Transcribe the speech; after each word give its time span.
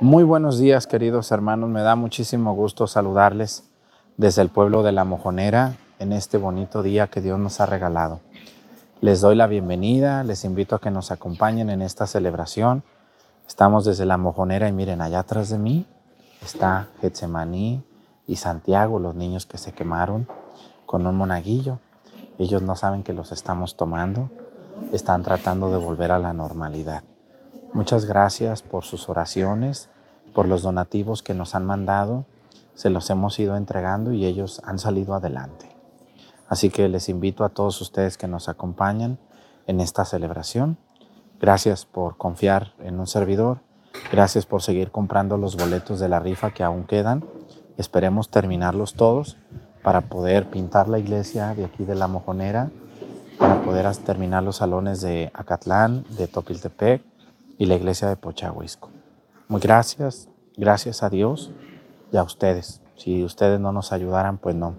Muy 0.00 0.24
buenos 0.24 0.58
días, 0.58 0.86
queridos 0.86 1.32
hermanos. 1.32 1.70
Me 1.70 1.80
da 1.80 1.96
muchísimo 1.96 2.54
gusto 2.54 2.86
saludarles 2.86 3.64
desde 4.18 4.42
el 4.42 4.50
pueblo 4.50 4.82
de 4.82 4.92
La 4.92 5.04
Mojonera 5.04 5.78
en 5.98 6.12
este 6.12 6.36
bonito 6.36 6.82
día 6.82 7.06
que 7.06 7.22
Dios 7.22 7.38
nos 7.38 7.60
ha 7.60 7.66
regalado. 7.66 8.20
Les 9.00 9.22
doy 9.22 9.36
la 9.36 9.46
bienvenida, 9.46 10.22
les 10.22 10.44
invito 10.44 10.76
a 10.76 10.82
que 10.82 10.90
nos 10.90 11.10
acompañen 11.10 11.70
en 11.70 11.80
esta 11.80 12.06
celebración. 12.06 12.82
Estamos 13.48 13.86
desde 13.86 14.04
La 14.04 14.18
Mojonera 14.18 14.68
y 14.68 14.72
miren, 14.72 15.00
allá 15.00 15.20
atrás 15.20 15.48
de 15.48 15.56
mí 15.56 15.86
está 16.42 16.88
Getsemaní 17.00 17.82
y 18.26 18.36
Santiago, 18.36 18.98
los 18.98 19.14
niños 19.14 19.46
que 19.46 19.56
se 19.56 19.72
quemaron 19.72 20.28
con 20.84 21.06
un 21.06 21.16
monaguillo. 21.16 21.78
Ellos 22.38 22.60
no 22.60 22.76
saben 22.76 23.02
que 23.02 23.14
los 23.14 23.32
estamos 23.32 23.78
tomando, 23.78 24.28
están 24.92 25.22
tratando 25.22 25.70
de 25.70 25.78
volver 25.78 26.12
a 26.12 26.18
la 26.18 26.34
normalidad. 26.34 27.02
Muchas 27.72 28.06
gracias 28.06 28.62
por 28.62 28.84
sus 28.84 29.08
oraciones, 29.08 29.88
por 30.34 30.48
los 30.48 30.62
donativos 30.62 31.22
que 31.22 31.34
nos 31.34 31.54
han 31.54 31.66
mandado. 31.66 32.24
Se 32.74 32.90
los 32.90 33.10
hemos 33.10 33.38
ido 33.38 33.56
entregando 33.56 34.12
y 34.12 34.24
ellos 34.24 34.62
han 34.64 34.78
salido 34.78 35.14
adelante. 35.14 35.68
Así 36.48 36.70
que 36.70 36.88
les 36.88 37.08
invito 37.08 37.44
a 37.44 37.48
todos 37.48 37.80
ustedes 37.80 38.16
que 38.16 38.28
nos 38.28 38.48
acompañan 38.48 39.18
en 39.66 39.80
esta 39.80 40.04
celebración. 40.04 40.78
Gracias 41.40 41.84
por 41.84 42.16
confiar 42.16 42.72
en 42.80 42.98
un 43.00 43.06
servidor. 43.06 43.60
Gracias 44.12 44.46
por 44.46 44.62
seguir 44.62 44.90
comprando 44.90 45.36
los 45.36 45.56
boletos 45.56 46.00
de 46.00 46.08
la 46.08 46.20
rifa 46.20 46.52
que 46.52 46.62
aún 46.62 46.84
quedan. 46.84 47.24
Esperemos 47.76 48.30
terminarlos 48.30 48.94
todos 48.94 49.36
para 49.82 50.02
poder 50.02 50.48
pintar 50.48 50.88
la 50.88 50.98
iglesia 50.98 51.54
de 51.54 51.64
aquí 51.64 51.84
de 51.84 51.94
La 51.94 52.08
Mojonera, 52.08 52.70
para 53.38 53.60
poder 53.62 53.94
terminar 53.96 54.42
los 54.42 54.56
salones 54.56 55.00
de 55.00 55.30
Acatlán, 55.34 56.04
de 56.16 56.26
Topiltepec 56.26 57.02
y 57.58 57.66
la 57.66 57.74
iglesia 57.74 58.08
de 58.08 58.16
Pochahuisco. 58.16 58.90
Muy 59.48 59.60
gracias, 59.60 60.28
gracias 60.56 61.02
a 61.02 61.10
Dios 61.10 61.52
y 62.12 62.16
a 62.16 62.22
ustedes. 62.22 62.82
Si 62.96 63.22
ustedes 63.24 63.60
no 63.60 63.72
nos 63.72 63.92
ayudaran, 63.92 64.38
pues 64.38 64.54
no, 64.54 64.74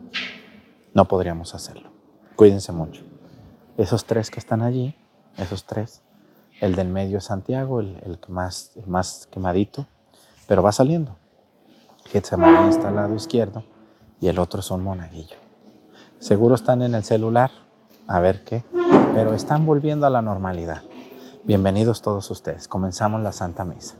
no 0.94 1.08
podríamos 1.08 1.56
hacerlo. 1.56 1.90
Cuídense 2.36 2.72
mucho. 2.72 3.04
Esos 3.78 4.06
tres 4.06 4.32
que 4.32 4.40
están 4.40 4.62
allí, 4.62 4.96
esos 5.38 5.66
tres, 5.66 6.02
el 6.60 6.76
del 6.76 6.88
medio 6.88 7.20
es 7.20 7.26
Santiago, 7.26 7.80
el, 7.80 8.20
que 8.20 8.32
más, 8.32 8.72
el 8.76 8.88
más 8.88 9.28
quemadito, 9.32 9.86
pero 10.48 10.64
va 10.64 10.72
saliendo. 10.72 11.16
Getsemaní 12.06 12.70
está 12.70 12.88
al 12.88 12.96
lado 12.96 13.16
izquierdo 13.16 13.64
y 14.20 14.28
el 14.28 14.40
otro 14.40 14.62
es 14.62 14.72
un 14.72 14.84
monaguillo. 14.84 15.36
Seguro 16.20 16.56
están 16.56 16.82
en 16.82 16.96
el 16.96 17.04
celular, 17.04 17.52
a 18.08 18.20
ver 18.20 18.44
qué, 18.44 18.64
pero 19.14 19.34
están 19.34 19.66
volviendo 19.66 20.08
a 20.08 20.10
la 20.10 20.22
normalidad. 20.22 20.82
Bienvenidos 21.48 22.02
todos 22.02 22.30
ustedes. 22.30 22.68
Comenzamos 22.68 23.22
la 23.22 23.32
Santa 23.32 23.64
Misa. 23.64 23.96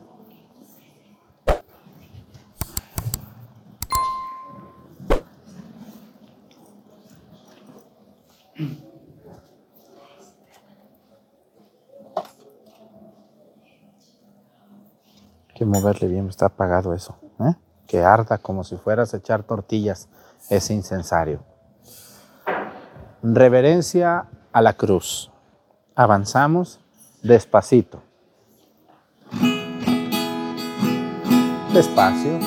que 15.56 15.66
moverle 15.66 16.10
bien, 16.10 16.28
está 16.28 16.48
apagado 16.48 16.94
eso. 16.94 17.16
¿eh? 17.40 17.56
Que 17.88 18.04
arda 18.04 18.40
como 18.40 18.66
si 18.66 18.76
fueras 18.76 19.14
a 19.14 19.18
echar 19.18 19.44
tortillas. 19.44 20.10
Es 20.50 20.70
incensario. 20.70 21.46
Reverencia 23.24 24.26
a 24.52 24.62
la 24.62 24.74
cruz. 24.74 25.32
Avanzamos 25.96 26.82
despacito. 27.22 28.02
Despacio. 31.74 32.40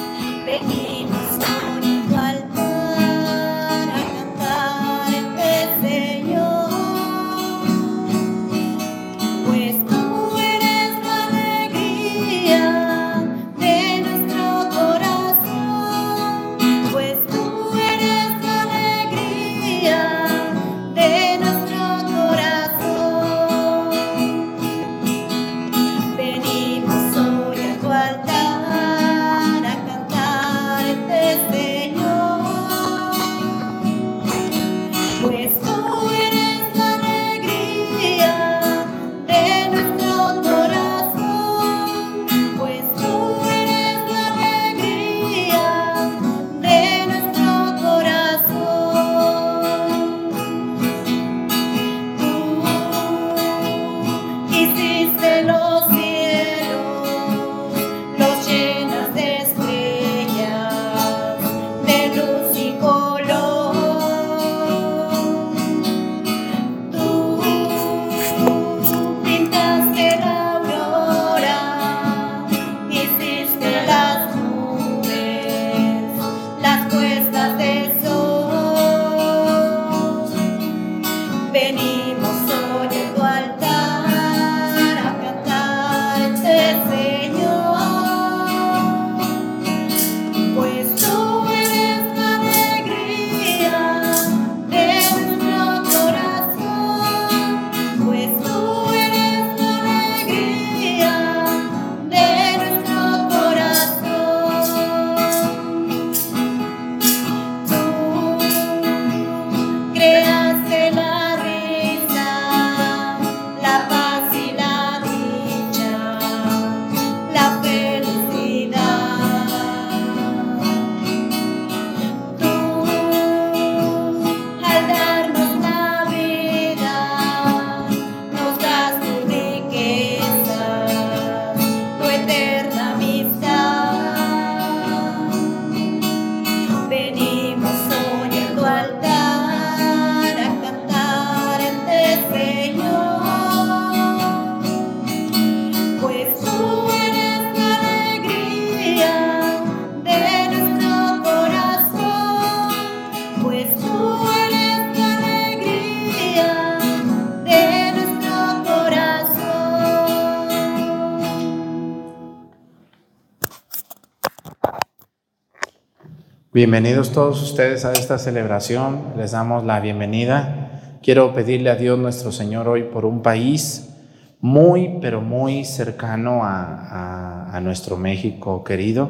Bienvenidos 166.60 167.12
todos 167.12 167.42
ustedes 167.42 167.86
a 167.86 167.92
esta 167.92 168.18
celebración. 168.18 169.14
Les 169.16 169.30
damos 169.30 169.64
la 169.64 169.80
bienvenida. 169.80 170.98
Quiero 171.02 171.32
pedirle 171.32 171.70
a 171.70 171.76
Dios 171.76 171.98
nuestro 171.98 172.32
Señor 172.32 172.68
hoy 172.68 172.82
por 172.82 173.06
un 173.06 173.22
país, 173.22 173.96
muy, 174.42 174.98
pero 175.00 175.22
muy 175.22 175.64
cercano 175.64 176.40
a, 176.42 177.58
nuestro 177.62 177.96
México 177.96 178.62
querido, 178.62 179.08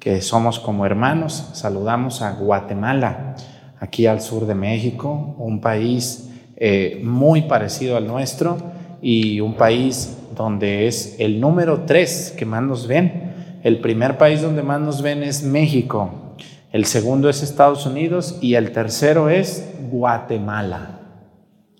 que 0.00 0.20
somos 0.22 0.58
como 0.58 0.84
hermanos. 0.84 1.50
Saludamos 1.52 2.20
a 2.20 2.32
Guatemala, 2.32 3.36
aquí 3.78 4.06
al 4.06 4.20
sur 4.20 4.46
de 4.46 4.56
México, 4.56 5.36
un 5.38 5.60
país 5.60 6.32
eh, 6.56 7.00
muy 7.04 7.42
parecido 7.42 7.96
al 7.96 8.08
nuestro 8.08 8.58
y 9.00 9.38
un 9.38 9.54
país 9.54 10.18
donde 10.34 10.88
es 10.88 11.14
el 11.20 11.40
número 11.40 11.82
tres 11.86 12.34
que 12.36 12.44
más 12.44 12.64
nos 12.64 12.88
ven. 12.88 13.60
El 13.62 13.78
primer 13.78 14.18
país 14.18 14.42
donde 14.42 14.64
más 14.64 14.80
nos 14.80 15.00
ven 15.00 15.22
es 15.22 15.44
México, 15.44 16.21
el 16.72 16.86
segundo 16.86 17.28
es 17.28 17.42
Estados 17.42 17.84
Unidos 17.84 18.38
y 18.40 18.54
el 18.54 18.72
tercero 18.72 19.28
es 19.28 19.68
Guatemala. 19.90 21.00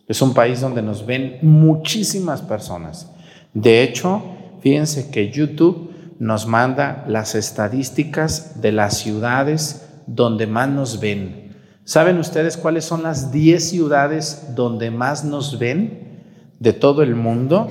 Es 0.06 0.21
un 0.21 0.35
país 0.35 0.61
donde 0.61 0.83
nos 0.83 1.06
ven 1.06 1.39
muchísimas 1.41 2.43
personas. 2.43 3.11
De 3.55 3.83
hecho, 3.83 4.23
fíjense 4.61 5.11
que 5.11 5.31
YouTube 5.31 5.91
nos 6.19 6.47
manda 6.47 7.05
las 7.09 7.35
estadísticas 7.35 8.61
de 8.61 8.73
las 8.73 8.99
ciudades 8.99 9.89
donde 10.06 10.47
más 10.47 10.69
nos 10.69 11.00
ven. 11.00 11.56
¿Saben 11.85 12.19
ustedes 12.19 12.59
cuáles 12.59 12.85
son 12.85 13.03
las 13.03 13.33
10 13.33 13.71
ciudades 13.71 14.55
donde 14.55 14.91
más 14.91 15.25
nos 15.25 15.59
ven 15.59 16.23
de 16.61 16.75
todo 16.75 17.03
el 17.03 17.17
mundo? 17.17 17.71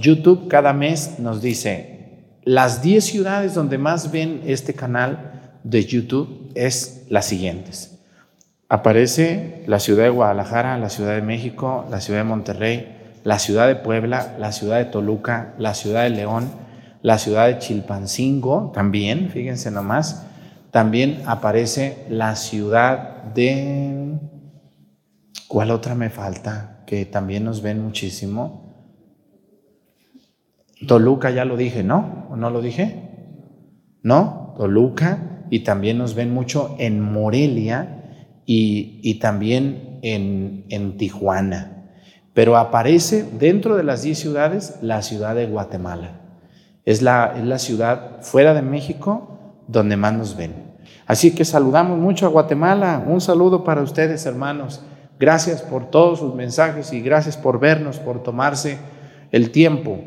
YouTube 0.00 0.48
cada 0.48 0.72
mes 0.72 1.18
nos 1.18 1.42
dice, 1.42 2.24
las 2.42 2.80
10 2.80 3.04
ciudades 3.04 3.54
donde 3.54 3.76
más 3.76 4.10
ven 4.10 4.42
este 4.46 4.72
canal 4.72 5.39
de 5.64 5.84
YouTube 5.84 6.50
es 6.54 7.06
las 7.08 7.26
siguientes. 7.26 7.98
Aparece 8.68 9.64
la 9.66 9.80
ciudad 9.80 10.04
de 10.04 10.10
Guadalajara, 10.10 10.78
la 10.78 10.90
ciudad 10.90 11.14
de 11.14 11.22
México, 11.22 11.86
la 11.90 12.00
ciudad 12.00 12.20
de 12.20 12.24
Monterrey, 12.24 12.96
la 13.24 13.38
ciudad 13.38 13.66
de 13.66 13.76
Puebla, 13.76 14.36
la 14.38 14.52
ciudad 14.52 14.78
de 14.78 14.84
Toluca, 14.84 15.54
la 15.58 15.74
ciudad 15.74 16.04
de 16.04 16.10
León, 16.10 16.48
la 17.02 17.18
ciudad 17.18 17.48
de 17.48 17.58
Chilpancingo, 17.58 18.70
también, 18.72 19.30
fíjense 19.30 19.70
nomás, 19.70 20.26
también 20.70 21.22
aparece 21.26 22.06
la 22.08 22.36
ciudad 22.36 23.24
de... 23.34 24.18
¿Cuál 25.48 25.72
otra 25.72 25.96
me 25.96 26.10
falta? 26.10 26.84
Que 26.86 27.04
también 27.04 27.44
nos 27.44 27.62
ven 27.62 27.82
muchísimo. 27.82 28.72
Toluca 30.86 31.30
ya 31.30 31.44
lo 31.44 31.56
dije, 31.56 31.82
¿no? 31.82 32.28
¿O 32.30 32.36
no 32.36 32.50
lo 32.50 32.62
dije? 32.62 33.02
¿No? 34.02 34.54
Toluca 34.56 35.39
y 35.50 35.60
también 35.60 35.98
nos 35.98 36.14
ven 36.14 36.32
mucho 36.32 36.76
en 36.78 37.00
Morelia 37.00 37.96
y, 38.46 39.18
también 39.20 39.98
en, 40.02 40.64
en, 40.70 40.96
Tijuana. 40.96 41.88
Pero 42.32 42.56
aparece 42.56 43.24
dentro 43.38 43.76
de 43.76 43.84
las 43.84 44.02
10 44.02 44.18
ciudades 44.18 44.78
la 44.80 45.02
ciudad 45.02 45.34
de 45.34 45.46
Guatemala. 45.46 46.20
Es 46.84 47.02
la, 47.02 47.34
es 47.36 47.44
la 47.44 47.58
ciudad 47.58 48.22
fuera 48.22 48.54
de 48.54 48.62
México 48.62 49.38
donde 49.68 49.96
más 49.96 50.14
nos 50.14 50.36
ven. 50.36 50.70
Así 51.06 51.34
que 51.34 51.44
saludamos 51.44 51.98
mucho 51.98 52.26
a 52.26 52.30
Guatemala. 52.30 53.04
Un 53.06 53.20
saludo 53.20 53.62
para 53.62 53.82
ustedes, 53.82 54.26
hermanos. 54.26 54.82
Gracias 55.18 55.60
por 55.60 55.90
todos 55.90 56.20
sus 56.20 56.34
mensajes 56.34 56.92
y 56.92 57.00
gracias 57.00 57.36
por 57.36 57.60
vernos, 57.60 57.98
por 57.98 58.22
tomarse 58.22 58.78
el 59.30 59.50
tiempo 59.50 59.98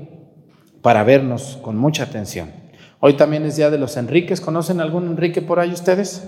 para 0.82 1.04
vernos 1.04 1.60
con 1.62 1.78
mucha 1.78 2.04
atención. 2.04 2.63
Hoy 3.06 3.16
también 3.16 3.44
es 3.44 3.58
Día 3.58 3.70
de 3.70 3.78
los 3.78 3.98
Enriques. 3.98 4.40
¿Conocen 4.40 4.80
algún 4.80 5.08
Enrique 5.08 5.42
por 5.42 5.60
ahí 5.60 5.74
ustedes? 5.74 6.24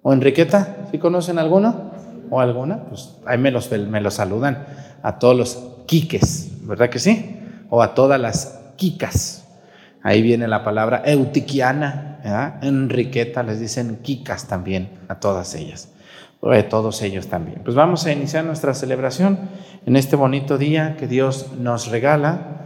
¿O 0.00 0.12
Enriqueta? 0.12 0.86
¿Sí 0.92 0.98
conocen 0.98 1.40
alguno? 1.40 1.90
¿O 2.30 2.40
alguna? 2.40 2.84
Pues 2.84 3.16
ahí 3.26 3.36
me 3.36 3.50
los, 3.50 3.68
saludan 4.14 4.64
a 5.02 5.18
todos 5.18 5.36
los 5.36 5.58
quiques, 5.86 6.52
¿verdad 6.68 6.88
que 6.88 7.00
sí? 7.00 7.40
O 7.68 7.82
a 7.82 7.96
todas 7.96 8.20
las 8.20 8.60
quicas. 8.76 9.48
Ahí 10.04 10.22
viene 10.22 10.46
la 10.46 10.62
palabra 10.62 11.02
eutiquiana, 11.04 12.20
¿verdad? 12.22 12.62
Enriqueta, 12.62 13.42
les 13.42 13.58
dicen 13.58 13.98
quicas 14.00 14.46
también 14.46 14.90
a 15.08 15.18
todas 15.18 15.52
ellas, 15.56 15.88
a 16.42 16.68
todos 16.68 17.02
ellos 17.02 17.26
también. 17.26 17.62
Pues 17.64 17.74
vamos 17.74 18.06
a 18.06 18.12
iniciar 18.12 18.44
nuestra 18.44 18.72
celebración 18.74 19.36
en 19.84 19.96
este 19.96 20.14
bonito 20.14 20.58
día 20.58 20.96
que 20.96 21.08
Dios 21.08 21.54
nos 21.58 21.88
regala, 21.88 22.63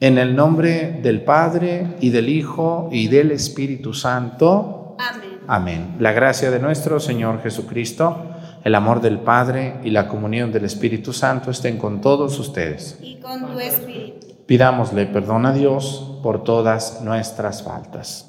en 0.00 0.16
el 0.16 0.34
nombre 0.34 0.98
del 1.02 1.22
Padre 1.22 1.96
y 2.00 2.08
del 2.08 2.30
Hijo 2.30 2.88
y 2.90 3.08
del 3.08 3.32
Espíritu 3.32 3.92
Santo. 3.92 4.96
Amén. 4.98 5.30
Amén. 5.46 5.96
La 5.98 6.12
gracia 6.12 6.50
de 6.50 6.58
nuestro 6.58 6.98
Señor 6.98 7.42
Jesucristo, 7.42 8.16
el 8.64 8.74
amor 8.74 9.02
del 9.02 9.18
Padre 9.18 9.76
y 9.84 9.90
la 9.90 10.08
comunión 10.08 10.52
del 10.52 10.64
Espíritu 10.64 11.12
Santo 11.12 11.50
estén 11.50 11.76
con 11.76 12.00
todos 12.00 12.38
ustedes. 12.38 12.98
Y 13.02 13.16
con 13.16 13.52
tu 13.52 13.60
Espíritu. 13.60 14.26
Pidámosle 14.46 15.06
perdón 15.06 15.44
a 15.44 15.52
Dios 15.52 16.18
por 16.22 16.44
todas 16.44 17.02
nuestras 17.02 17.62
faltas. 17.62 18.26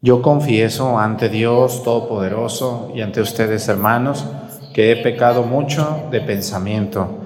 Yo 0.00 0.22
confieso 0.22 0.98
ante 0.98 1.28
Dios 1.28 1.82
Todopoderoso 1.82 2.92
y 2.94 3.00
ante 3.00 3.20
ustedes, 3.20 3.66
hermanos, 3.68 4.24
que 4.74 4.92
he 4.92 4.96
pecado 4.96 5.44
mucho 5.44 6.08
de 6.10 6.20
pensamiento, 6.20 7.25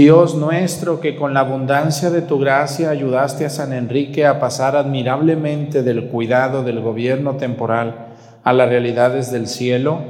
Dios 0.00 0.34
nuestro, 0.34 0.98
que 0.98 1.14
con 1.14 1.34
la 1.34 1.40
abundancia 1.40 2.08
de 2.08 2.22
tu 2.22 2.38
gracia 2.38 2.88
ayudaste 2.88 3.44
a 3.44 3.50
San 3.50 3.74
Enrique 3.74 4.24
a 4.24 4.40
pasar 4.40 4.74
admirablemente 4.74 5.82
del 5.82 6.06
cuidado 6.06 6.62
del 6.62 6.80
gobierno 6.80 7.36
temporal 7.36 8.14
a 8.42 8.54
las 8.54 8.70
realidades 8.70 9.30
del 9.30 9.46
cielo, 9.46 10.00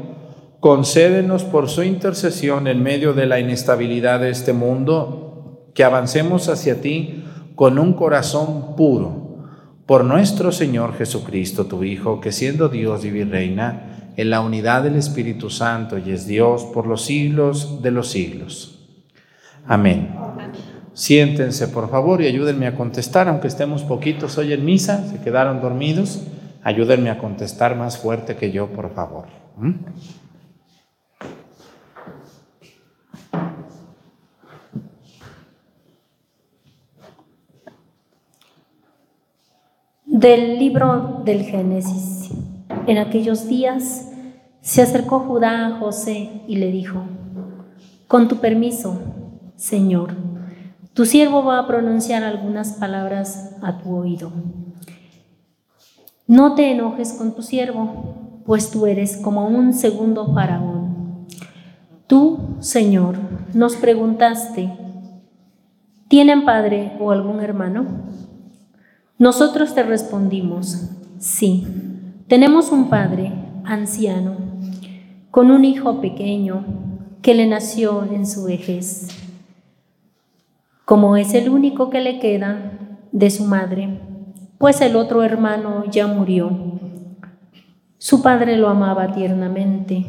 concédenos 0.61 1.42
por 1.42 1.68
su 1.68 1.82
intercesión 1.82 2.68
en 2.68 2.85
medio 2.85 3.14
de 3.14 3.26
la 3.26 3.40
inestabilidad 3.40 4.20
de 4.20 4.30
este 4.30 4.52
mundo, 4.52 5.73
que 5.75 5.82
avancemos 5.82 6.49
hacia 6.49 6.80
ti 6.80 7.25
con 7.56 7.76
un 7.76 7.94
corazón 7.94 8.76
puro 8.76 9.49
por 9.87 10.04
nuestro 10.04 10.52
Señor 10.52 10.97
Jesucristo, 10.97 11.66
tu 11.66 11.82
Hijo, 11.82 12.20
que 12.20 12.30
siendo 12.30 12.68
Dios 12.68 13.04
y 13.04 13.11
Virreina, 13.11 14.12
en 14.16 14.30
la 14.30 14.40
unidad 14.40 14.85
del 14.85 14.94
Espíritu 14.94 15.50
Santo 15.50 15.99
y 15.99 16.12
es 16.12 16.28
Dios 16.28 16.64
por 16.73 16.87
los 16.87 17.04
siglos 17.04 17.82
de 17.82 17.90
los 17.90 18.06
siglos. 18.06 18.80
Amén. 19.67 20.14
Siéntense, 20.93 21.69
por 21.69 21.88
favor, 21.88 22.21
y 22.21 22.26
ayúdenme 22.26 22.67
a 22.67 22.75
contestar, 22.75 23.29
aunque 23.29 23.49
estemos 23.49 23.83
poquitos 23.83 24.37
hoy 24.38 24.52
en 24.52 24.64
misa, 24.64 25.07
se 25.09 25.21
quedaron 25.21 25.61
dormidos, 25.61 26.26
ayúdenme 26.62 27.11
a 27.11 27.19
contestar 27.19 27.76
más 27.76 27.97
fuerte 27.97 28.37
que 28.37 28.50
yo, 28.52 28.67
por 28.69 28.93
favor. 28.93 29.26
¿Mm? 29.57 29.73
Del 40.05 40.59
libro 40.59 41.23
del 41.25 41.45
Génesis. 41.45 42.31
En 42.87 42.99
aquellos 42.99 43.49
días 43.49 44.11
se 44.61 44.83
acercó 44.83 45.21
Judá 45.21 45.67
a 45.67 45.79
José 45.79 46.43
y 46.47 46.57
le 46.57 46.71
dijo, 46.71 47.05
con 48.07 48.29
tu 48.29 48.37
permiso, 48.37 49.00
Señor, 49.61 50.14
tu 50.95 51.05
siervo 51.05 51.45
va 51.45 51.59
a 51.59 51.67
pronunciar 51.67 52.25
algunas 52.25 52.73
palabras 52.73 53.57
a 53.61 53.76
tu 53.76 53.95
oído. 53.95 54.33
No 56.26 56.55
te 56.55 56.73
enojes 56.73 57.12
con 57.12 57.35
tu 57.35 57.43
siervo, 57.43 58.43
pues 58.47 58.71
tú 58.71 58.87
eres 58.87 59.19
como 59.19 59.47
un 59.47 59.75
segundo 59.75 60.33
faraón. 60.33 61.26
Tú, 62.07 62.57
Señor, 62.61 63.17
nos 63.52 63.76
preguntaste, 63.76 64.73
¿tienen 66.09 66.47
padre 66.47 66.97
o 66.99 67.11
algún 67.11 67.40
hermano? 67.40 67.85
Nosotros 69.19 69.75
te 69.75 69.83
respondimos, 69.83 70.88
sí, 71.19 71.67
tenemos 72.29 72.73
un 72.73 72.88
padre 72.88 73.35
anciano, 73.64 74.38
con 75.31 75.50
un 75.50 75.67
hijo 75.67 76.00
pequeño 76.00 76.64
que 77.21 77.35
le 77.35 77.47
nació 77.47 78.05
en 78.11 78.26
su 78.26 78.45
vejez. 78.45 79.30
Como 80.90 81.16
es 81.16 81.35
el 81.35 81.50
único 81.50 81.88
que 81.88 82.00
le 82.00 82.18
queda 82.18 82.73
de 83.12 83.30
su 83.30 83.44
madre, 83.44 84.00
pues 84.59 84.80
el 84.80 84.97
otro 84.97 85.23
hermano 85.23 85.85
ya 85.88 86.09
murió. 86.09 86.50
Su 87.97 88.23
padre 88.23 88.56
lo 88.56 88.68
amaba 88.68 89.12
tiernamente. 89.12 90.04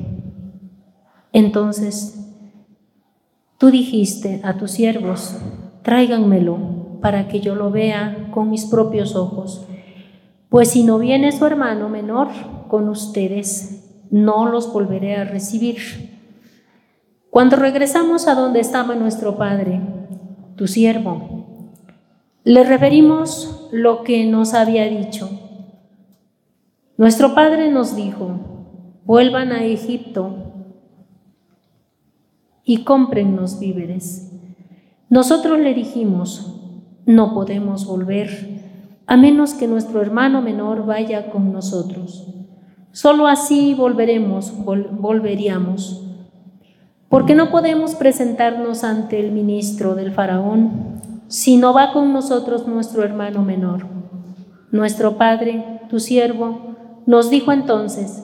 Entonces, 1.33 2.33
tú 3.59 3.69
dijiste 3.69 4.41
a 4.43 4.57
tus 4.57 4.71
siervos, 4.71 5.37
tráiganmelo 5.83 6.97
para 6.99 7.27
que 7.27 7.41
yo 7.41 7.53
lo 7.53 7.69
vea 7.69 8.29
con 8.31 8.49
mis 8.49 8.65
propios 8.65 9.15
ojos. 9.15 9.67
Pues 10.49 10.71
si 10.71 10.83
no 10.83 10.97
viene 10.97 11.31
su 11.31 11.45
hermano 11.45 11.89
menor 11.89 12.29
con 12.69 12.89
ustedes, 12.89 14.07
no 14.09 14.47
los 14.47 14.73
volveré 14.73 15.17
a 15.17 15.25
recibir. 15.25 15.77
Cuando 17.29 17.55
regresamos 17.55 18.27
a 18.27 18.33
donde 18.33 18.61
estaba 18.61 18.95
nuestro 18.95 19.37
Padre, 19.37 19.79
tu 20.61 20.67
siervo, 20.67 21.71
le 22.43 22.63
referimos 22.63 23.67
lo 23.71 24.03
que 24.03 24.27
nos 24.27 24.53
había 24.53 24.87
dicho. 24.87 25.27
Nuestro 26.97 27.33
Padre 27.33 27.71
nos 27.71 27.95
dijo, 27.95 28.29
vuelvan 29.03 29.53
a 29.53 29.63
Egipto 29.63 30.35
y 32.63 32.83
cómprennos 32.83 33.57
víveres. 33.57 34.33
Nosotros 35.09 35.57
le 35.57 35.73
dijimos, 35.73 36.61
no 37.07 37.33
podemos 37.33 37.87
volver 37.87 38.29
a 39.07 39.17
menos 39.17 39.55
que 39.55 39.67
nuestro 39.67 39.99
hermano 39.99 40.43
menor 40.43 40.85
vaya 40.85 41.31
con 41.31 41.51
nosotros. 41.51 42.27
Solo 42.91 43.25
así 43.25 43.73
volveremos, 43.73 44.53
volveríamos. 44.63 46.05
Porque 47.11 47.35
no 47.35 47.51
podemos 47.51 47.95
presentarnos 47.95 48.85
ante 48.85 49.19
el 49.19 49.33
ministro 49.33 49.95
del 49.95 50.13
faraón 50.13 51.01
si 51.27 51.57
no 51.57 51.73
va 51.73 51.91
con 51.91 52.13
nosotros 52.13 52.69
nuestro 52.69 53.03
hermano 53.03 53.43
menor. 53.43 53.85
Nuestro 54.71 55.17
padre, 55.17 55.81
tu 55.89 55.99
siervo, 55.99 57.03
nos 57.05 57.29
dijo 57.29 57.51
entonces, 57.51 58.23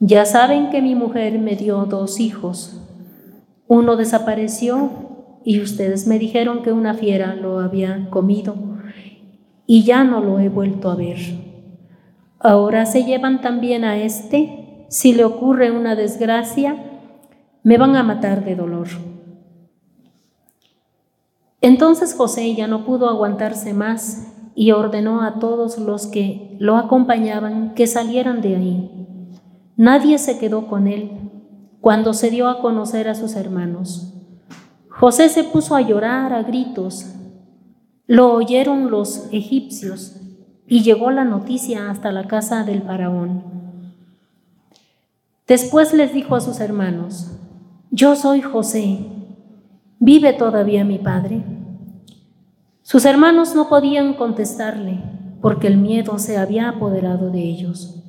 ya 0.00 0.24
saben 0.24 0.70
que 0.70 0.80
mi 0.80 0.94
mujer 0.94 1.38
me 1.38 1.54
dio 1.54 1.84
dos 1.84 2.18
hijos. 2.18 2.80
Uno 3.68 3.96
desapareció 3.96 4.88
y 5.44 5.60
ustedes 5.60 6.06
me 6.06 6.18
dijeron 6.18 6.62
que 6.62 6.72
una 6.72 6.94
fiera 6.94 7.34
lo 7.34 7.60
había 7.60 8.08
comido 8.08 8.56
y 9.66 9.84
ya 9.84 10.02
no 10.02 10.22
lo 10.22 10.38
he 10.40 10.48
vuelto 10.48 10.90
a 10.90 10.96
ver. 10.96 11.18
Ahora 12.38 12.86
se 12.86 13.04
llevan 13.04 13.42
también 13.42 13.84
a 13.84 13.98
este, 13.98 14.86
si 14.88 15.12
le 15.12 15.24
ocurre 15.24 15.70
una 15.70 15.94
desgracia, 15.94 16.88
me 17.62 17.78
van 17.78 17.96
a 17.96 18.02
matar 18.02 18.44
de 18.44 18.56
dolor. 18.56 18.88
Entonces 21.60 22.14
José 22.14 22.54
ya 22.54 22.66
no 22.66 22.84
pudo 22.84 23.08
aguantarse 23.08 23.72
más 23.72 24.32
y 24.54 24.72
ordenó 24.72 25.22
a 25.22 25.38
todos 25.38 25.78
los 25.78 26.06
que 26.06 26.56
lo 26.58 26.76
acompañaban 26.76 27.74
que 27.74 27.86
salieran 27.86 28.40
de 28.40 28.56
ahí. 28.56 28.90
Nadie 29.76 30.18
se 30.18 30.38
quedó 30.38 30.66
con 30.66 30.86
él 30.86 31.30
cuando 31.80 32.14
se 32.14 32.30
dio 32.30 32.48
a 32.48 32.60
conocer 32.60 33.08
a 33.08 33.14
sus 33.14 33.36
hermanos. 33.36 34.12
José 34.88 35.28
se 35.28 35.44
puso 35.44 35.74
a 35.74 35.80
llorar 35.80 36.32
a 36.32 36.42
gritos. 36.42 37.14
Lo 38.06 38.32
oyeron 38.34 38.90
los 38.90 39.28
egipcios 39.32 40.20
y 40.66 40.82
llegó 40.82 41.10
la 41.10 41.24
noticia 41.24 41.90
hasta 41.90 42.12
la 42.12 42.26
casa 42.26 42.64
del 42.64 42.82
faraón. 42.82 43.44
Después 45.46 45.92
les 45.94 46.12
dijo 46.12 46.36
a 46.36 46.40
sus 46.40 46.60
hermanos, 46.60 47.32
yo 47.92 48.16
soy 48.16 48.40
José, 48.40 49.06
¿vive 50.00 50.32
todavía 50.32 50.84
mi 50.84 50.98
padre? 50.98 51.44
Sus 52.82 53.04
hermanos 53.04 53.54
no 53.54 53.68
podían 53.68 54.14
contestarle 54.14 55.00
porque 55.40 55.68
el 55.68 55.76
miedo 55.76 56.18
se 56.18 56.36
había 56.36 56.68
apoderado 56.68 57.30
de 57.30 57.44
ellos. 57.44 58.02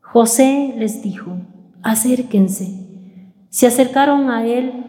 José 0.00 0.74
les 0.76 1.00
dijo, 1.02 1.36
acérquense. 1.82 2.88
Se 3.48 3.68
acercaron 3.68 4.30
a 4.30 4.44
él 4.44 4.88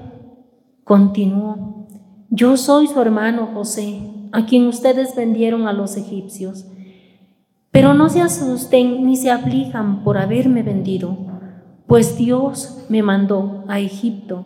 Continuó, 0.90 1.86
yo 2.32 2.58
soy 2.58 2.88
su 2.88 3.00
hermano 3.00 3.50
José, 3.54 4.02
a 4.32 4.48
quien 4.48 4.66
ustedes 4.66 5.16
vendieron 5.16 5.68
a 5.68 5.72
los 5.72 5.96
egipcios. 5.98 6.66
Pero 7.70 7.94
no 7.94 8.10
se 8.10 8.22
asusten 8.22 9.06
ni 9.06 9.16
se 9.16 9.30
aflijan 9.30 10.04
por 10.04 10.18
haberme 10.18 10.64
vendido, 10.64 11.16
pues 11.90 12.16
Dios 12.18 12.86
me 12.88 13.02
mandó 13.02 13.66
a 13.68 13.80
Egipto 13.80 14.46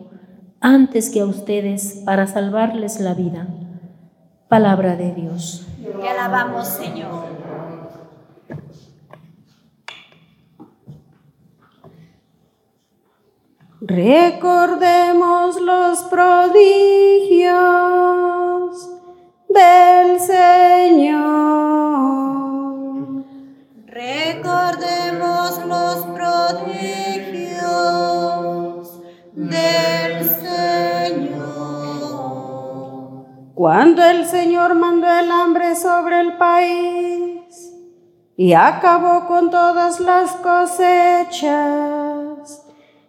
antes 0.60 1.10
que 1.10 1.20
a 1.20 1.26
ustedes 1.26 2.00
para 2.06 2.26
salvarles 2.26 3.00
la 3.00 3.12
vida. 3.12 3.46
Palabra 4.48 4.96
de 4.96 5.12
Dios. 5.12 5.66
Te 6.00 6.08
alabamos, 6.08 6.66
Señor. 6.66 7.26
Recordemos 13.82 15.60
los 15.60 15.98
prodigios 16.04 17.50
del 19.50 20.18
Señor. 20.18 21.34
Recordemos 23.86 25.66
los 25.66 26.06
prodigios 26.06 27.03
del 29.64 30.24
Señor. 30.28 31.44
Cuando 33.54 34.02
el 34.04 34.26
Señor 34.26 34.74
mandó 34.74 35.06
el 35.08 35.30
hambre 35.30 35.76
sobre 35.76 36.20
el 36.20 36.36
país 36.36 37.72
y 38.36 38.52
acabó 38.52 39.26
con 39.26 39.50
todas 39.50 40.00
las 40.00 40.32
cosechas 40.32 41.74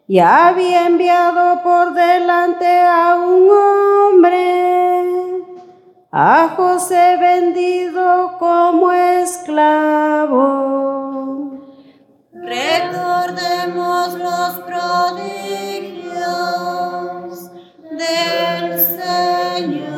ya 0.07 0.49
había 0.49 0.85
enviado 0.85 1.63
por 1.63 1.95
delante 1.95 2.67
a 2.67 3.15
un 3.15 3.49
hombre, 3.49 5.01
a 6.11 6.49
José 6.55 7.17
vendido 7.19 8.37
como 8.37 8.91
esclavo. 8.91 10.35
Recordemos 12.33 14.13
los 14.13 14.59
prodigios 14.59 15.94
del 17.91 18.79
Señor. 18.79 19.95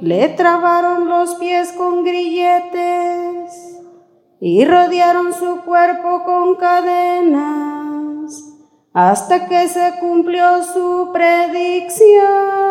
Le 0.00 0.28
trabaron 0.30 1.08
los 1.08 1.34
pies 1.36 1.72
con 1.72 2.04
grilletes 2.04 3.78
y 4.40 4.64
rodearon 4.64 5.32
su 5.32 5.62
cuerpo 5.64 6.24
con 6.24 6.56
cadenas 6.56 7.92
hasta 8.92 9.46
que 9.48 9.68
se 9.68 9.94
cumplió 10.00 10.62
su 10.64 11.10
predicción 11.12 12.62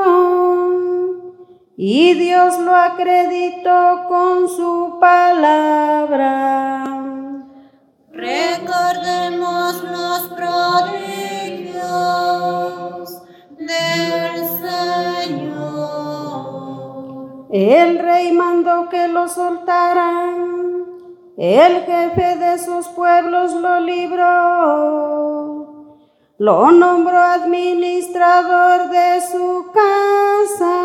y 1.77 2.13
Dios 2.13 2.59
lo 2.59 2.75
acreditó 2.75 4.05
con 4.07 4.47
su 4.47 4.97
palabra. 4.99 6.83
Recordemos 8.11 9.83
los 9.85 10.21
Señor. 14.61 15.71
El 17.51 17.99
rey 17.99 18.31
mandó 18.31 18.89
que 18.89 19.07
lo 19.07 19.27
soltaran, 19.27 20.85
el 21.37 21.83
jefe 21.83 22.37
de 22.37 22.57
sus 22.59 22.87
pueblos 22.89 23.53
lo 23.53 23.79
libró, 23.79 24.27
lo 26.37 26.71
nombró 26.71 27.17
administrador 27.17 28.89
de 28.89 29.21
su 29.21 29.71
casa 29.73 30.83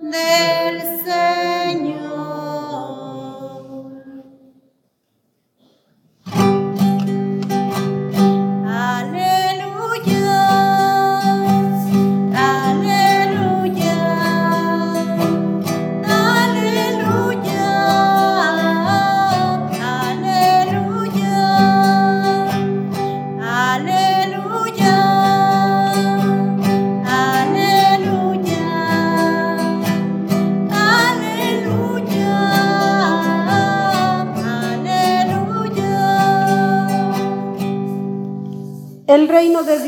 del 0.02 0.65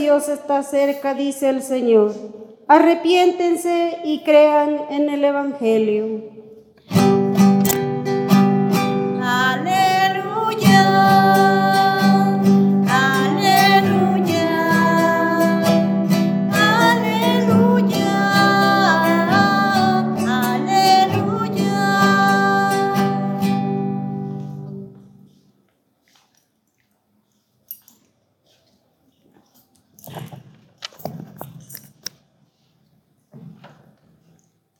Dios 0.07 0.29
está 0.29 0.63
cerca, 0.63 1.13
dice 1.13 1.49
el 1.49 1.61
Señor. 1.61 2.13
Arrepiéntense 2.69 3.97
y 4.05 4.23
crean 4.23 4.79
en 4.89 5.09
el 5.09 5.25
Evangelio. 5.25 6.37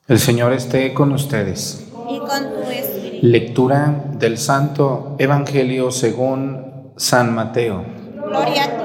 El 0.08 0.20
Señor 0.20 0.54
esté 0.54 0.94
con 0.94 1.12
ustedes. 1.12 1.86
Y 2.10 2.20
con 2.20 2.30
tu 2.30 2.62
espíritu. 2.72 3.28
Lectura 3.28 4.06
del 4.14 4.38
Santo 4.38 5.18
Evangelio 5.20 5.92
según 5.92 6.94
San 6.96 7.36
Mateo. 7.36 7.84
Gloria 8.16 8.77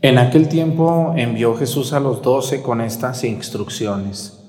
En 0.00 0.16
aquel 0.18 0.48
tiempo 0.48 1.14
envió 1.16 1.56
Jesús 1.56 1.92
a 1.92 1.98
los 1.98 2.22
doce 2.22 2.62
con 2.62 2.80
estas 2.80 3.24
instrucciones. 3.24 4.48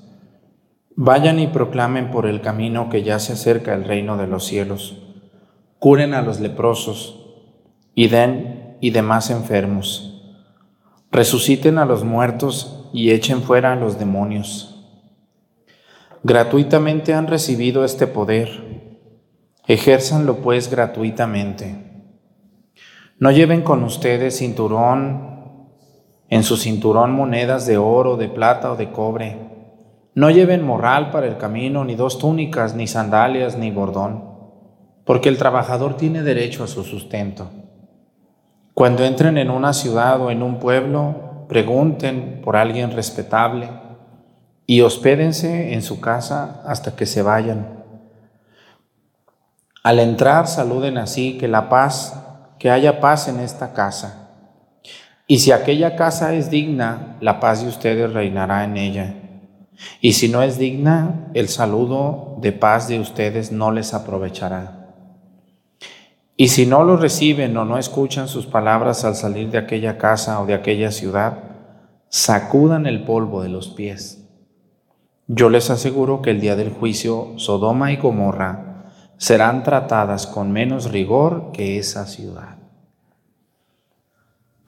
Vayan 0.94 1.40
y 1.40 1.48
proclamen 1.48 2.12
por 2.12 2.26
el 2.26 2.40
camino 2.40 2.88
que 2.88 3.02
ya 3.02 3.18
se 3.18 3.32
acerca 3.32 3.74
el 3.74 3.82
reino 3.82 4.16
de 4.16 4.28
los 4.28 4.44
cielos. 4.44 5.02
Curen 5.80 6.14
a 6.14 6.22
los 6.22 6.38
leprosos 6.38 7.18
y 7.96 8.06
den 8.06 8.76
y 8.80 8.90
demás 8.90 9.30
enfermos. 9.30 10.22
Resuciten 11.10 11.78
a 11.78 11.84
los 11.84 12.04
muertos 12.04 12.88
y 12.92 13.10
echen 13.10 13.42
fuera 13.42 13.72
a 13.72 13.76
los 13.76 13.98
demonios. 13.98 14.86
Gratuitamente 16.22 17.12
han 17.12 17.26
recibido 17.26 17.84
este 17.84 18.06
poder. 18.06 18.92
Ejérzanlo 19.66 20.42
pues 20.42 20.70
gratuitamente. 20.70 21.90
No 23.18 23.32
lleven 23.32 23.62
con 23.62 23.82
ustedes 23.82 24.38
cinturón, 24.38 25.39
en 26.30 26.44
su 26.44 26.56
cinturón 26.56 27.12
monedas 27.12 27.66
de 27.66 27.76
oro, 27.76 28.16
de 28.16 28.28
plata 28.28 28.72
o 28.72 28.76
de 28.76 28.90
cobre. 28.92 29.36
No 30.14 30.30
lleven 30.30 30.64
morral 30.64 31.10
para 31.10 31.26
el 31.26 31.36
camino, 31.36 31.84
ni 31.84 31.96
dos 31.96 32.18
túnicas, 32.18 32.74
ni 32.74 32.86
sandalias, 32.86 33.58
ni 33.58 33.72
bordón, 33.72 34.24
porque 35.04 35.28
el 35.28 35.38
trabajador 35.38 35.96
tiene 35.96 36.22
derecho 36.22 36.62
a 36.62 36.68
su 36.68 36.84
sustento. 36.84 37.50
Cuando 38.74 39.04
entren 39.04 39.38
en 39.38 39.50
una 39.50 39.72
ciudad 39.72 40.20
o 40.20 40.30
en 40.30 40.42
un 40.42 40.58
pueblo, 40.60 41.46
pregunten 41.48 42.40
por 42.44 42.56
alguien 42.56 42.92
respetable 42.92 43.68
y 44.66 44.82
hospédense 44.82 45.74
en 45.74 45.82
su 45.82 46.00
casa 46.00 46.62
hasta 46.64 46.94
que 46.94 47.06
se 47.06 47.22
vayan. 47.22 47.82
Al 49.82 49.98
entrar, 49.98 50.46
saluden 50.46 50.96
así, 50.96 51.38
que 51.38 51.48
la 51.48 51.68
paz, 51.68 52.22
que 52.60 52.70
haya 52.70 53.00
paz 53.00 53.26
en 53.26 53.40
esta 53.40 53.72
casa. 53.72 54.19
Y 55.30 55.38
si 55.38 55.52
aquella 55.52 55.94
casa 55.94 56.34
es 56.34 56.50
digna, 56.50 57.16
la 57.20 57.38
paz 57.38 57.62
de 57.62 57.68
ustedes 57.68 58.12
reinará 58.12 58.64
en 58.64 58.76
ella. 58.76 59.14
Y 60.00 60.14
si 60.14 60.28
no 60.28 60.42
es 60.42 60.58
digna, 60.58 61.30
el 61.34 61.48
saludo 61.48 62.34
de 62.40 62.50
paz 62.50 62.88
de 62.88 62.98
ustedes 62.98 63.52
no 63.52 63.70
les 63.70 63.94
aprovechará. 63.94 64.88
Y 66.36 66.48
si 66.48 66.66
no 66.66 66.82
lo 66.82 66.96
reciben 66.96 67.56
o 67.56 67.64
no 67.64 67.78
escuchan 67.78 68.26
sus 68.26 68.46
palabras 68.46 69.04
al 69.04 69.14
salir 69.14 69.52
de 69.52 69.58
aquella 69.58 69.98
casa 69.98 70.40
o 70.40 70.46
de 70.46 70.54
aquella 70.54 70.90
ciudad, 70.90 71.38
sacudan 72.08 72.86
el 72.86 73.04
polvo 73.04 73.40
de 73.40 73.50
los 73.50 73.68
pies. 73.68 74.28
Yo 75.28 75.48
les 75.48 75.70
aseguro 75.70 76.22
que 76.22 76.30
el 76.30 76.40
día 76.40 76.56
del 76.56 76.70
juicio, 76.70 77.34
Sodoma 77.36 77.92
y 77.92 77.98
Gomorra 77.98 78.90
serán 79.16 79.62
tratadas 79.62 80.26
con 80.26 80.50
menos 80.50 80.90
rigor 80.90 81.52
que 81.52 81.78
esa 81.78 82.06
ciudad. 82.06 82.59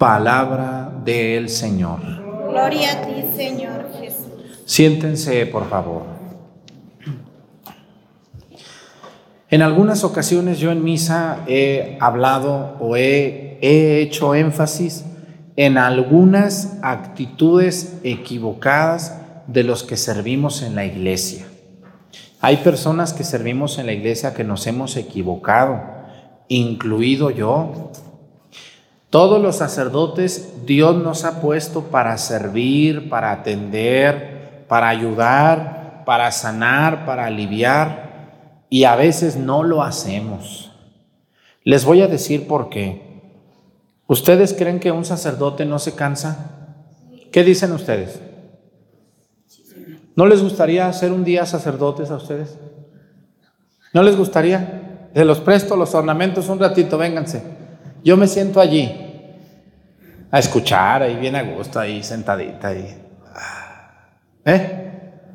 Palabra 0.02 0.92
del 1.04 1.48
Señor. 1.48 2.00
Gloria 2.48 2.90
a 2.90 3.02
ti, 3.02 3.24
Señor 3.36 3.86
Jesús. 4.00 4.26
Siéntense, 4.64 5.46
por 5.46 5.70
favor. 5.70 6.02
En 9.48 9.62
algunas 9.62 10.02
ocasiones 10.02 10.58
yo 10.58 10.72
en 10.72 10.82
misa 10.82 11.44
he 11.46 11.98
hablado 12.00 12.76
o 12.80 12.96
he, 12.96 13.58
he 13.62 14.00
hecho 14.00 14.34
énfasis 14.34 15.04
en 15.54 15.78
algunas 15.78 16.80
actitudes 16.82 18.00
equivocadas 18.02 19.20
de 19.46 19.62
los 19.62 19.84
que 19.84 19.96
servimos 19.96 20.62
en 20.62 20.74
la 20.74 20.84
iglesia. 20.84 21.46
Hay 22.40 22.56
personas 22.56 23.12
que 23.12 23.22
servimos 23.22 23.78
en 23.78 23.86
la 23.86 23.92
iglesia 23.92 24.34
que 24.34 24.42
nos 24.42 24.66
hemos 24.66 24.96
equivocado, 24.96 25.80
incluido 26.48 27.30
yo. 27.30 27.92
Todos 29.12 29.42
los 29.42 29.56
sacerdotes 29.56 30.64
Dios 30.64 30.96
nos 30.96 31.26
ha 31.26 31.42
puesto 31.42 31.82
para 31.82 32.16
servir, 32.16 33.10
para 33.10 33.30
atender, 33.30 34.64
para 34.66 34.88
ayudar, 34.88 36.02
para 36.06 36.32
sanar, 36.32 37.04
para 37.04 37.26
aliviar, 37.26 38.64
y 38.70 38.84
a 38.84 38.96
veces 38.96 39.36
no 39.36 39.64
lo 39.64 39.82
hacemos. 39.82 40.72
Les 41.62 41.84
voy 41.84 42.00
a 42.00 42.08
decir 42.08 42.48
por 42.48 42.70
qué. 42.70 43.20
¿Ustedes 44.06 44.54
creen 44.54 44.80
que 44.80 44.92
un 44.92 45.04
sacerdote 45.04 45.66
no 45.66 45.78
se 45.78 45.94
cansa? 45.94 46.78
¿Qué 47.30 47.44
dicen 47.44 47.72
ustedes? 47.72 48.18
¿No 50.16 50.24
les 50.24 50.42
gustaría 50.42 50.88
hacer 50.88 51.12
un 51.12 51.22
día 51.22 51.44
sacerdotes 51.44 52.10
a 52.10 52.16
ustedes? 52.16 52.58
¿No 53.92 54.02
les 54.02 54.16
gustaría? 54.16 55.10
Se 55.14 55.26
los 55.26 55.40
presto 55.40 55.76
los 55.76 55.94
ornamentos 55.94 56.48
un 56.48 56.58
ratito, 56.58 56.96
vénganse. 56.96 57.60
Yo 58.02 58.16
me 58.16 58.26
siento 58.26 58.58
allí. 58.58 59.01
A 60.32 60.38
escuchar 60.38 61.02
ahí 61.02 61.14
bien 61.16 61.36
a 61.36 61.42
gusto, 61.42 61.78
ahí 61.78 62.02
sentadita. 62.02 62.68
Ahí. 62.68 62.96
¿Eh? 64.46 64.88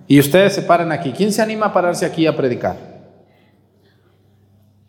Y 0.07 0.19
ustedes 0.19 0.53
se 0.53 0.63
paran 0.63 0.91
aquí. 0.91 1.13
¿Quién 1.15 1.31
se 1.31 1.41
anima 1.41 1.67
a 1.67 1.73
pararse 1.73 2.05
aquí 2.05 2.25
a 2.25 2.35
predicar? 2.35 2.75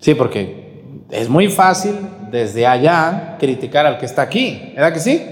Sí, 0.00 0.14
porque 0.14 0.82
es 1.10 1.28
muy 1.28 1.48
fácil 1.48 1.94
desde 2.30 2.66
allá 2.66 3.36
criticar 3.38 3.84
al 3.84 3.98
que 3.98 4.06
está 4.06 4.22
aquí. 4.22 4.72
¿Verdad 4.74 4.94
que 4.94 5.00
sí? 5.00 5.22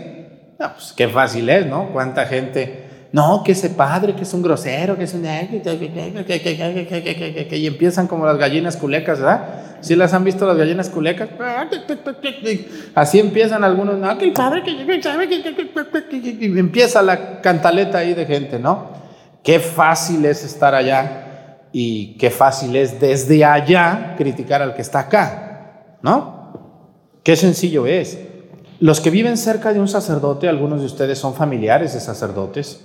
No, 0.58 0.74
pues 0.74 0.92
qué 0.92 1.08
fácil 1.08 1.48
es, 1.48 1.66
¿no? 1.66 1.90
Cuánta 1.92 2.26
gente. 2.26 2.85
No, 3.16 3.42
que 3.42 3.52
ese 3.52 3.70
padre, 3.70 4.14
que 4.14 4.24
es 4.24 4.34
un 4.34 4.42
grosero, 4.42 4.94
que 4.98 5.04
es 5.04 5.14
un. 5.14 5.24
Y 7.50 7.66
empiezan 7.66 8.08
como 8.08 8.26
las 8.26 8.36
gallinas 8.36 8.76
culecas, 8.76 9.20
¿verdad? 9.20 9.78
¿Sí 9.80 9.96
las 9.96 10.12
han 10.12 10.22
visto 10.22 10.46
las 10.46 10.54
gallinas 10.54 10.90
culecas? 10.90 11.30
Así 12.94 13.18
empiezan 13.18 13.64
algunos. 13.64 13.96
No, 13.96 14.18
que 14.18 14.26
el 14.26 14.34
padre, 14.34 14.62
que. 14.62 14.72
Y 16.42 16.58
empieza 16.58 17.00
la 17.00 17.40
cantaleta 17.40 17.96
ahí 17.96 18.12
de 18.12 18.26
gente, 18.26 18.58
¿no? 18.58 18.90
Qué 19.42 19.60
fácil 19.60 20.22
es 20.26 20.44
estar 20.44 20.74
allá 20.74 21.60
y 21.72 22.18
qué 22.18 22.28
fácil 22.28 22.76
es 22.76 23.00
desde 23.00 23.46
allá 23.46 24.14
criticar 24.18 24.60
al 24.60 24.74
que 24.74 24.82
está 24.82 24.98
acá, 24.98 25.96
¿no? 26.02 27.14
Qué 27.22 27.34
sencillo 27.34 27.86
es. 27.86 28.18
Los 28.78 29.00
que 29.00 29.08
viven 29.08 29.38
cerca 29.38 29.72
de 29.72 29.80
un 29.80 29.88
sacerdote, 29.88 30.50
algunos 30.50 30.80
de 30.80 30.86
ustedes 30.86 31.18
son 31.18 31.32
familiares 31.32 31.94
de 31.94 32.00
sacerdotes, 32.00 32.84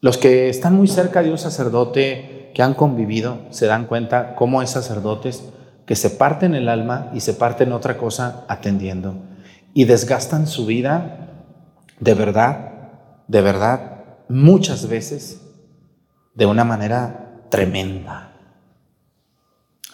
los 0.00 0.18
que 0.18 0.48
están 0.48 0.74
muy 0.74 0.88
cerca 0.88 1.22
de 1.22 1.30
un 1.30 1.38
sacerdote 1.38 2.50
que 2.54 2.62
han 2.62 2.74
convivido 2.74 3.40
se 3.50 3.66
dan 3.66 3.86
cuenta 3.86 4.34
cómo 4.34 4.60
hay 4.60 4.66
sacerdotes 4.66 5.44
que 5.84 5.96
se 5.96 6.10
parten 6.10 6.54
el 6.54 6.68
alma 6.68 7.10
y 7.14 7.20
se 7.20 7.34
parten 7.34 7.72
otra 7.72 7.96
cosa 7.96 8.44
atendiendo 8.48 9.16
y 9.72 9.84
desgastan 9.84 10.46
su 10.46 10.66
vida 10.66 11.26
de 12.00 12.14
verdad, 12.14 12.72
de 13.26 13.40
verdad, 13.40 14.04
muchas 14.28 14.88
veces 14.88 15.42
de 16.34 16.46
una 16.46 16.64
manera 16.64 17.42
tremenda. 17.50 18.32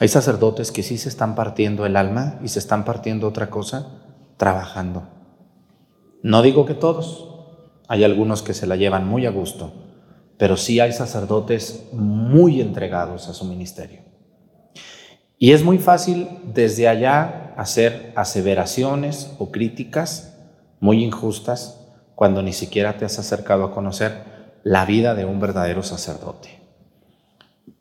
Hay 0.00 0.08
sacerdotes 0.08 0.72
que 0.72 0.82
sí 0.82 0.98
se 0.98 1.08
están 1.08 1.34
partiendo 1.36 1.86
el 1.86 1.96
alma 1.96 2.40
y 2.42 2.48
se 2.48 2.58
están 2.58 2.84
partiendo 2.84 3.28
otra 3.28 3.50
cosa 3.50 4.02
trabajando. 4.36 5.08
No 6.22 6.42
digo 6.42 6.66
que 6.66 6.74
todos, 6.74 7.28
hay 7.86 8.02
algunos 8.02 8.42
que 8.42 8.54
se 8.54 8.66
la 8.66 8.76
llevan 8.76 9.06
muy 9.06 9.26
a 9.26 9.30
gusto, 9.30 9.72
pero 10.38 10.56
sí 10.56 10.80
hay 10.80 10.92
sacerdotes 10.92 11.84
muy 11.92 12.60
entregados 12.60 13.28
a 13.28 13.34
su 13.34 13.44
ministerio. 13.44 14.00
Y 15.38 15.52
es 15.52 15.64
muy 15.64 15.78
fácil 15.78 16.28
desde 16.54 16.88
allá 16.88 17.52
hacer 17.56 18.12
aseveraciones 18.14 19.32
o 19.38 19.50
críticas 19.50 20.38
muy 20.78 21.02
injustas 21.02 21.80
cuando 22.14 22.42
ni 22.42 22.52
siquiera 22.52 22.96
te 22.96 23.04
has 23.04 23.18
acercado 23.18 23.64
a 23.64 23.72
conocer 23.72 24.22
la 24.62 24.84
vida 24.84 25.14
de 25.14 25.24
un 25.24 25.40
verdadero 25.40 25.82
sacerdote. 25.82 26.60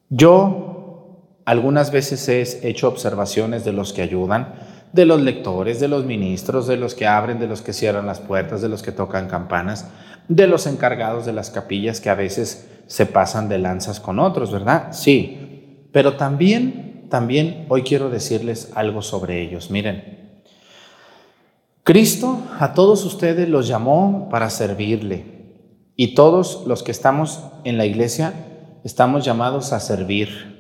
Yo 0.10 1.42
algunas 1.46 1.92
veces 1.92 2.28
he 2.30 2.68
hecho 2.68 2.88
observaciones 2.88 3.64
de 3.64 3.74
los 3.74 3.94
que 3.94 4.02
ayudan, 4.02 4.56
de 4.94 5.06
los 5.06 5.22
lectores, 5.22 5.80
de 5.80 5.88
los 5.88 6.06
ministros, 6.06 6.68
de 6.68 6.78
los 6.78 6.96
que 6.96 7.08
abren, 7.08 7.40
de 7.40 7.48
los 7.48 7.62
que 7.62 7.74
cierran 7.74 8.06
las 8.06 8.20
puertas, 8.20 8.62
de 8.62 8.70
los 8.70 8.84
que 8.84 8.92
tocan 8.92 9.28
campanas, 9.28 9.88
de 10.28 10.48
los 10.48 10.68
encargados 10.68 11.26
de 11.26 11.34
las 11.34 11.50
capillas 11.50 12.02
que 12.02 12.10
a 12.10 12.16
veces 12.16 12.70
se 12.88 13.06
pasan 13.06 13.48
de 13.50 13.58
lanzas 13.58 14.00
con 14.00 14.20
otros, 14.20 14.52
¿verdad? 14.52 14.92
Sí, 14.92 15.88
pero 15.92 16.18
también, 16.18 17.08
también 17.10 17.66
hoy 17.70 17.84
quiero 17.84 18.10
decirles 18.10 18.72
algo 18.76 19.02
sobre 19.02 19.42
ellos. 19.42 19.72
Miren, 19.72 20.20
Cristo 21.84 22.42
a 22.60 22.74
todos 22.74 23.06
ustedes 23.06 23.50
los 23.50 23.68
llamó 23.68 24.30
para 24.30 24.50
servirle 24.50 25.26
y 25.96 26.16
todos 26.16 26.64
los 26.68 26.84
que 26.84 26.92
estamos 26.92 27.44
en 27.64 27.78
la 27.78 27.86
iglesia 27.86 28.34
estamos 28.84 29.26
llamados 29.26 29.74
a 29.74 29.80
servir. 29.80 30.51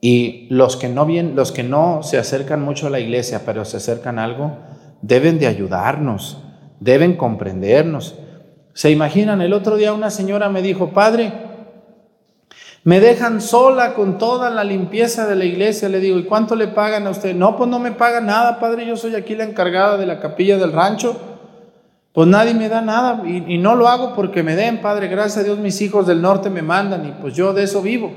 Y 0.00 0.46
los 0.50 0.76
que 0.76 0.88
no 0.88 1.06
bien, 1.06 1.36
los 1.36 1.52
que 1.52 1.62
no 1.62 2.02
se 2.02 2.18
acercan 2.18 2.62
mucho 2.62 2.86
a 2.86 2.90
la 2.90 3.00
iglesia, 3.00 3.42
pero 3.46 3.64
se 3.64 3.78
acercan 3.78 4.18
a 4.18 4.24
algo, 4.24 4.58
deben 5.02 5.38
de 5.38 5.46
ayudarnos, 5.46 6.42
deben 6.80 7.16
comprendernos. 7.16 8.16
¿Se 8.74 8.90
imaginan? 8.90 9.40
El 9.40 9.54
otro 9.54 9.76
día 9.76 9.94
una 9.94 10.10
señora 10.10 10.50
me 10.50 10.60
dijo, 10.60 10.90
"Padre, 10.90 11.32
me 12.84 13.00
dejan 13.00 13.40
sola 13.40 13.94
con 13.94 14.18
toda 14.18 14.50
la 14.50 14.64
limpieza 14.64 15.26
de 15.26 15.34
la 15.34 15.46
iglesia." 15.46 15.88
Le 15.88 15.98
digo, 15.98 16.18
"¿Y 16.18 16.24
cuánto 16.24 16.54
le 16.56 16.68
pagan 16.68 17.06
a 17.06 17.10
usted?" 17.10 17.34
"No, 17.34 17.56
pues 17.56 17.70
no 17.70 17.78
me 17.78 17.92
pagan 17.92 18.26
nada, 18.26 18.60
Padre, 18.60 18.86
yo 18.86 18.96
soy 18.96 19.14
aquí 19.14 19.34
la 19.34 19.44
encargada 19.44 19.96
de 19.96 20.06
la 20.06 20.20
capilla 20.20 20.58
del 20.58 20.72
rancho." 20.72 21.18
Pues 22.12 22.28
nadie 22.28 22.54
me 22.54 22.68
da 22.68 22.80
nada 22.80 23.22
y, 23.26 23.54
y 23.54 23.58
no 23.58 23.74
lo 23.74 23.88
hago 23.88 24.14
porque 24.14 24.42
me 24.42 24.56
den, 24.56 24.80
Padre. 24.80 25.08
Gracias 25.08 25.38
a 25.38 25.42
Dios 25.42 25.58
mis 25.58 25.80
hijos 25.82 26.06
del 26.06 26.22
norte 26.22 26.48
me 26.48 26.62
mandan 26.62 27.06
y 27.06 27.12
pues 27.20 27.34
yo 27.34 27.52
de 27.52 27.64
eso 27.64 27.82
vivo. 27.82 28.10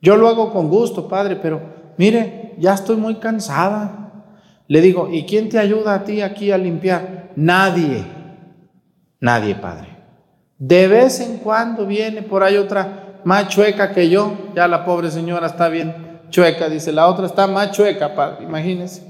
Yo 0.00 0.16
lo 0.16 0.28
hago 0.28 0.52
con 0.52 0.68
gusto, 0.68 1.08
Padre, 1.08 1.36
pero 1.36 1.60
mire, 1.96 2.54
ya 2.58 2.74
estoy 2.74 2.96
muy 2.96 3.16
cansada. 3.16 4.24
Le 4.66 4.80
digo, 4.80 5.08
¿y 5.10 5.24
quién 5.24 5.48
te 5.48 5.58
ayuda 5.58 5.94
a 5.94 6.04
ti 6.04 6.22
aquí 6.22 6.50
a 6.50 6.58
limpiar? 6.58 7.30
Nadie, 7.36 8.04
nadie, 9.20 9.54
Padre. 9.54 9.88
De 10.58 10.88
vez 10.88 11.20
en 11.20 11.38
cuando 11.38 11.86
viene 11.86 12.22
por 12.22 12.42
ahí 12.42 12.56
otra 12.56 13.20
más 13.24 13.48
chueca 13.48 13.92
que 13.92 14.08
yo, 14.08 14.32
ya 14.54 14.68
la 14.68 14.84
pobre 14.84 15.10
señora 15.10 15.46
está 15.46 15.68
bien 15.68 16.10
chueca, 16.30 16.68
dice, 16.68 16.92
la 16.92 17.08
otra 17.08 17.26
está 17.26 17.46
más 17.46 17.72
chueca, 17.72 18.14
Padre, 18.14 18.44
imagínese. 18.44 19.02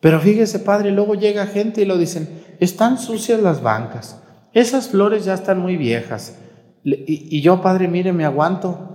Pero 0.00 0.20
fíjese, 0.20 0.58
Padre, 0.58 0.90
luego 0.90 1.14
llega 1.14 1.46
gente 1.46 1.82
y 1.82 1.84
lo 1.84 1.96
dicen, 1.98 2.42
están 2.58 2.98
sucias 2.98 3.40
las 3.40 3.62
bancas, 3.62 4.20
esas 4.52 4.88
flores 4.88 5.24
ya 5.24 5.34
están 5.34 5.60
muy 5.60 5.76
viejas. 5.76 6.38
Y, 6.84 7.36
y 7.36 7.40
yo, 7.42 7.60
Padre, 7.62 7.86
mire, 7.86 8.12
me 8.12 8.24
aguanto, 8.24 8.91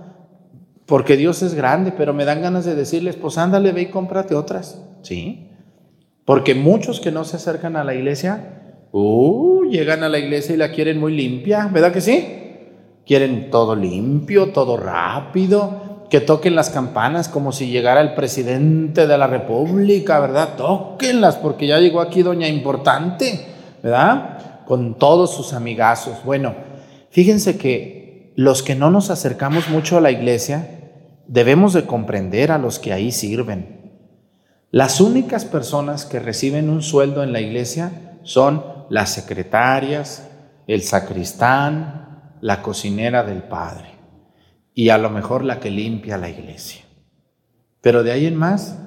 porque 0.88 1.18
Dios 1.18 1.42
es 1.42 1.52
grande, 1.52 1.92
pero 1.92 2.14
me 2.14 2.24
dan 2.24 2.40
ganas 2.40 2.64
de 2.64 2.74
decirles, 2.74 3.14
pues 3.14 3.36
ándale, 3.36 3.72
ve 3.72 3.82
y 3.82 3.86
cómprate 3.86 4.34
otras. 4.34 4.82
Sí. 5.02 5.50
Porque 6.24 6.54
muchos 6.54 6.98
que 6.98 7.12
no 7.12 7.24
se 7.24 7.36
acercan 7.36 7.76
a 7.76 7.84
la 7.84 7.94
iglesia, 7.94 8.78
uh, 8.92 9.64
llegan 9.64 10.02
a 10.02 10.08
la 10.08 10.18
iglesia 10.18 10.54
y 10.54 10.56
la 10.58 10.72
quieren 10.72 10.98
muy 10.98 11.14
limpia, 11.14 11.68
¿verdad 11.70 11.92
que 11.92 12.00
sí? 12.00 12.26
Quieren 13.06 13.50
todo 13.50 13.76
limpio, 13.76 14.50
todo 14.50 14.78
rápido, 14.78 16.06
que 16.08 16.22
toquen 16.22 16.54
las 16.54 16.70
campanas 16.70 17.28
como 17.28 17.52
si 17.52 17.68
llegara 17.68 18.00
el 18.00 18.14
presidente 18.14 19.06
de 19.06 19.18
la 19.18 19.26
República, 19.26 20.20
¿verdad? 20.20 20.56
Tóquenlas 20.56 21.36
porque 21.36 21.66
ya 21.66 21.78
llegó 21.80 22.00
aquí 22.00 22.22
doña 22.22 22.48
importante, 22.48 23.44
¿verdad? 23.82 24.64
Con 24.64 24.94
todos 24.94 25.34
sus 25.34 25.52
amigazos. 25.52 26.16
Bueno, 26.24 26.54
fíjense 27.10 27.58
que 27.58 28.32
los 28.36 28.62
que 28.62 28.74
no 28.74 28.90
nos 28.90 29.10
acercamos 29.10 29.68
mucho 29.68 29.98
a 29.98 30.00
la 30.00 30.10
iglesia, 30.10 30.77
debemos 31.28 31.74
de 31.74 31.84
comprender 31.84 32.50
a 32.50 32.58
los 32.58 32.78
que 32.78 32.92
ahí 32.92 33.12
sirven. 33.12 33.92
Las 34.70 35.00
únicas 35.00 35.44
personas 35.44 36.04
que 36.04 36.18
reciben 36.18 36.68
un 36.68 36.82
sueldo 36.82 37.22
en 37.22 37.32
la 37.32 37.40
iglesia 37.40 38.18
son 38.22 38.64
las 38.90 39.10
secretarias, 39.10 40.28
el 40.66 40.82
sacristán, 40.82 42.34
la 42.40 42.62
cocinera 42.62 43.22
del 43.22 43.42
Padre 43.42 43.88
y 44.74 44.90
a 44.90 44.98
lo 44.98 45.10
mejor 45.10 45.44
la 45.44 45.60
que 45.60 45.70
limpia 45.70 46.18
la 46.18 46.28
iglesia. 46.28 46.82
Pero 47.80 48.02
de 48.02 48.12
ahí 48.12 48.26
en 48.26 48.36
más, 48.36 48.78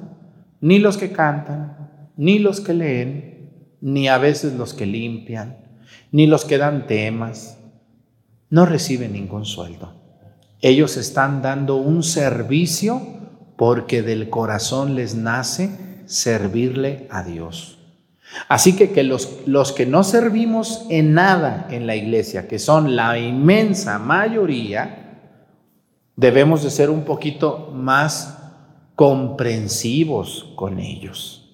ni 0.60 0.80
los 0.80 0.98
que 0.98 1.12
cantan, 1.12 2.10
ni 2.18 2.40
los 2.40 2.62
que 2.62 2.74
leen, 2.74 3.78
ni 3.82 4.08
a 4.08 4.18
veces 4.18 4.54
los 4.54 4.74
que 4.74 4.86
limpian, 4.86 5.58
ni 6.12 6.28
los 6.28 6.46
que 6.46 6.58
dan 6.58 6.88
temas, 6.88 7.58
no 8.50 8.66
reciben 8.66 9.14
ningún 9.14 9.46
sueldo. 9.46 10.01
Ellos 10.62 10.98
están 10.98 11.42
dando 11.42 11.76
un 11.76 12.04
servicio 12.04 13.02
porque 13.56 14.02
del 14.02 14.30
corazón 14.30 14.96
les 14.96 15.16
nace 15.16 15.72
servirle 16.06 17.08
a 17.10 17.24
Dios. 17.24 17.80
Así 18.48 18.76
que, 18.76 18.92
que 18.92 19.04
los, 19.04 19.40
los 19.46 19.72
que 19.72 19.86
no 19.86 20.04
servimos 20.04 20.86
en 20.90 21.14
nada 21.14 21.68
en 21.70 21.86
la 21.86 21.96
iglesia, 21.96 22.48
que 22.48 22.60
son 22.60 22.96
la 22.96 23.18
inmensa 23.18 24.00
mayoría, 24.00 25.20
debemos 26.16 26.64
de 26.64 26.70
ser 26.70 26.90
un 26.90 27.04
poquito 27.04 27.72
más 27.74 28.38
comprensivos 28.96 30.52
con 30.56 30.80
ellos. 30.80 31.50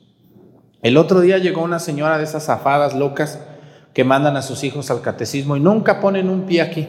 El 0.82 0.98
otro 0.98 1.22
día 1.22 1.38
llegó 1.38 1.64
una 1.64 1.80
señora 1.80 2.18
de 2.18 2.26
esas 2.26 2.46
zafadas 2.46 2.94
locas 2.94 3.40
que 3.94 4.04
mandan 4.04 4.38
a 4.38 4.42
sus 4.42 4.64
hijos 4.64 4.92
al 4.92 5.02
catecismo 5.02 5.58
y 5.58 5.60
nunca 5.60 6.00
ponen 6.00 6.30
un 6.30 6.46
pie 6.46 6.62
aquí. 6.62 6.88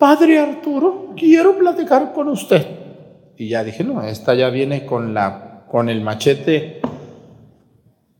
Padre 0.00 0.38
Arturo, 0.38 1.12
quiero 1.14 1.58
platicar 1.58 2.14
con 2.14 2.28
usted. 2.28 2.66
Y 3.36 3.50
ya 3.50 3.62
dije, 3.62 3.84
no, 3.84 4.00
esta 4.00 4.32
ya 4.32 4.48
viene 4.48 4.86
con, 4.86 5.12
la, 5.12 5.66
con 5.68 5.90
el 5.90 6.00
machete 6.00 6.80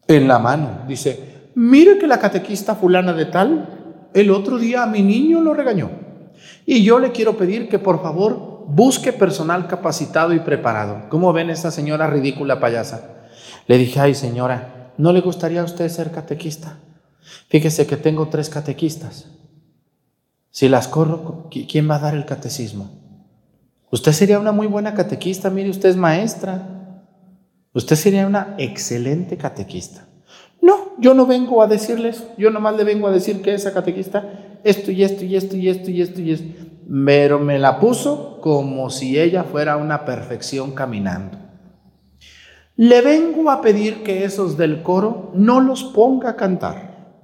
en 0.07 0.29
la 0.29 0.39
mano. 0.39 0.83
Dice, 0.87 1.53
mire 1.55 1.97
que 1.97 2.07
la 2.07 2.19
catequista 2.19 2.75
fulana 2.75 3.15
de 3.15 3.25
tal, 3.25 4.11
el 4.13 4.31
otro 4.31 4.59
día 4.59 4.83
a 4.83 4.87
mi 4.87 5.01
niño 5.01 5.41
lo 5.41 5.55
regañó. 5.55 5.91
Y 6.67 6.85
yo 6.85 6.99
le 6.99 7.13
quiero 7.13 7.39
pedir 7.39 7.71
que 7.71 7.79
por 7.79 8.03
favor 8.03 8.67
busque 8.67 9.15
personal 9.15 9.67
capacitado 9.67 10.35
y 10.35 10.41
preparado. 10.41 11.09
¿Cómo 11.09 11.33
ven 11.33 11.49
esta 11.49 11.71
señora 11.71 12.09
ridícula 12.09 12.61
payasa? 12.61 13.31
Le 13.67 13.79
dije, 13.79 14.01
ay 14.01 14.15
señora, 14.15 14.93
¿no 14.99 15.15
le 15.15 15.23
gustaría 15.23 15.63
a 15.63 15.65
usted 15.65 15.89
ser 15.89 16.11
catequista? 16.11 16.77
Fíjese 17.49 17.87
que 17.87 17.97
tengo 17.97 18.29
tres 18.29 18.51
catequistas. 18.51 19.40
Si 20.51 20.69
las 20.69 20.89
corro, 20.89 21.49
¿quién 21.51 21.89
va 21.89 21.97
a 21.97 22.01
dar 22.01 22.15
el 22.15 22.25
catecismo? 22.25 22.91
Usted 23.91 24.13
sería 24.13 24.39
una 24.39 24.53
muy 24.53 24.67
buena 24.67 24.95
catequista, 24.95 25.51
mire, 25.51 25.71
usted 25.71 25.89
es 25.89 25.97
maestra. 25.97 26.81
Usted 27.73 27.97
sería 27.97 28.27
una 28.27 28.55
excelente 28.59 29.37
catequista. 29.37 30.07
No, 30.61 30.93
yo 30.99 31.15
no 31.15 31.27
vengo 31.27 31.63
a 31.63 31.67
decirles, 31.67 32.25
yo 32.37 32.51
nomás 32.51 32.77
le 32.77 32.85
vengo 32.85 33.07
a 33.07 33.13
decir 33.13 33.43
que 33.43 33.55
esa 33.55 33.73
catequista, 33.73 34.59
esto 34.65 34.91
y 34.91 35.05
esto 35.05 35.25
y 35.25 35.37
esto 35.37 35.57
y 35.57 35.69
esto 35.69 35.91
y 35.91 36.03
esto 36.03 36.21
y 36.21 36.33
esto. 36.33 36.65
Pero 37.07 37.39
me 37.39 37.59
la 37.59 37.79
puso 37.79 38.41
como 38.41 38.91
si 38.91 39.19
ella 39.19 39.45
fuera 39.45 39.77
una 39.77 40.05
perfección 40.05 40.73
caminando. 40.73 41.39
Le 42.77 43.03
vengo 43.03 43.51
a 43.51 43.61
pedir 43.61 44.03
que 44.03 44.25
esos 44.25 44.57
del 44.57 44.83
coro 44.83 45.31
no 45.35 45.61
los 45.61 45.85
ponga 45.85 46.31
a 46.31 46.37
cantar, 46.37 47.15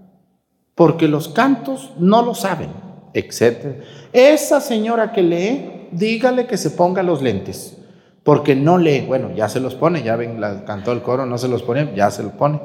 porque 0.75 1.09
los 1.09 1.29
cantos 1.29 1.93
no 1.99 2.23
lo 2.23 2.35
saben, 2.35 2.86
etc. 3.19 3.83
Esa 4.13 4.61
señora 4.61 5.13
que 5.13 5.23
lee, 5.23 5.89
dígale 5.91 6.47
que 6.47 6.57
se 6.57 6.71
ponga 6.71 7.03
los 7.03 7.23
lentes, 7.23 7.77
porque 8.23 8.55
no 8.55 8.79
lee. 8.79 9.05
Bueno, 9.07 9.31
ya 9.35 9.49
se 9.49 9.61
los 9.61 9.75
pone, 9.75 10.03
ya 10.03 10.17
ven, 10.17 10.41
la, 10.41 10.65
cantó 10.65 10.93
el 10.93 11.03
coro, 11.03 11.27
no 11.27 11.39
se 11.39 11.49
los 11.49 11.63
pone, 11.63 11.93
ya 11.95 12.11
se 12.11 12.23
los 12.23 12.33
pone. 12.33 12.61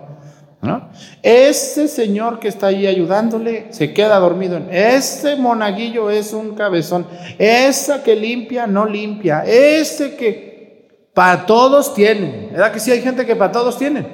¿No? 0.62 0.90
Ese 1.24 1.88
señor 1.88 2.40
que 2.40 2.48
está 2.48 2.68
ahí 2.68 2.86
ayudándole 2.86 3.68
se 3.72 3.94
queda 3.94 4.20
dormido. 4.20 4.62
Ese 4.70 5.36
monaguillo 5.36 6.12
es 6.12 6.34
un 6.34 6.54
cabezón. 6.54 7.08
Esa 7.40 8.04
que 8.04 8.16
limpia, 8.16 8.68
no 8.68 8.86
limpia. 8.86 9.44
Ese 9.44 10.16
que 10.16 11.10
para 11.16 11.48
todos 11.48 11.96
tienen. 11.96 12.50
¿Verdad 12.52 12.72
que 12.72 12.80
sí 12.80 12.92
hay 12.92 13.02
gente 13.02 13.26
que 13.26 13.36
para 13.36 13.52
todos 13.52 13.80
tienen? 13.80 14.08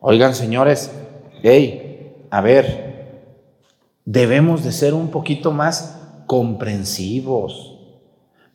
Oigan, 0.00 0.34
señores, 0.34 0.90
hey, 1.44 2.26
a 2.28 2.40
ver, 2.40 2.91
debemos 4.04 4.64
de 4.64 4.72
ser 4.72 4.94
un 4.94 5.10
poquito 5.10 5.52
más 5.52 5.98
comprensivos. 6.26 7.78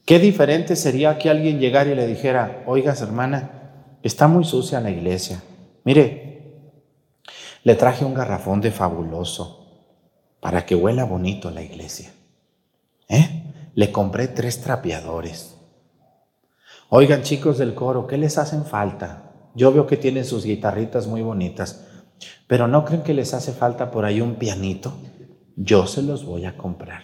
Qué 0.05 0.19
diferente 0.19 0.75
sería 0.75 1.17
que 1.17 1.29
alguien 1.29 1.60
llegara 1.60 1.91
y 1.91 1.95
le 1.95 2.07
dijera, 2.07 2.63
oigas 2.65 3.01
hermana, 3.01 3.99
está 4.03 4.27
muy 4.27 4.45
sucia 4.45 4.79
la 4.79 4.89
iglesia. 4.89 5.43
Mire, 5.83 6.27
le 7.63 7.75
traje 7.75 8.05
un 8.05 8.13
garrafón 8.13 8.62
de 8.62 8.71
fabuloso 8.71 9.65
para 10.39 10.65
que 10.65 10.75
huela 10.75 11.03
bonito 11.03 11.51
la 11.51 11.62
iglesia. 11.62 12.12
¿Eh? 13.10 13.43
Le 13.73 13.91
compré 13.91 14.27
tres 14.27 14.62
trapeadores. 14.62 15.55
Oigan 16.89 17.23
chicos 17.23 17.57
del 17.57 17.73
coro, 17.73 18.07
¿qué 18.07 18.17
les 18.17 18.38
hacen 18.38 18.63
falta? 18.63 19.31
Yo 19.55 19.73
veo 19.73 19.88
que 19.88 19.97
tienen 19.97 20.23
sus 20.23 20.45
guitarritas 20.45 21.07
muy 21.07 21.21
bonitas, 21.21 21.86
pero 22.47 22.67
¿no 22.67 22.86
creen 22.86 23.03
que 23.03 23.13
les 23.13 23.33
hace 23.33 23.51
falta 23.51 23.91
por 23.91 24.05
ahí 24.05 24.21
un 24.21 24.36
pianito? 24.36 24.93
Yo 25.58 25.88
se 25.88 26.04
los 26.04 26.24
voy 26.24 26.46
a 26.46 26.56
comprar. 26.56 27.02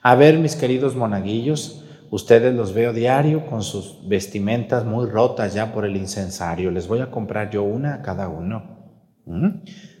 A 0.00 0.14
ver, 0.14 0.38
mis 0.38 0.54
queridos 0.54 0.94
monaguillos, 0.94 1.84
ustedes 2.10 2.54
los 2.54 2.72
veo 2.72 2.92
diario 2.92 3.46
con 3.46 3.64
sus 3.64 4.06
vestimentas 4.08 4.84
muy 4.84 5.06
rotas 5.06 5.52
ya 5.52 5.72
por 5.72 5.84
el 5.84 5.96
incensario. 5.96 6.70
Les 6.70 6.86
voy 6.86 7.00
a 7.00 7.10
comprar 7.10 7.50
yo 7.50 7.64
una 7.64 7.94
a 7.94 8.02
cada 8.02 8.28
uno 8.28 8.84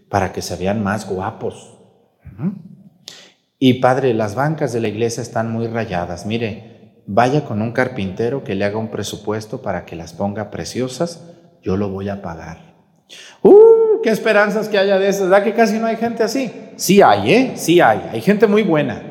para 0.08 0.32
que 0.32 0.40
se 0.40 0.56
vean 0.56 0.84
más 0.84 1.08
guapos. 1.08 1.78
Y 3.58 3.74
padre, 3.74 4.14
las 4.14 4.36
bancas 4.36 4.72
de 4.72 4.80
la 4.80 4.88
iglesia 4.88 5.20
están 5.20 5.50
muy 5.50 5.66
rayadas. 5.66 6.26
Mire, 6.26 7.02
vaya 7.06 7.44
con 7.44 7.60
un 7.60 7.72
carpintero 7.72 8.44
que 8.44 8.54
le 8.54 8.64
haga 8.64 8.78
un 8.78 8.90
presupuesto 8.90 9.62
para 9.62 9.84
que 9.84 9.96
las 9.96 10.12
ponga 10.12 10.50
preciosas. 10.50 11.28
Yo 11.60 11.76
lo 11.76 11.88
voy 11.88 12.08
a 12.08 12.22
pagar. 12.22 12.76
¡Uh! 13.42 13.71
¡Qué 14.02 14.10
esperanzas 14.10 14.68
que 14.68 14.78
haya 14.78 14.98
de 14.98 15.08
esas! 15.08 15.28
¿Verdad 15.28 15.44
que 15.44 15.54
casi 15.54 15.78
no 15.78 15.86
hay 15.86 15.96
gente 15.96 16.22
así? 16.22 16.52
Sí 16.76 17.02
hay, 17.02 17.32
¿eh? 17.32 17.52
Sí 17.56 17.80
hay. 17.80 18.08
Hay 18.12 18.20
gente 18.20 18.46
muy 18.46 18.62
buena, 18.62 19.02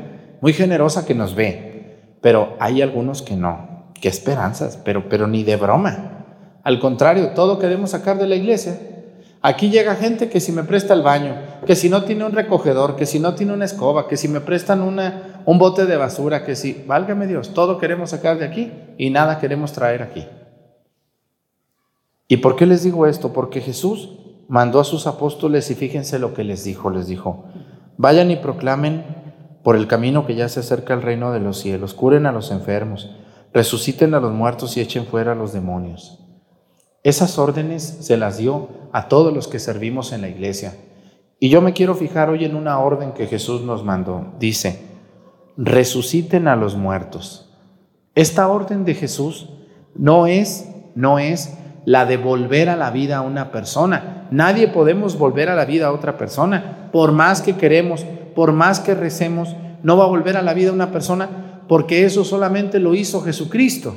muy 0.42 0.54
generosa 0.54 1.06
que 1.06 1.16
nos 1.16 1.36
ve. 1.36 2.00
Pero 2.22 2.56
hay 2.60 2.82
algunos 2.82 3.22
que 3.22 3.36
no. 3.36 3.92
¡Qué 4.00 4.10
esperanzas! 4.10 4.80
Pero, 4.84 5.10
pero 5.10 5.28
ni 5.28 5.44
de 5.44 5.56
broma. 5.56 6.26
Al 6.64 6.80
contrario, 6.80 7.30
todo 7.30 7.60
queremos 7.60 7.92
sacar 7.92 8.18
de 8.18 8.28
la 8.28 8.36
iglesia 8.36 8.78
Aquí 9.44 9.72
llega 9.72 9.96
gente 9.96 10.30
que 10.30 10.40
si 10.40 10.52
me 10.52 10.64
presta 10.64 10.94
el 10.94 11.02
baño, 11.02 11.36
que 11.66 11.76
si 11.76 11.90
no 11.90 12.04
tiene 12.04 12.26
un 12.26 12.32
recogedor, 12.32 12.96
que 12.96 13.08
si 13.08 13.20
no 13.20 13.34
tiene 13.34 13.54
una 13.54 13.66
escoba, 13.66 14.08
que 14.08 14.16
si 14.16 14.28
me 14.28 14.40
prestan 14.40 14.82
una, 14.82 15.42
un 15.46 15.58
bote 15.58 15.88
de 15.88 15.98
basura, 15.98 16.46
que 16.46 16.56
si, 16.56 16.84
válgame 16.86 17.26
Dios, 17.26 17.52
todo 17.56 17.80
queremos 17.80 18.12
sacar 18.12 18.38
de 18.38 18.46
aquí 18.46 18.72
y 19.00 19.10
nada 19.10 19.40
queremos 19.40 19.74
traer 19.74 20.04
aquí. 20.04 20.28
¿Y 22.28 22.38
por 22.38 22.56
qué 22.56 22.68
les 22.68 22.84
digo 22.84 23.08
esto? 23.08 23.34
Porque 23.34 23.62
Jesús 23.62 24.20
mandó 24.52 24.82
a 24.82 24.84
sus 24.84 25.08
apóstoles 25.08 25.72
y 25.72 25.76
fíjense 25.76 26.20
lo 26.20 26.34
que 26.34 26.44
les 26.44 26.66
dijo, 26.66 26.90
les 26.90 27.08
dijo, 27.08 27.46
vayan 27.96 28.32
y 28.32 28.36
proclamen 28.36 29.06
por 29.64 29.78
el 29.78 29.88
camino 29.88 30.26
que 30.26 30.36
ya 30.36 30.50
se 30.50 30.60
acerca 30.60 30.94
al 30.94 31.02
reino 31.02 31.32
de 31.32 31.40
los 31.40 31.58
cielos, 31.58 31.94
curen 31.94 32.26
a 32.26 32.34
los 32.34 32.52
enfermos, 32.52 33.16
resuciten 33.54 34.14
a 34.14 34.20
los 34.20 34.34
muertos 34.34 34.76
y 34.76 34.82
echen 34.82 35.06
fuera 35.06 35.32
a 35.32 35.36
los 35.36 35.54
demonios. 35.54 36.20
Esas 37.02 37.40
órdenes 37.40 38.00
se 38.02 38.18
las 38.18 38.40
dio 38.40 38.68
a 38.92 39.08
todos 39.08 39.34
los 39.34 39.48
que 39.48 39.58
servimos 39.58 40.12
en 40.12 40.20
la 40.20 40.28
iglesia. 40.28 40.76
Y 41.40 41.48
yo 41.48 41.62
me 41.62 41.72
quiero 41.72 41.96
fijar 41.96 42.30
hoy 42.30 42.44
en 42.44 42.58
una 42.58 42.78
orden 42.78 43.14
que 43.14 43.28
Jesús 43.28 43.62
nos 43.62 43.86
mandó. 43.86 44.34
Dice, 44.38 44.82
resuciten 45.56 46.50
a 46.50 46.58
los 46.58 46.76
muertos. 46.76 47.56
Esta 48.16 48.50
orden 48.50 48.84
de 48.84 48.96
Jesús 48.96 49.48
no 49.96 50.28
es, 50.28 50.70
no 50.94 51.20
es 51.20 51.58
la 51.86 52.06
de 52.06 52.18
volver 52.18 52.70
a 52.70 52.76
la 52.76 52.92
vida 52.92 53.18
a 53.18 53.22
una 53.22 53.52
persona. 53.52 54.28
Nadie 54.32 54.68
podemos 54.68 55.18
volver 55.18 55.50
a 55.50 55.56
la 55.56 55.66
vida 55.66 55.88
a 55.88 55.92
otra 55.92 56.18
persona. 56.18 56.90
Por 56.92 57.12
más 57.12 57.42
que 57.42 57.56
queremos, 57.56 58.06
por 58.36 58.52
más 58.52 58.80
que 58.80 58.94
recemos, 58.94 59.56
no 59.84 59.98
va 59.98 60.06
a 60.06 60.08
volver 60.08 60.38
a 60.38 60.42
la 60.42 60.54
vida 60.54 60.72
una 60.72 60.92
persona 60.92 61.30
porque 61.68 62.06
eso 62.06 62.24
solamente 62.24 62.80
lo 62.80 62.94
hizo 62.94 63.22
Jesucristo. 63.22 63.96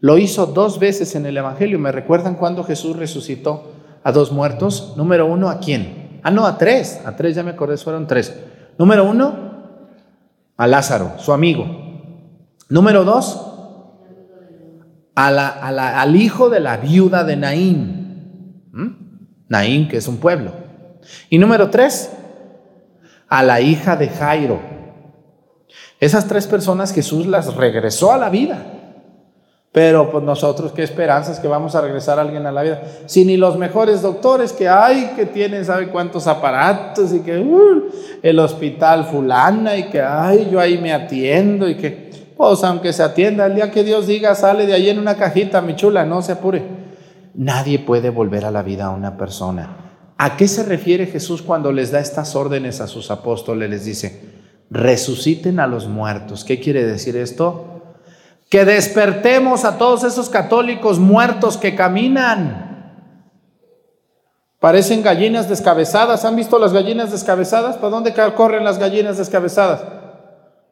Lo 0.00 0.18
hizo 0.18 0.46
dos 0.46 0.78
veces 0.78 1.14
en 1.14 1.26
el 1.26 1.36
Evangelio. 1.36 1.78
¿Me 1.78 1.92
recuerdan 1.92 2.34
cuando 2.34 2.64
Jesús 2.64 2.96
resucitó 2.96 3.72
a 4.02 4.10
dos 4.10 4.32
muertos? 4.32 4.94
Número 4.96 5.26
uno, 5.26 5.48
¿a 5.48 5.60
quién? 5.60 6.20
Ah, 6.24 6.30
no, 6.30 6.44
a 6.44 6.58
tres. 6.58 7.00
A 7.04 7.14
tres, 7.14 7.36
ya 7.36 7.44
me 7.44 7.52
acordé, 7.52 7.76
fueron 7.76 8.08
tres. 8.08 8.36
Número 8.78 9.04
uno, 9.04 9.32
a 10.56 10.66
Lázaro, 10.66 11.12
su 11.18 11.32
amigo. 11.32 11.64
Número 12.68 13.04
dos, 13.04 13.51
al 15.14 16.16
hijo 16.16 16.48
de 16.48 16.60
la 16.60 16.76
viuda 16.76 17.24
de 17.24 17.36
Naín. 17.36 18.68
¿Mm? 18.72 18.88
Naín, 19.48 19.88
que 19.88 19.98
es 19.98 20.08
un 20.08 20.18
pueblo. 20.18 20.52
Y 21.28 21.38
número 21.38 21.70
tres, 21.70 22.10
a 23.28 23.42
la 23.42 23.60
hija 23.60 23.96
de 23.96 24.08
Jairo. 24.08 24.60
Esas 26.00 26.26
tres 26.26 26.46
personas 26.46 26.92
Jesús 26.92 27.26
las 27.26 27.54
regresó 27.54 28.12
a 28.12 28.18
la 28.18 28.28
vida. 28.28 28.66
Pero 29.72 30.10
pues 30.10 30.22
nosotros 30.22 30.72
qué 30.72 30.82
esperanzas 30.82 31.40
que 31.40 31.48
vamos 31.48 31.74
a 31.74 31.80
regresar 31.80 32.18
a 32.18 32.22
alguien 32.22 32.44
a 32.46 32.52
la 32.52 32.62
vida. 32.62 32.82
Si 33.06 33.24
ni 33.24 33.38
los 33.38 33.56
mejores 33.56 34.02
doctores 34.02 34.52
que 34.52 34.68
hay, 34.68 35.12
que 35.16 35.24
tienen 35.24 35.64
sabe 35.64 35.88
cuántos 35.88 36.26
aparatos 36.26 37.14
y 37.14 37.20
que 37.20 37.38
uh, 37.38 37.90
el 38.22 38.38
hospital 38.38 39.06
fulana 39.06 39.76
y 39.78 39.84
que 39.84 40.02
ay, 40.02 40.50
yo 40.52 40.60
ahí 40.60 40.76
me 40.76 40.92
atiendo 40.92 41.66
y 41.66 41.76
que 41.76 42.11
pues 42.50 42.64
aunque 42.64 42.92
se 42.92 43.04
atienda 43.04 43.46
el 43.46 43.54
día 43.54 43.70
que 43.70 43.84
Dios 43.84 44.08
diga 44.08 44.34
sale 44.34 44.66
de 44.66 44.72
ahí 44.72 44.90
en 44.90 44.98
una 44.98 45.16
cajita, 45.16 45.60
mi 45.60 45.76
chula, 45.76 46.04
no 46.04 46.22
se 46.22 46.32
apure. 46.32 46.64
Nadie 47.34 47.78
puede 47.78 48.10
volver 48.10 48.44
a 48.44 48.50
la 48.50 48.62
vida 48.62 48.86
a 48.86 48.90
una 48.90 49.16
persona. 49.16 49.76
¿A 50.18 50.36
qué 50.36 50.48
se 50.48 50.64
refiere 50.64 51.06
Jesús 51.06 51.40
cuando 51.40 51.70
les 51.70 51.92
da 51.92 52.00
estas 52.00 52.34
órdenes 52.34 52.80
a 52.80 52.88
sus 52.88 53.12
apóstoles? 53.12 53.70
Les 53.70 53.84
dice, 53.84 54.20
resuciten 54.70 55.60
a 55.60 55.68
los 55.68 55.86
muertos. 55.86 56.44
¿Qué 56.44 56.58
quiere 56.58 56.84
decir 56.84 57.16
esto? 57.16 57.72
que 58.52 58.66
despertemos 58.66 59.64
a 59.64 59.78
todos 59.78 60.04
esos 60.04 60.28
católicos 60.28 60.98
muertos 60.98 61.56
que 61.56 61.74
caminan. 61.74 62.98
Parecen 64.60 65.02
gallinas 65.02 65.48
descabezadas. 65.48 66.26
¿Han 66.26 66.36
visto 66.36 66.58
las 66.58 66.74
gallinas 66.74 67.12
descabezadas? 67.12 67.76
¿Para 67.76 67.88
dónde 67.88 68.12
corren 68.36 68.62
las 68.62 68.78
gallinas 68.78 69.16
descabezadas? 69.16 69.82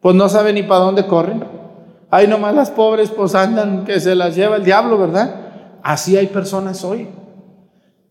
Pues 0.00 0.14
no 0.14 0.28
saben 0.28 0.56
ni 0.56 0.62
para 0.62 0.80
dónde 0.80 1.06
corren. 1.06 1.42
Hay 2.10 2.26
nomás 2.26 2.54
las 2.54 2.70
pobres, 2.70 3.10
pues 3.10 3.34
andan 3.34 3.84
que 3.84 4.00
se 4.00 4.14
las 4.14 4.34
lleva 4.34 4.56
el 4.56 4.64
diablo, 4.64 4.98
¿verdad? 4.98 5.34
Así 5.82 6.16
hay 6.16 6.26
personas 6.26 6.84
hoy. 6.84 7.08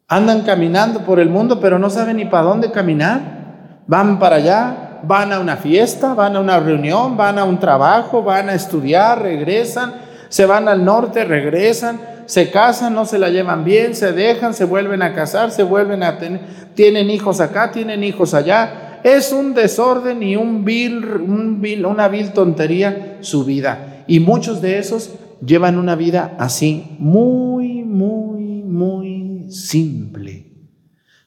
Andan 0.08 0.42
caminando 0.42 1.02
por 1.02 1.20
el 1.20 1.30
mundo, 1.30 1.60
pero 1.60 1.78
no 1.78 1.90
saben 1.90 2.18
ni 2.18 2.26
para 2.26 2.44
dónde 2.44 2.72
caminar. 2.72 3.84
Van 3.88 4.18
para 4.18 4.38
allá, 4.38 5.02
van 5.04 5.34
a 5.34 5.40
una 5.40 5.58
fiesta, 5.58 6.14
van 6.14 6.36
a 6.36 6.40
una 6.40 6.60
reunión, 6.60 7.18
van 7.18 7.38
a 7.40 7.44
un 7.44 7.60
trabajo, 7.60 8.24
van 8.24 8.50
a 8.50 8.54
estudiar, 8.54 9.22
regresan, 9.22 9.94
se 10.30 10.46
van 10.46 10.68
al 10.68 10.86
norte, 10.86 11.26
regresan, 11.26 12.00
se 12.26 12.52
casan, 12.52 12.94
no 12.94 13.06
se 13.06 13.20
la 13.20 13.30
llevan 13.30 13.64
bien, 13.64 13.96
se 13.96 14.14
dejan, 14.14 14.54
se 14.54 14.66
vuelven 14.66 15.02
a 15.02 15.14
casar, 15.14 15.52
se 15.52 15.64
vuelven 15.64 16.04
a 16.04 16.18
tener, 16.18 16.42
tienen 16.74 17.10
hijos 17.10 17.42
acá, 17.42 17.72
tienen 17.72 18.04
hijos 18.04 18.34
allá. 18.34 19.02
Es 19.04 19.32
un 19.32 19.54
desorden 19.54 20.22
y 20.24 20.36
un 20.36 20.64
vil, 20.66 21.04
un 21.06 21.62
vil, 21.62 21.86
una 21.86 22.08
vil 22.08 22.32
tontería 22.32 23.18
su 23.22 23.46
vida. 23.46 23.88
Y 24.10 24.19
muchos 24.19 24.60
de 24.60 24.80
esos 24.80 25.13
llevan 25.45 25.78
una 25.78 25.93
vida 25.93 26.36
así, 26.39 26.95
muy, 26.98 27.84
muy, 27.84 28.63
muy 28.63 29.45
simple. 29.52 30.52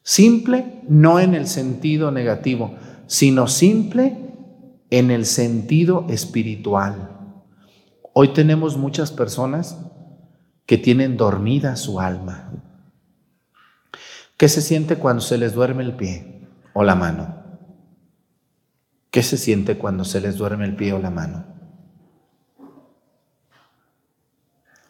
Simple 0.02 0.82
no 0.88 1.20
en 1.20 1.34
el 1.34 1.46
sentido 1.46 2.10
negativo, 2.10 2.74
sino 3.06 3.46
simple 3.46 4.16
en 4.90 5.12
el 5.12 5.26
sentido 5.26 6.06
espiritual. 6.10 7.36
Hoy 8.14 8.32
tenemos 8.32 8.76
muchas 8.76 9.12
personas 9.12 9.78
que 10.66 10.76
tienen 10.76 11.16
dormida 11.16 11.76
su 11.76 12.00
alma. 12.00 12.50
¿Qué 14.36 14.48
se 14.48 14.60
siente 14.60 14.96
cuando 14.96 15.22
se 15.22 15.38
les 15.38 15.52
duerme 15.52 15.84
el 15.84 15.94
pie 15.94 16.48
o 16.72 16.82
la 16.82 16.96
mano? 16.96 17.44
¿Qué 19.12 19.22
se 19.22 19.36
siente 19.36 19.78
cuando 19.78 20.04
se 20.04 20.20
les 20.20 20.36
duerme 20.36 20.64
el 20.64 20.74
pie 20.74 20.94
o 20.94 20.98
la 20.98 21.10
mano? 21.10 21.51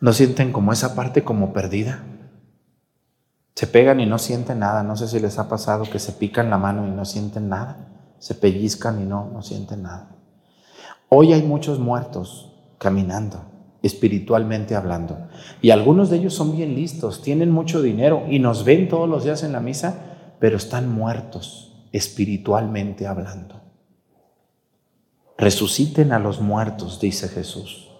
¿No 0.02 0.12
sienten 0.12 0.50
como 0.50 0.72
esa 0.72 0.96
parte 0.96 1.22
como 1.22 1.52
perdida? 1.52 2.02
Se 3.54 3.68
pegan 3.68 4.00
y 4.00 4.06
no 4.06 4.18
sienten 4.18 4.58
nada. 4.58 4.82
No 4.82 4.96
sé 4.96 5.06
si 5.06 5.20
les 5.20 5.38
ha 5.38 5.48
pasado 5.48 5.84
que 5.84 6.00
se 6.00 6.10
pican 6.10 6.50
la 6.50 6.58
mano 6.58 6.88
y 6.88 6.90
no 6.90 7.04
sienten 7.04 7.48
nada. 7.48 8.16
Se 8.18 8.34
pellizcan 8.34 9.00
y 9.00 9.04
no, 9.04 9.30
no 9.32 9.42
sienten 9.42 9.84
nada. 9.84 10.16
Hoy 11.08 11.32
hay 11.32 11.44
muchos 11.44 11.78
muertos 11.78 12.52
caminando, 12.78 13.44
espiritualmente 13.84 14.74
hablando. 14.74 15.28
Y 15.60 15.70
algunos 15.70 16.10
de 16.10 16.16
ellos 16.16 16.34
son 16.34 16.56
bien 16.56 16.74
listos, 16.74 17.22
tienen 17.22 17.52
mucho 17.52 17.80
dinero 17.80 18.24
y 18.28 18.40
nos 18.40 18.64
ven 18.64 18.88
todos 18.88 19.08
los 19.08 19.22
días 19.22 19.44
en 19.44 19.52
la 19.52 19.60
misa, 19.60 20.34
pero 20.40 20.56
están 20.56 20.92
muertos, 20.92 21.86
espiritualmente 21.92 23.06
hablando. 23.06 23.60
Resuciten 25.38 26.10
a 26.10 26.18
los 26.18 26.40
muertos, 26.40 26.98
dice 26.98 27.28
Jesús. 27.28 27.91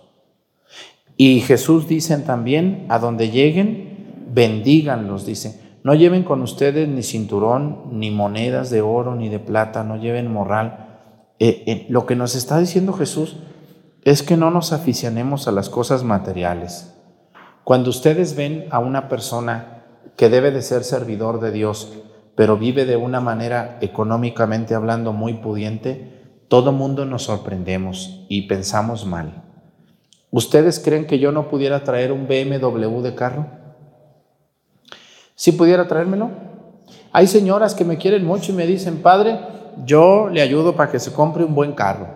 Y 1.16 1.40
Jesús 1.40 1.86
dice 1.88 2.16
también, 2.18 2.86
a 2.88 2.98
donde 2.98 3.30
lleguen, 3.30 4.26
bendíganlos, 4.32 5.26
dice. 5.26 5.60
No 5.84 5.94
lleven 5.94 6.22
con 6.22 6.42
ustedes 6.42 6.88
ni 6.88 7.02
cinturón, 7.02 7.98
ni 7.98 8.10
monedas 8.10 8.70
de 8.70 8.82
oro, 8.82 9.14
ni 9.14 9.28
de 9.28 9.40
plata, 9.40 9.82
no 9.82 9.96
lleven 9.96 10.32
morral. 10.32 11.00
Eh, 11.38 11.64
eh, 11.66 11.86
lo 11.88 12.06
que 12.06 12.14
nos 12.14 12.34
está 12.36 12.58
diciendo 12.58 12.92
Jesús 12.92 13.36
es 14.04 14.22
que 14.22 14.36
no 14.36 14.50
nos 14.50 14.72
aficionemos 14.72 15.48
a 15.48 15.52
las 15.52 15.68
cosas 15.68 16.04
materiales. 16.04 16.94
Cuando 17.64 17.90
ustedes 17.90 18.36
ven 18.36 18.66
a 18.70 18.78
una 18.78 19.08
persona 19.08 19.84
que 20.16 20.28
debe 20.28 20.50
de 20.50 20.62
ser 20.62 20.84
servidor 20.84 21.40
de 21.40 21.52
Dios, 21.52 21.92
pero 22.34 22.56
vive 22.56 22.84
de 22.84 22.96
una 22.96 23.20
manera 23.20 23.78
económicamente 23.80 24.74
hablando 24.74 25.12
muy 25.12 25.34
pudiente, 25.34 26.44
todo 26.48 26.72
mundo 26.72 27.06
nos 27.06 27.24
sorprendemos 27.24 28.24
y 28.28 28.42
pensamos 28.42 29.06
mal. 29.06 29.51
¿Ustedes 30.32 30.80
creen 30.80 31.06
que 31.06 31.18
yo 31.18 31.30
no 31.30 31.48
pudiera 31.48 31.84
traer 31.84 32.10
un 32.10 32.26
BMW 32.26 33.02
de 33.02 33.14
carro? 33.14 33.46
¿Sí 35.34 35.52
pudiera 35.52 35.86
traérmelo? 35.86 36.30
Hay 37.12 37.26
señoras 37.26 37.74
que 37.74 37.84
me 37.84 37.98
quieren 37.98 38.24
mucho 38.24 38.50
y 38.50 38.54
me 38.54 38.66
dicen, 38.66 39.02
padre, 39.02 39.38
yo 39.84 40.30
le 40.30 40.40
ayudo 40.40 40.74
para 40.74 40.90
que 40.90 40.98
se 40.98 41.12
compre 41.12 41.44
un 41.44 41.54
buen 41.54 41.72
carro. 41.72 42.08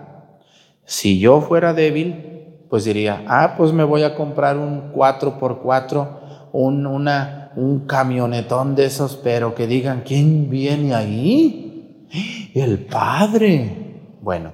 Si 0.87 1.19
yo 1.19 1.43
fuera 1.43 1.75
débil, 1.75 2.65
pues 2.71 2.85
diría, 2.85 3.23
ah, 3.29 3.55
pues 3.59 3.75
me 3.75 3.85
voy 3.85 4.03
a 4.03 4.15
comprar 4.15 4.57
un 4.57 4.95
4x4, 4.95 6.09
un, 6.53 6.87
una, 6.87 7.53
un 7.55 7.81
camionetón 7.81 8.75
de 8.75 8.87
esos, 8.87 9.17
pero 9.17 9.55
que 9.55 9.67
digan, 9.67 10.05
¿quién 10.07 10.49
viene 10.49 10.95
ahí? 10.95 12.09
El 12.55 12.79
padre. 12.79 14.01
Bueno, 14.23 14.53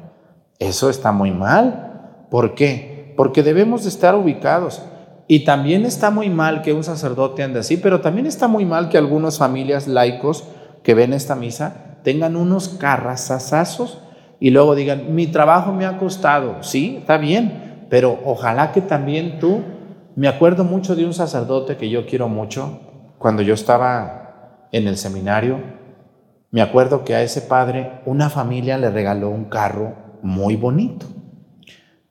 eso 0.59 0.91
está 0.91 1.13
muy 1.13 1.31
mal. 1.31 2.27
¿Por 2.29 2.57
qué? 2.57 2.92
Porque 3.17 3.43
debemos 3.43 3.83
de 3.83 3.89
estar 3.89 4.15
ubicados. 4.15 4.83
Y 5.29 5.45
también 5.45 5.85
está 5.87 6.11
muy 6.11 6.29
mal 6.29 6.63
que 6.63 6.73
un 6.73 6.85
sacerdote 6.85 7.43
ande 7.43 7.61
así, 7.61 7.77
pero 7.77 8.01
también 8.01 8.27
está 8.27 8.49
muy 8.49 8.65
mal 8.65 8.89
que 8.89 8.99
algunas 8.99 9.39
familias 9.39 9.87
laicos 9.89 10.45
que 10.83 10.95
ven 10.95 11.13
esta 11.13 11.35
misa 11.35 11.99
tengan 12.03 12.37
unos 12.37 12.69
carrazazazos 12.69 14.03
y 14.41 14.51
luego 14.51 14.75
digan, 14.75 15.15
mi 15.15 15.29
trabajo 15.29 15.73
me 15.73 15.87
ha 15.87 15.99
costado. 15.99 16.63
Sí, 16.63 16.97
está 16.99 17.17
bien, 17.17 17.87
pero 17.89 18.19
ojalá 18.25 18.73
que 18.73 18.81
también 18.81 19.39
tú, 19.39 19.61
me 20.17 20.29
acuerdo 20.29 20.65
mucho 20.65 20.97
de 20.97 21.07
un 21.07 21.15
sacerdote 21.15 21.77
que 21.77 21.89
yo 21.89 22.07
quiero 22.07 22.29
mucho, 22.29 22.81
cuando 23.19 23.43
yo 23.43 23.55
estaba 23.55 24.67
en 24.73 24.89
el 24.89 24.97
seminario, 24.97 25.61
me 26.51 26.61
acuerdo 26.61 27.05
que 27.05 27.15
a 27.15 27.23
ese 27.23 27.41
padre 27.43 28.01
una 28.05 28.29
familia 28.29 28.77
le 28.77 28.91
regaló 28.91 29.31
un 29.31 29.45
carro 29.45 29.95
muy 30.23 30.57
bonito. 30.57 31.07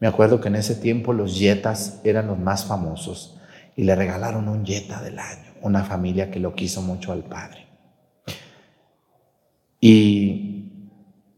Me 0.02 0.08
acuerdo 0.08 0.42
que 0.42 0.48
en 0.48 0.56
ese 0.56 0.74
tiempo 0.74 1.14
los 1.14 1.38
Yetas 1.38 2.02
eran 2.04 2.26
los 2.26 2.40
más 2.40 2.66
famosos 2.66 3.40
y 3.76 3.84
le 3.84 3.96
regalaron 3.96 4.48
un 4.48 4.66
Yeta 4.66 5.00
del 5.00 5.20
año, 5.20 5.54
una 5.62 5.84
familia 5.84 6.32
que 6.32 6.40
lo 6.40 6.56
quiso 6.56 6.82
mucho 6.82 7.12
al 7.12 7.24
padre. 7.24 7.68
Y, 9.80 10.90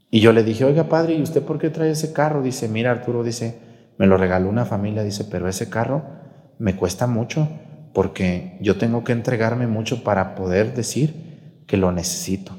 y 0.09 0.19
yo 0.21 0.31
le 0.31 0.43
dije, 0.43 0.63
oiga 0.63 0.87
padre, 0.87 1.15
¿y 1.15 1.21
usted 1.21 1.43
por 1.43 1.59
qué 1.59 1.69
trae 1.69 1.91
ese 1.91 2.13
carro? 2.13 2.41
Dice, 2.41 2.69
mira 2.69 2.91
Arturo, 2.91 3.21
dice, 3.21 3.59
me 3.97 4.07
lo 4.07 4.15
regaló 4.15 4.47
una 4.47 4.63
familia, 4.63 5.03
dice, 5.03 5.25
pero 5.25 5.49
ese 5.49 5.69
carro 5.69 6.05
me 6.57 6.77
cuesta 6.77 7.05
mucho 7.05 7.49
porque 7.93 8.57
yo 8.61 8.77
tengo 8.77 9.03
que 9.03 9.11
entregarme 9.11 9.67
mucho 9.67 10.05
para 10.05 10.35
poder 10.35 10.73
decir 10.73 11.65
que 11.67 11.75
lo 11.75 11.91
necesito. 11.91 12.53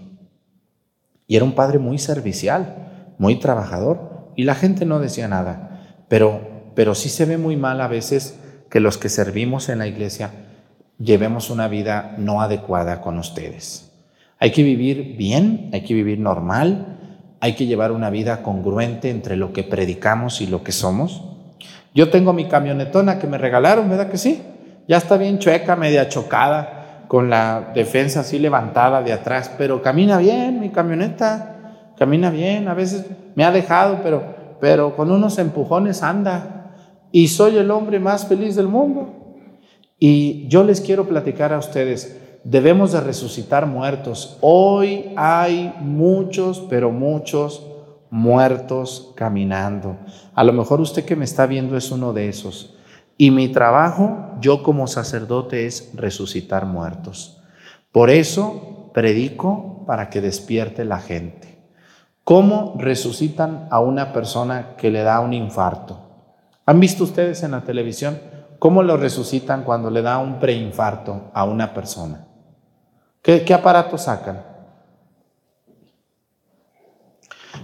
Y 1.26 1.36
era 1.36 1.46
un 1.46 1.54
padre 1.54 1.78
muy 1.78 1.96
servicial, 1.96 3.14
muy 3.16 3.36
trabajador, 3.38 4.32
y 4.36 4.44
la 4.44 4.54
gente 4.54 4.84
no 4.84 5.00
decía 5.00 5.28
nada. 5.28 5.73
Pero, 6.08 6.72
pero 6.74 6.94
sí 6.94 7.08
se 7.08 7.24
ve 7.24 7.38
muy 7.38 7.56
mal 7.56 7.80
a 7.80 7.88
veces 7.88 8.38
que 8.70 8.80
los 8.80 8.98
que 8.98 9.08
servimos 9.08 9.68
en 9.68 9.78
la 9.78 9.86
iglesia 9.86 10.30
llevemos 10.98 11.50
una 11.50 11.68
vida 11.68 12.14
no 12.18 12.40
adecuada 12.40 13.00
con 13.00 13.18
ustedes. 13.18 13.92
Hay 14.38 14.52
que 14.52 14.62
vivir 14.62 15.16
bien, 15.16 15.70
hay 15.72 15.82
que 15.82 15.94
vivir 15.94 16.18
normal, 16.18 16.98
hay 17.40 17.54
que 17.54 17.66
llevar 17.66 17.92
una 17.92 18.10
vida 18.10 18.42
congruente 18.42 19.10
entre 19.10 19.36
lo 19.36 19.52
que 19.52 19.62
predicamos 19.62 20.40
y 20.40 20.46
lo 20.46 20.62
que 20.62 20.72
somos. 20.72 21.22
Yo 21.94 22.10
tengo 22.10 22.32
mi 22.32 22.48
camionetona 22.48 23.18
que 23.18 23.26
me 23.26 23.38
regalaron, 23.38 23.88
¿verdad 23.88 24.10
que 24.10 24.18
sí? 24.18 24.42
Ya 24.88 24.96
está 24.96 25.16
bien 25.16 25.38
chueca, 25.38 25.76
media 25.76 26.08
chocada, 26.08 27.04
con 27.08 27.30
la 27.30 27.72
defensa 27.74 28.20
así 28.20 28.38
levantada 28.38 29.02
de 29.02 29.12
atrás, 29.12 29.50
pero 29.56 29.82
camina 29.82 30.18
bien 30.18 30.60
mi 30.60 30.70
camioneta, 30.70 31.92
camina 31.96 32.30
bien, 32.30 32.68
a 32.68 32.74
veces 32.74 33.06
me 33.34 33.44
ha 33.44 33.52
dejado, 33.52 34.00
pero 34.02 34.43
pero 34.64 34.96
con 34.96 35.10
unos 35.10 35.36
empujones 35.36 36.02
anda 36.02 36.74
y 37.12 37.28
soy 37.28 37.58
el 37.58 37.70
hombre 37.70 38.00
más 38.00 38.26
feliz 38.26 38.56
del 38.56 38.66
mundo. 38.66 39.36
Y 39.98 40.48
yo 40.48 40.64
les 40.64 40.80
quiero 40.80 41.06
platicar 41.06 41.52
a 41.52 41.58
ustedes, 41.58 42.18
debemos 42.44 42.92
de 42.92 43.02
resucitar 43.02 43.66
muertos. 43.66 44.38
Hoy 44.40 45.12
hay 45.18 45.74
muchos, 45.80 46.64
pero 46.70 46.90
muchos 46.90 47.66
muertos 48.08 49.12
caminando. 49.14 49.98
A 50.34 50.42
lo 50.42 50.54
mejor 50.54 50.80
usted 50.80 51.04
que 51.04 51.14
me 51.14 51.26
está 51.26 51.44
viendo 51.44 51.76
es 51.76 51.90
uno 51.90 52.14
de 52.14 52.30
esos. 52.30 52.74
Y 53.18 53.32
mi 53.32 53.48
trabajo, 53.48 54.30
yo 54.40 54.62
como 54.62 54.86
sacerdote, 54.86 55.66
es 55.66 55.90
resucitar 55.92 56.64
muertos. 56.64 57.38
Por 57.92 58.08
eso 58.08 58.90
predico 58.94 59.84
para 59.86 60.08
que 60.08 60.22
despierte 60.22 60.86
la 60.86 61.00
gente. 61.00 61.43
¿Cómo 62.24 62.74
resucitan 62.78 63.68
a 63.70 63.80
una 63.80 64.14
persona 64.14 64.76
que 64.78 64.90
le 64.90 65.02
da 65.02 65.20
un 65.20 65.34
infarto? 65.34 66.00
¿Han 66.64 66.80
visto 66.80 67.04
ustedes 67.04 67.42
en 67.42 67.50
la 67.50 67.60
televisión 67.60 68.18
cómo 68.58 68.82
lo 68.82 68.96
resucitan 68.96 69.62
cuando 69.62 69.90
le 69.90 70.00
da 70.00 70.16
un 70.16 70.40
preinfarto 70.40 71.30
a 71.34 71.44
una 71.44 71.74
persona? 71.74 72.26
¿Qué, 73.20 73.44
aparato 73.52 73.98
sacan? 73.98 74.42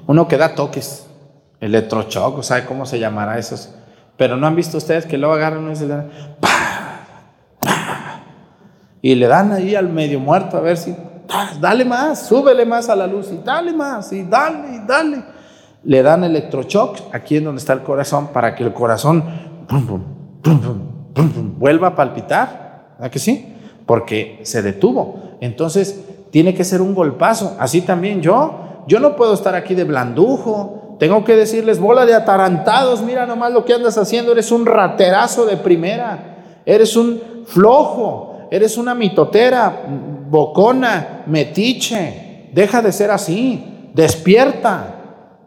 Uno 0.06 0.28
que 0.28 0.36
da 0.36 0.54
toques, 0.54 1.06
electrochoc, 1.60 2.42
¿sabe 2.42 2.66
cómo 2.66 2.84
se 2.84 2.98
llamará 2.98 3.38
esos? 3.38 3.74
Pero 4.18 4.36
no 4.36 4.46
han 4.46 4.56
visto 4.56 4.76
ustedes 4.76 5.06
que 5.06 5.16
luego 5.16 5.34
agarran 5.34 5.72
y 5.72 5.78
le 5.78 5.86
dan, 5.86 6.10
y 9.00 9.14
le 9.14 9.26
dan 9.26 9.52
ahí 9.52 9.74
al 9.74 9.88
medio 9.88 10.20
muerto 10.20 10.58
a 10.58 10.60
ver 10.60 10.76
si 10.76 10.94
dale 11.60 11.84
más, 11.84 12.26
súbele 12.26 12.64
más 12.64 12.88
a 12.88 12.96
la 12.96 13.06
luz 13.06 13.30
y 13.32 13.38
dale 13.44 13.72
más 13.72 14.12
y 14.12 14.22
dale 14.22 14.76
y 14.76 14.86
dale. 14.86 15.22
Le 15.82 16.02
dan 16.02 16.24
electrochoc 16.24 16.98
aquí 17.12 17.36
en 17.36 17.44
donde 17.44 17.60
está 17.60 17.72
el 17.72 17.82
corazón 17.82 18.28
para 18.28 18.54
que 18.54 18.64
el 18.64 18.72
corazón 18.72 19.24
vuelva 21.58 21.88
a 21.88 21.96
palpitar. 21.96 22.94
¿Verdad 22.98 23.10
que 23.10 23.18
sí? 23.18 23.54
Porque 23.86 24.40
se 24.42 24.62
detuvo. 24.62 25.36
Entonces 25.40 26.04
tiene 26.30 26.54
que 26.54 26.64
ser 26.64 26.82
un 26.82 26.94
golpazo. 26.94 27.56
Así 27.58 27.80
también 27.80 28.20
yo, 28.20 28.84
yo 28.86 29.00
no 29.00 29.16
puedo 29.16 29.34
estar 29.34 29.54
aquí 29.54 29.74
de 29.74 29.84
blandujo. 29.84 30.96
Tengo 30.98 31.24
que 31.24 31.34
decirles, 31.34 31.80
bola 31.80 32.04
de 32.04 32.14
atarantados, 32.14 33.02
mira 33.02 33.24
nomás 33.24 33.52
lo 33.52 33.64
que 33.64 33.72
andas 33.72 33.96
haciendo, 33.96 34.32
eres 34.32 34.52
un 34.52 34.66
raterazo 34.66 35.46
de 35.46 35.56
primera, 35.56 36.42
eres 36.66 36.94
un 36.94 37.18
flojo, 37.46 38.48
eres 38.50 38.76
una 38.76 38.94
mitotera, 38.94 39.82
bocona, 40.30 41.24
metiche, 41.26 42.50
deja 42.54 42.80
de 42.80 42.92
ser 42.92 43.10
así, 43.10 43.90
despierta. 43.94 44.96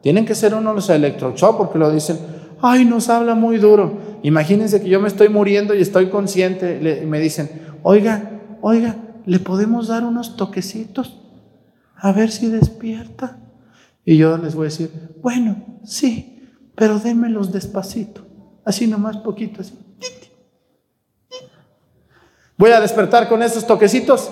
Tienen 0.01 0.25
que 0.25 0.35
ser 0.35 0.53
uno 0.53 0.73
los 0.73 0.89
electrochocs 0.89 1.57
porque 1.57 1.79
lo 1.79 1.91
dicen, 1.91 2.19
ay, 2.61 2.85
nos 2.85 3.09
habla 3.09 3.35
muy 3.35 3.57
duro. 3.57 4.19
Imagínense 4.23 4.81
que 4.81 4.89
yo 4.89 4.99
me 4.99 5.07
estoy 5.07 5.29
muriendo 5.29 5.73
y 5.73 5.81
estoy 5.81 6.09
consciente 6.09 7.01
y 7.01 7.05
me 7.05 7.19
dicen, 7.19 7.49
oiga, 7.83 8.41
oiga, 8.61 8.97
¿le 9.25 9.39
podemos 9.39 9.87
dar 9.87 10.03
unos 10.03 10.35
toquecitos? 10.35 11.19
A 11.95 12.11
ver 12.11 12.31
si 12.31 12.47
despierta. 12.47 13.39
Y 14.05 14.17
yo 14.17 14.37
les 14.37 14.55
voy 14.55 14.65
a 14.65 14.69
decir, 14.69 14.91
bueno, 15.21 15.79
sí, 15.85 16.51
pero 16.75 16.99
démelos 16.99 17.53
despacito, 17.53 18.25
así 18.65 18.87
nomás 18.87 19.17
poquito, 19.17 19.61
así. 19.61 19.77
¿Voy 22.57 22.71
a 22.71 22.81
despertar 22.81 23.29
con 23.29 23.41
esos 23.41 23.65
toquecitos? 23.65 24.29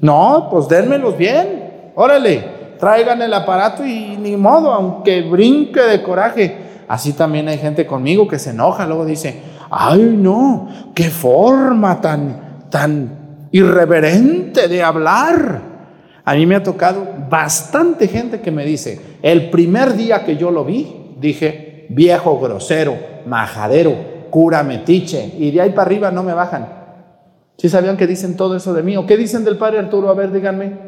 No, 0.00 0.48
pues 0.50 0.68
dénmelos 0.68 1.16
bien. 1.16 1.92
Órale, 1.94 2.44
traigan 2.78 3.20
el 3.22 3.34
aparato 3.34 3.84
y 3.84 4.16
ni 4.16 4.36
modo, 4.36 4.72
aunque 4.72 5.22
brinque 5.22 5.80
de 5.80 6.02
coraje. 6.02 6.56
Así 6.88 7.12
también 7.12 7.48
hay 7.48 7.58
gente 7.58 7.86
conmigo 7.86 8.26
que 8.26 8.38
se 8.38 8.50
enoja, 8.50 8.86
luego 8.86 9.04
dice, 9.04 9.40
ay 9.70 10.16
no, 10.16 10.68
qué 10.94 11.04
forma 11.04 12.00
tan, 12.00 12.66
tan 12.70 13.46
irreverente 13.52 14.66
de 14.66 14.82
hablar. 14.82 15.60
A 16.24 16.34
mí 16.34 16.46
me 16.46 16.56
ha 16.56 16.62
tocado 16.62 17.06
bastante 17.28 18.08
gente 18.08 18.40
que 18.40 18.50
me 18.50 18.64
dice, 18.64 19.18
el 19.22 19.50
primer 19.50 19.94
día 19.94 20.24
que 20.24 20.36
yo 20.36 20.50
lo 20.50 20.64
vi, 20.64 21.14
dije, 21.20 21.86
viejo 21.90 22.40
grosero, 22.40 22.96
majadero, 23.26 23.94
cura 24.30 24.62
metiche, 24.62 25.34
y 25.38 25.50
de 25.50 25.60
ahí 25.60 25.70
para 25.70 25.82
arriba 25.82 26.10
no 26.10 26.22
me 26.22 26.34
bajan. 26.34 26.79
¿Sí 27.60 27.68
sabían 27.68 27.98
que 27.98 28.06
dicen 28.06 28.38
todo 28.38 28.56
eso 28.56 28.72
de 28.72 28.82
mí? 28.82 28.96
¿O 28.96 29.04
qué 29.04 29.18
dicen 29.18 29.44
del 29.44 29.58
padre 29.58 29.80
Arturo? 29.80 30.08
A 30.08 30.14
ver, 30.14 30.32
díganme. 30.32 30.78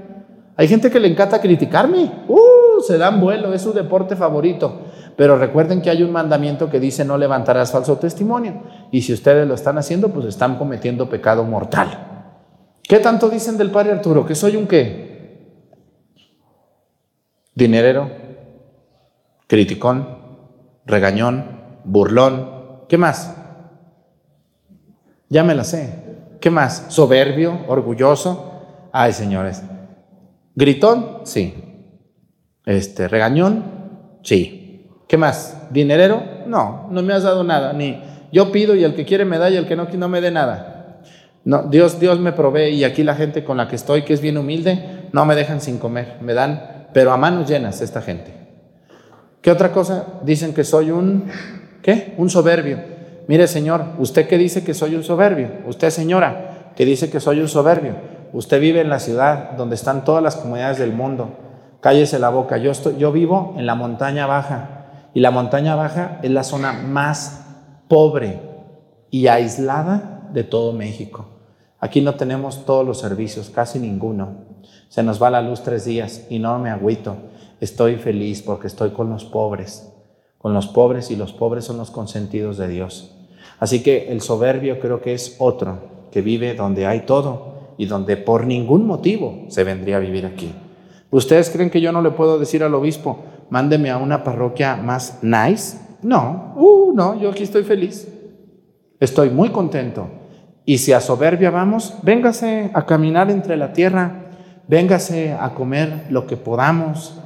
Hay 0.57 0.67
gente 0.69 0.91
que 0.91 1.01
le 1.01 1.09
encanta 1.09 1.39
criticarme. 1.39 2.11
Uh, 2.29 2.81
se 2.81 2.97
dan 2.97 3.21
vuelo, 3.21 3.53
es 3.53 3.61
su 3.61 3.75
deporte 3.75 4.17
favorito. 4.17 4.81
Pero 5.15 5.37
recuerden 5.37 5.83
que 5.83 5.91
hay 5.91 6.03
un 6.03 6.11
mandamiento 6.11 6.71
que 6.71 6.81
dice 6.81 7.05
no 7.05 7.19
levantarás 7.19 7.73
falso 7.73 7.99
testimonio. 7.99 8.63
Y 8.91 9.03
si 9.03 9.13
ustedes 9.13 9.47
lo 9.47 9.53
están 9.53 9.77
haciendo, 9.77 10.15
pues 10.15 10.25
están 10.25 10.57
cometiendo 10.57 11.11
pecado 11.11 11.45
mortal. 11.45 12.31
¿Qué 12.83 13.01
tanto 13.01 13.29
dicen 13.29 13.59
del 13.59 13.71
padre 13.71 13.93
Arturo? 13.93 14.25
¿Que 14.25 14.35
soy 14.35 14.57
un 14.57 14.67
qué? 14.67 15.53
Dinerero, 17.55 18.11
criticón, 19.47 20.09
regañón, 20.87 21.85
burlón. 21.85 22.87
¿Qué 22.89 22.97
más? 22.97 23.37
Ya 25.29 25.45
me 25.45 25.55
la 25.55 25.65
sé. 25.65 26.02
¿Qué 26.43 26.51
más? 26.51 26.87
Soberbio, 26.89 27.61
orgulloso. 27.69 28.89
Ay, 28.91 29.13
señores. 29.13 29.63
Gritón, 30.57 31.21
sí. 31.23 31.55
Este, 32.67 33.07
regañón, 33.07 34.19
sí. 34.25 34.91
¿Qué 35.07 35.17
más? 35.17 35.69
¿Dinerero? 35.71 36.21
No, 36.49 36.89
no 36.91 37.01
me 37.05 37.13
has 37.13 37.23
dado 37.23 37.45
nada. 37.45 37.73
Ni 37.73 38.03
yo 38.33 38.51
pido 38.51 38.75
y 38.75 38.83
el 38.83 38.97
que 38.97 39.05
quiere 39.05 39.25
me 39.25 39.39
da 39.39 39.51
y 39.51 39.57
el 39.57 39.69
que 39.69 39.77
no, 39.77 39.85
no 39.85 40.09
me 40.09 40.21
dé 40.21 40.33
nada. 40.33 41.01
No, 41.45 41.63
Dios, 41.63 42.01
Dios 42.01 42.19
me 42.19 42.33
provee 42.33 42.71
y 42.71 42.83
aquí 42.83 43.05
la 43.05 43.15
gente 43.15 43.45
con 43.45 43.57
la 43.57 43.69
que 43.69 43.77
estoy, 43.77 44.03
que 44.03 44.13
es 44.13 44.21
bien 44.21 44.37
humilde, 44.37 45.11
no 45.13 45.25
me 45.25 45.37
dejan 45.37 45.61
sin 45.61 45.79
comer. 45.79 46.17
Me 46.23 46.35
dan, 46.35 46.89
pero 46.93 47.13
a 47.13 47.17
manos 47.17 47.49
llenas 47.49 47.81
esta 47.81 48.03
gente. 48.03 48.35
¿Qué 49.41 49.53
otra 49.53 49.71
cosa? 49.71 50.07
Dicen 50.25 50.55
que 50.55 50.65
soy 50.65 50.91
un, 50.91 51.31
¿qué? 51.83 52.15
Un 52.17 52.29
soberbio. 52.29 52.92
Mire, 53.29 53.47
Señor, 53.47 53.85
usted 53.99 54.29
que 54.29 54.37
dice 54.37 54.65
que 54.65 54.75
soy 54.75 54.97
un 54.97 55.05
soberbio, 55.05 55.49
usted, 55.67 55.91
señora, 55.91 56.73
que 56.75 56.85
dice 56.85 57.11
que 57.11 57.21
soy 57.21 57.41
un 57.41 57.49
soberbio, 57.49 57.95
usted 58.33 58.61
vive 58.61 58.81
en 58.81 58.89
la 58.89 58.99
ciudad 58.99 59.53
donde 59.53 59.77
están 59.77 60.05
todas 60.05 60.23
las 60.23 60.37
comunidades 60.37 60.79
del 60.79 60.93
mundo, 60.93 61.31
cállese 61.81 62.19
la 62.19 62.31
boca. 62.31 62.57
Yo, 62.59 62.73
estoy, 62.73 62.97
yo 62.97 63.13
vivo 63.13 63.55
en 63.57 63.67
la 63.67 63.75
montaña 63.75 64.27
baja 64.27 65.11
y 65.15 65.21
la 65.21 65.31
montaña 65.31 65.77
baja 65.77 66.19
es 66.23 66.31
la 66.31 66.43
zona 66.43 66.73
más 66.73 67.45
pobre 67.89 68.41
y 69.11 69.29
aislada 69.29 70.29
de 70.33 70.43
todo 70.43 70.73
México. 70.73 71.27
Aquí 71.79 72.01
no 72.01 72.15
tenemos 72.15 72.65
todos 72.65 72.87
los 72.87 72.99
servicios, 72.99 73.51
casi 73.51 73.79
ninguno. 73.79 74.47
Se 74.89 75.03
nos 75.03 75.23
va 75.23 75.31
la 75.31 75.43
luz 75.43 75.63
tres 75.63 75.85
días 75.85 76.27
y 76.29 76.39
no 76.39 76.59
me 76.59 76.71
agüito. 76.71 77.17
Estoy 77.61 77.97
feliz 77.97 78.43
porque 78.43 78.67
estoy 78.67 78.91
con 78.91 79.11
los 79.11 79.25
pobres 79.25 79.93
con 80.43 80.55
los 80.55 80.67
pobres 80.67 81.13
y 81.13 81.17
los 81.17 81.33
pobres 81.33 81.65
son 81.65 81.79
los 81.79 81.93
consentidos 81.93 82.59
de 82.59 82.67
Dios. 82.67 83.12
Así 83.63 83.81
que 83.81 84.09
el 84.11 84.21
soberbio 84.21 84.81
creo 84.81 85.01
que 85.01 85.15
es 85.15 85.37
otro 85.39 86.09
que 86.11 86.21
vive 86.21 86.55
donde 86.55 86.85
hay 86.85 87.03
todo 87.03 87.75
y 87.79 87.87
donde 87.87 88.17
por 88.17 88.45
ningún 88.45 88.85
motivo 88.89 89.45
se 89.51 89.63
vendría 89.63 89.99
a 89.99 90.01
vivir 90.01 90.27
aquí. 90.27 90.53
¿Ustedes 91.13 91.49
creen 91.49 91.71
que 91.71 91.81
yo 91.81 91.93
no 91.93 92.03
le 92.03 92.11
puedo 92.11 92.41
decir 92.41 92.65
al 92.65 92.75
obispo, 92.75 93.21
mándeme 93.51 93.91
a 93.91 93.99
una 93.99 94.25
parroquia 94.25 94.75
más 94.75 95.21
nice? 95.23 95.79
No, 96.03 96.55
uh, 96.57 96.93
no, 96.93 97.21
yo 97.21 97.31
aquí 97.31 97.45
estoy 97.45 97.63
feliz. 97.63 98.09
Estoy 98.99 99.31
muy 99.31 99.51
contento. 99.51 100.09
Y 100.65 100.79
si 100.79 100.93
a 100.93 100.99
soberbia 100.99 101.51
vamos, 101.51 101.95
véngase 102.03 102.73
a 102.75 102.85
caminar 102.85 103.31
entre 103.31 103.57
la 103.57 103.73
tierra, 103.73 104.25
véngase 104.67 105.37
a 105.39 105.55
comer 105.55 106.07
lo 106.11 106.27
que 106.27 106.37
podamos, 106.37 107.17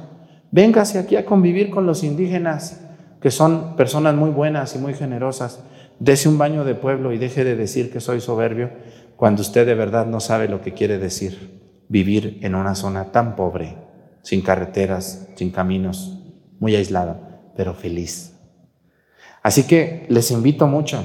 véngase 0.51 0.99
aquí 0.99 1.15
a 1.15 1.25
convivir 1.25 1.71
con 1.71 1.87
los 1.87 2.03
indígenas, 2.03 2.85
que 3.19 3.31
son 3.31 3.75
personas 3.75 4.13
muy 4.13 4.29
buenas 4.29 4.75
y 4.75 4.77
muy 4.77 4.93
generosas, 4.93 5.63
dese 5.99 6.29
un 6.29 6.37
baño 6.37 6.63
de 6.63 6.75
pueblo 6.75 7.13
y 7.13 7.17
deje 7.17 7.43
de 7.43 7.55
decir 7.55 7.91
que 7.91 7.99
soy 7.99 8.21
soberbio 8.21 8.71
cuando 9.15 9.41
usted 9.41 9.65
de 9.65 9.75
verdad 9.75 10.05
no 10.05 10.19
sabe 10.19 10.47
lo 10.47 10.61
que 10.61 10.73
quiere 10.73 10.97
decir 10.97 11.57
vivir 11.89 12.39
en 12.41 12.55
una 12.55 12.75
zona 12.75 13.11
tan 13.11 13.35
pobre, 13.35 13.77
sin 14.21 14.41
carreteras, 14.41 15.29
sin 15.35 15.51
caminos, 15.51 16.19
muy 16.59 16.75
aislada, 16.75 17.41
pero 17.55 17.73
feliz. 17.73 18.33
Así 19.41 19.63
que 19.63 20.05
les 20.09 20.31
invito 20.31 20.67
mucho. 20.67 21.03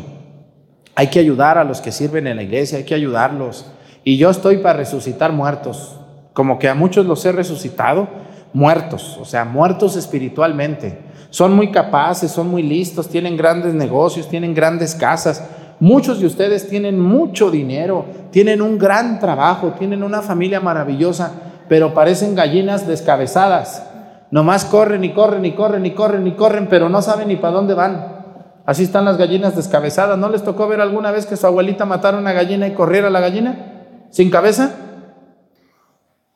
Hay 0.94 1.08
que 1.08 1.20
ayudar 1.20 1.56
a 1.56 1.64
los 1.64 1.80
que 1.80 1.92
sirven 1.92 2.26
en 2.26 2.36
la 2.36 2.42
iglesia, 2.42 2.78
hay 2.78 2.84
que 2.84 2.94
ayudarlos. 2.94 3.70
Y 4.04 4.16
yo 4.16 4.30
estoy 4.30 4.58
para 4.58 4.78
resucitar 4.78 5.32
muertos, 5.32 5.98
como 6.32 6.58
que 6.58 6.68
a 6.68 6.74
muchos 6.74 7.06
los 7.06 7.24
he 7.24 7.32
resucitado, 7.32 8.08
muertos, 8.52 9.16
o 9.18 9.24
sea, 9.24 9.44
muertos 9.44 9.96
espiritualmente 9.96 10.98
son 11.32 11.56
muy 11.56 11.70
capaces, 11.70 12.30
son 12.30 12.48
muy 12.48 12.62
listos, 12.62 13.08
tienen 13.08 13.38
grandes 13.38 13.72
negocios, 13.72 14.28
tienen 14.28 14.52
grandes 14.52 14.94
casas. 14.94 15.42
Muchos 15.80 16.20
de 16.20 16.26
ustedes 16.26 16.68
tienen 16.68 17.00
mucho 17.00 17.50
dinero, 17.50 18.04
tienen 18.30 18.60
un 18.60 18.76
gran 18.76 19.18
trabajo, 19.18 19.72
tienen 19.78 20.02
una 20.02 20.20
familia 20.20 20.60
maravillosa, 20.60 21.32
pero 21.70 21.94
parecen 21.94 22.34
gallinas 22.34 22.86
descabezadas. 22.86 23.82
Nomás 24.30 24.66
corren 24.66 25.04
y 25.04 25.14
corren 25.14 25.46
y 25.46 25.52
corren 25.52 25.86
y 25.86 25.92
corren 25.92 26.26
y 26.26 26.32
corren, 26.32 26.66
pero 26.68 26.90
no 26.90 27.00
saben 27.00 27.28
ni 27.28 27.36
para 27.36 27.54
dónde 27.54 27.72
van. 27.72 28.24
Así 28.66 28.82
están 28.82 29.06
las 29.06 29.16
gallinas 29.16 29.56
descabezadas. 29.56 30.18
¿No 30.18 30.28
les 30.28 30.44
tocó 30.44 30.68
ver 30.68 30.82
alguna 30.82 31.12
vez 31.12 31.24
que 31.24 31.38
su 31.38 31.46
abuelita 31.46 31.86
matara 31.86 32.18
una 32.18 32.34
gallina 32.34 32.66
y 32.68 32.74
corriera 32.74 33.08
la 33.08 33.20
gallina? 33.20 33.56
¿Sin 34.10 34.28
cabeza? 34.28 34.72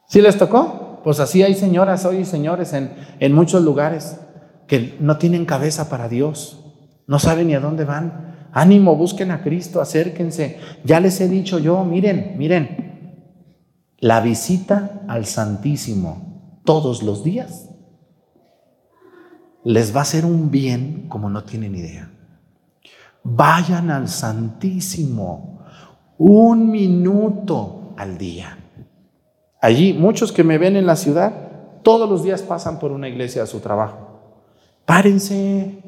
¿Sí 0.07 0.23
les 0.23 0.39
tocó? 0.39 1.01
Pues 1.05 1.21
así 1.21 1.43
hay 1.43 1.53
señoras 1.53 2.07
hoy 2.07 2.21
y 2.21 2.25
señores 2.25 2.73
en, 2.73 2.95
en 3.21 3.35
muchos 3.35 3.63
lugares 3.63 4.21
que 4.67 4.97
no 5.01 5.19
tienen 5.19 5.47
cabeza 5.47 5.89
para 5.89 6.09
Dios, 6.09 6.65
no 7.07 7.19
saben 7.19 7.49
ni 7.49 7.55
a 7.55 7.61
dónde 7.61 7.85
van. 7.85 8.49
Ánimo, 8.53 8.97
busquen 8.97 9.31
a 9.31 9.43
Cristo, 9.43 9.81
acérquense. 9.81 10.59
Ya 10.85 11.01
les 11.01 11.21
he 11.21 11.29
dicho 11.29 11.59
yo, 11.59 11.85
miren, 11.85 12.35
miren, 12.39 12.87
la 13.99 14.21
visita 14.21 15.03
al 15.09 15.27
Santísimo 15.27 16.61
todos 16.65 17.03
los 17.03 17.23
días 17.23 17.71
les 19.67 19.95
va 19.95 20.01
a 20.01 20.03
hacer 20.03 20.25
un 20.25 20.53
bien 20.53 21.07
como 21.09 21.29
no 21.29 21.43
tienen 21.43 21.75
idea. 21.75 22.09
Vayan 23.25 23.91
al 23.91 24.09
Santísimo 24.09 25.65
un 26.19 26.71
minuto 26.71 27.95
al 27.97 28.17
día. 28.17 28.57
Allí, 29.61 29.93
muchos 29.93 30.31
que 30.31 30.45
me 30.45 30.59
ven 30.59 30.77
en 30.77 30.87
la 30.87 30.95
ciudad, 30.95 31.83
todos 31.83 32.09
los 32.09 32.23
días 32.23 32.43
pasan 32.43 32.79
por 32.79 32.93
una 32.93 33.09
iglesia 33.09 33.43
a 33.43 33.47
su 33.47 33.59
trabajo. 33.59 34.06
Párense, 34.87 35.83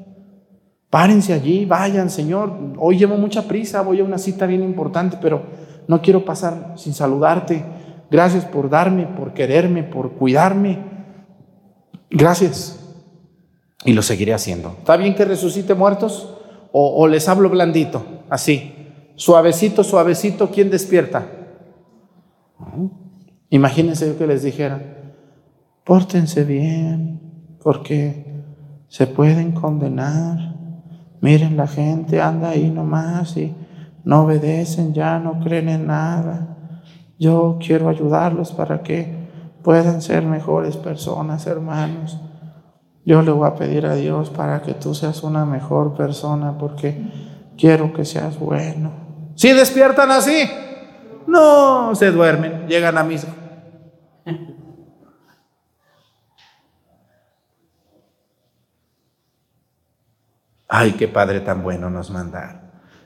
párense 0.91 1.33
allí, 1.33 1.65
vayan, 1.65 2.11
Señor. 2.11 2.53
Hoy 2.79 2.99
llevo 2.99 3.17
mucha 3.17 3.47
prisa, 3.47 3.81
voy 3.83 4.01
a 4.01 4.05
una 4.05 4.19
cita 4.19 4.45
bien 4.45 4.63
importante, 4.63 5.17
pero 5.23 5.45
no 5.87 6.03
quiero 6.03 6.25
pasar 6.25 6.75
sin 6.77 6.93
saludarte. 6.93 7.65
Gracias 8.11 8.45
por 8.45 8.69
darme, 8.69 9.07
por 9.07 9.33
quererme, 9.33 9.85
por 9.85 10.13
cuidarme. 10.13 10.81
Gracias. 12.11 12.75
Y 13.85 13.93
lo 13.93 14.03
seguiré 14.03 14.35
haciendo. 14.35 14.75
¿Está 14.79 14.97
bien 14.97 15.15
que 15.15 15.25
resucite 15.25 15.75
muertos? 15.75 16.35
O, 16.73 17.07
les 17.09 17.29
hablo 17.29 17.49
blandito, 17.49 18.05
así. 18.29 18.75
Suavecito, 19.15 19.83
suavecito, 19.83 20.51
¿quién 20.51 20.71
despierta? 20.71 21.27
Imagínense 23.51 24.07
yo 24.07 24.19
que 24.19 24.27
les 24.27 24.43
dijera, 24.43 24.81
pórtense 25.85 26.45
bien, 26.45 27.21
porque 27.63 28.28
se 28.89 29.07
pueden 29.07 29.53
condenar. 29.53 30.57
Miren, 31.21 31.57
la 31.57 31.67
gente 31.67 32.21
anda 32.21 32.51
ahí 32.51 32.71
nomás 32.71 33.37
y 33.37 33.55
no 34.05 34.25
obedecen, 34.25 34.95
ya 34.95 35.19
no 35.19 35.41
creen 35.41 35.69
en 35.69 35.87
nada. 35.87 36.57
Yo 37.19 37.59
quiero 37.65 37.89
ayudarlos 37.89 38.53
para 38.53 38.83
que 38.83 39.29
puedan 39.63 40.01
ser 40.01 40.25
mejores 40.25 40.77
personas, 40.77 41.47
hermanos. 41.47 42.19
Yo 43.05 43.23
le 43.23 43.31
voy 43.31 43.49
a 43.49 43.55
pedir 43.55 43.87
a 43.87 43.95
Dios 43.95 44.31
para 44.31 44.63
que 44.63 44.75
tú 44.75 44.95
seas 44.95 45.23
una 45.23 45.45
mejor 45.45 45.95
persona 45.95 46.57
porque 46.59 47.51
quiero 47.57 47.93
que 47.93 48.05
seas 48.05 48.39
bueno. 48.39 48.91
Si 49.35 49.53
despiertan 49.53 50.11
así, 50.11 50.49
No, 51.27 51.95
se 51.95 52.11
duermen, 52.11 52.67
llegan 52.69 52.97
a 52.97 53.05
misa. 53.05 53.29
Ay, 60.69 60.93
qué 60.93 61.09
padre 61.09 61.41
tan 61.41 61.63
bueno 61.63 61.89
nos 61.89 62.11
mandaron. 62.11 62.61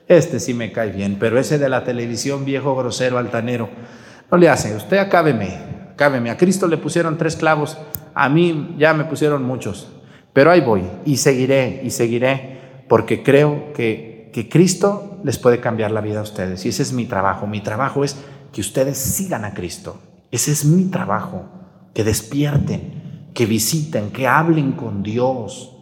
Este 0.07 0.41
sí 0.41 0.53
me 0.53 0.73
cae 0.73 0.91
bien, 0.91 1.17
pero 1.17 1.39
ese 1.39 1.57
de 1.57 1.69
la 1.69 1.85
televisión, 1.85 2.43
viejo, 2.43 2.75
grosero, 2.75 3.17
altanero, 3.17 3.69
no 4.29 4.37
le 4.37 4.49
hace. 4.49 4.75
Usted 4.75 4.97
acábeme, 4.97 5.57
acábeme. 5.93 6.29
A 6.29 6.37
Cristo 6.37 6.67
le 6.67 6.77
pusieron 6.77 7.17
tres 7.17 7.37
clavos, 7.37 7.77
a 8.13 8.27
mí 8.27 8.75
ya 8.77 8.93
me 8.93 9.05
pusieron 9.05 9.43
muchos, 9.43 9.89
pero 10.33 10.51
ahí 10.51 10.59
voy 10.59 10.83
y 11.05 11.17
seguiré 11.17 11.81
y 11.83 11.89
seguiré 11.91 12.83
porque 12.89 13.23
creo 13.23 13.71
que, 13.73 14.29
que 14.33 14.49
Cristo 14.49 15.21
les 15.23 15.39
puede 15.39 15.61
cambiar 15.61 15.91
la 15.91 16.01
vida 16.01 16.19
a 16.19 16.23
ustedes. 16.23 16.65
Y 16.65 16.69
ese 16.69 16.83
es 16.83 16.91
mi 16.91 17.05
trabajo. 17.05 17.47
Mi 17.47 17.61
trabajo 17.61 18.03
es 18.03 18.17
que 18.51 18.59
ustedes 18.59 18.97
sigan 18.97 19.45
a 19.45 19.53
Cristo. 19.53 20.01
Ese 20.31 20.51
es 20.51 20.65
mi 20.65 20.85
trabajo. 20.91 21.45
Que 21.93 22.03
despierten, 22.03 23.29
que 23.33 23.45
visiten, 23.45 24.11
que 24.11 24.27
hablen 24.27 24.73
con 24.73 25.01
Dios, 25.01 25.72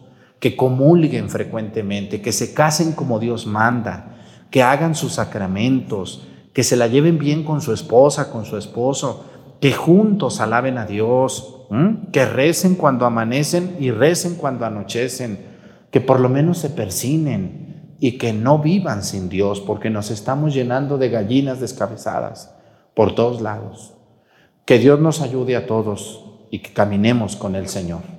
que 0.42 0.56
comulguen 0.56 1.30
frecuentemente, 1.30 2.20
que 2.20 2.32
se 2.32 2.52
casen 2.52 2.94
como 2.94 3.20
Dios 3.20 3.46
manda, 3.46 4.16
que 4.50 4.60
hagan 4.60 4.96
sus 4.96 5.12
sacramentos, 5.12 6.26
que 6.52 6.64
se 6.64 6.76
la 6.76 6.88
lleven 6.88 7.16
bien 7.20 7.44
con 7.44 7.60
su 7.60 7.72
esposa, 7.72 8.32
con 8.32 8.44
su 8.44 8.56
esposo, 8.56 9.24
que 9.60 9.72
juntos 9.72 10.40
alaben 10.40 10.78
a 10.78 10.84
Dios, 10.84 11.60
que 12.10 12.26
recen 12.26 12.74
cuando 12.74 13.06
amanecen 13.06 13.76
y 13.78 13.92
recen 13.92 14.34
cuando 14.34 14.66
anochecen, 14.66 15.38
que 15.92 16.00
por 16.00 16.18
lo 16.18 16.28
menos 16.28 16.58
se 16.58 16.70
persinen 16.70 17.96
y 18.00 18.18
que 18.18 18.32
no 18.32 18.58
vivan 18.58 19.04
sin 19.04 19.28
Dios, 19.28 19.60
porque 19.60 19.90
nos 19.90 20.10
estamos 20.10 20.54
llenando 20.54 20.98
de 20.98 21.08
gallinas 21.08 21.60
descabezadas 21.60 22.52
por 22.94 23.14
todos 23.14 23.42
lados. 23.42 23.94
Que 24.64 24.80
Dios 24.80 24.98
nos 24.98 25.20
ayude 25.20 25.54
a 25.54 25.68
todos 25.68 26.24
y 26.50 26.58
que 26.58 26.72
caminemos 26.72 27.36
con 27.36 27.54
el 27.54 27.68
Señor. 27.68 28.11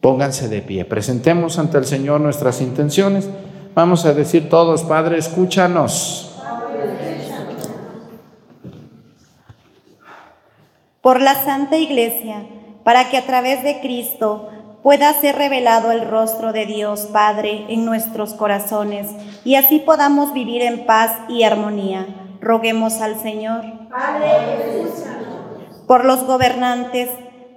Pónganse 0.00 0.48
de 0.48 0.62
pie, 0.62 0.86
presentemos 0.86 1.58
ante 1.58 1.76
el 1.76 1.84
Señor 1.84 2.22
nuestras 2.22 2.62
intenciones. 2.62 3.28
Vamos 3.74 4.06
a 4.06 4.14
decir 4.14 4.48
todos, 4.48 4.82
Padre, 4.82 5.18
escúchanos. 5.18 6.38
Por 11.02 11.20
la 11.20 11.34
Santa 11.34 11.76
Iglesia, 11.76 12.46
para 12.82 13.10
que 13.10 13.18
a 13.18 13.26
través 13.26 13.62
de 13.62 13.80
Cristo 13.80 14.48
pueda 14.82 15.12
ser 15.12 15.36
revelado 15.36 15.92
el 15.92 16.08
rostro 16.08 16.52
de 16.52 16.64
Dios 16.64 17.02
Padre 17.12 17.66
en 17.68 17.84
nuestros 17.84 18.32
corazones 18.32 19.08
y 19.44 19.56
así 19.56 19.80
podamos 19.80 20.32
vivir 20.32 20.62
en 20.62 20.86
paz 20.86 21.12
y 21.28 21.42
armonía. 21.42 22.06
Roguemos 22.40 23.00
al 23.02 23.20
Señor. 23.20 23.64
Por 25.86 26.04
los 26.04 26.24
gobernantes, 26.24 27.10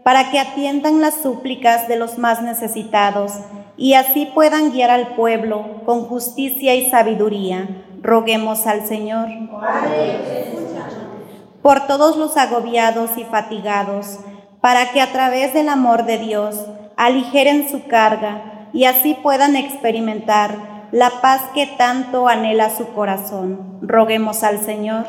para 0.03 0.31
que 0.31 0.39
atiendan 0.39 1.01
las 1.01 1.15
súplicas 1.15 1.87
de 1.87 1.95
los 1.95 2.17
más 2.17 2.41
necesitados 2.41 3.31
y 3.77 3.93
así 3.93 4.25
puedan 4.33 4.71
guiar 4.71 4.91
al 4.91 5.15
pueblo 5.15 5.81
con 5.85 6.05
justicia 6.05 6.75
y 6.75 6.89
sabiduría. 6.89 7.85
Roguemos 8.01 8.67
al 8.67 8.85
Señor. 8.85 9.29
Por 11.61 11.87
todos 11.87 12.17
los 12.17 12.35
agobiados 12.35 13.11
y 13.17 13.23
fatigados, 13.23 14.19
para 14.59 14.91
que 14.91 15.01
a 15.01 15.11
través 15.11 15.53
del 15.53 15.69
amor 15.69 16.05
de 16.05 16.17
Dios 16.17 16.57
aligeren 16.97 17.69
su 17.69 17.87
carga 17.87 18.69
y 18.73 18.85
así 18.85 19.13
puedan 19.13 19.55
experimentar 19.55 20.73
la 20.91 21.09
paz 21.21 21.41
que 21.53 21.65
tanto 21.65 22.27
anhela 22.27 22.69
su 22.69 22.87
corazón. 22.89 23.79
Roguemos 23.81 24.43
al 24.43 24.59
Señor. 24.59 25.05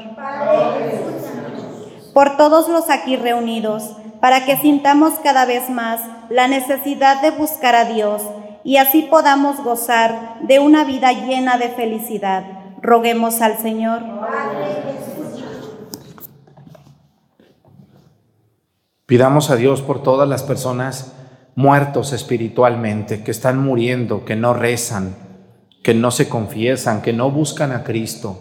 Por 2.14 2.36
todos 2.36 2.68
los 2.68 2.88
aquí 2.90 3.16
reunidos, 3.16 3.96
para 4.24 4.46
que 4.46 4.56
sintamos 4.56 5.12
cada 5.22 5.44
vez 5.44 5.68
más 5.68 6.00
la 6.30 6.48
necesidad 6.48 7.20
de 7.20 7.30
buscar 7.30 7.74
a 7.74 7.84
Dios 7.84 8.22
y 8.64 8.78
así 8.78 9.02
podamos 9.02 9.62
gozar 9.62 10.38
de 10.40 10.60
una 10.60 10.82
vida 10.82 11.12
llena 11.12 11.58
de 11.58 11.68
felicidad. 11.68 12.42
Roguemos 12.80 13.42
al 13.42 13.58
Señor. 13.58 14.02
Pidamos 19.04 19.50
a 19.50 19.56
Dios 19.56 19.82
por 19.82 20.02
todas 20.02 20.26
las 20.26 20.42
personas 20.42 21.12
muertos 21.54 22.14
espiritualmente, 22.14 23.24
que 23.24 23.30
están 23.30 23.62
muriendo, 23.62 24.24
que 24.24 24.36
no 24.36 24.54
rezan, 24.54 25.16
que 25.82 25.92
no 25.92 26.10
se 26.10 26.30
confiesan, 26.30 27.02
que 27.02 27.12
no 27.12 27.30
buscan 27.30 27.72
a 27.72 27.84
Cristo. 27.84 28.40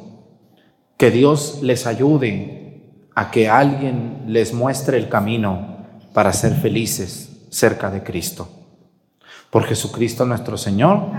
Que 0.96 1.12
Dios 1.12 1.60
les 1.62 1.86
ayude 1.88 3.10
a 3.16 3.32
que 3.32 3.50
alguien 3.50 4.24
les 4.28 4.54
muestre 4.54 4.98
el 4.98 5.10
camino 5.10 5.73
para 6.14 6.32
ser 6.32 6.54
felices 6.54 7.30
cerca 7.50 7.90
de 7.90 8.04
Cristo. 8.04 8.48
Por 9.50 9.66
Jesucristo 9.66 10.26
nuestro 10.26 10.58
Señor. 10.58 11.10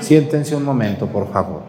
Siéntense 0.00 0.54
un 0.56 0.64
momento, 0.64 1.06
por 1.06 1.32
favor. 1.32 1.64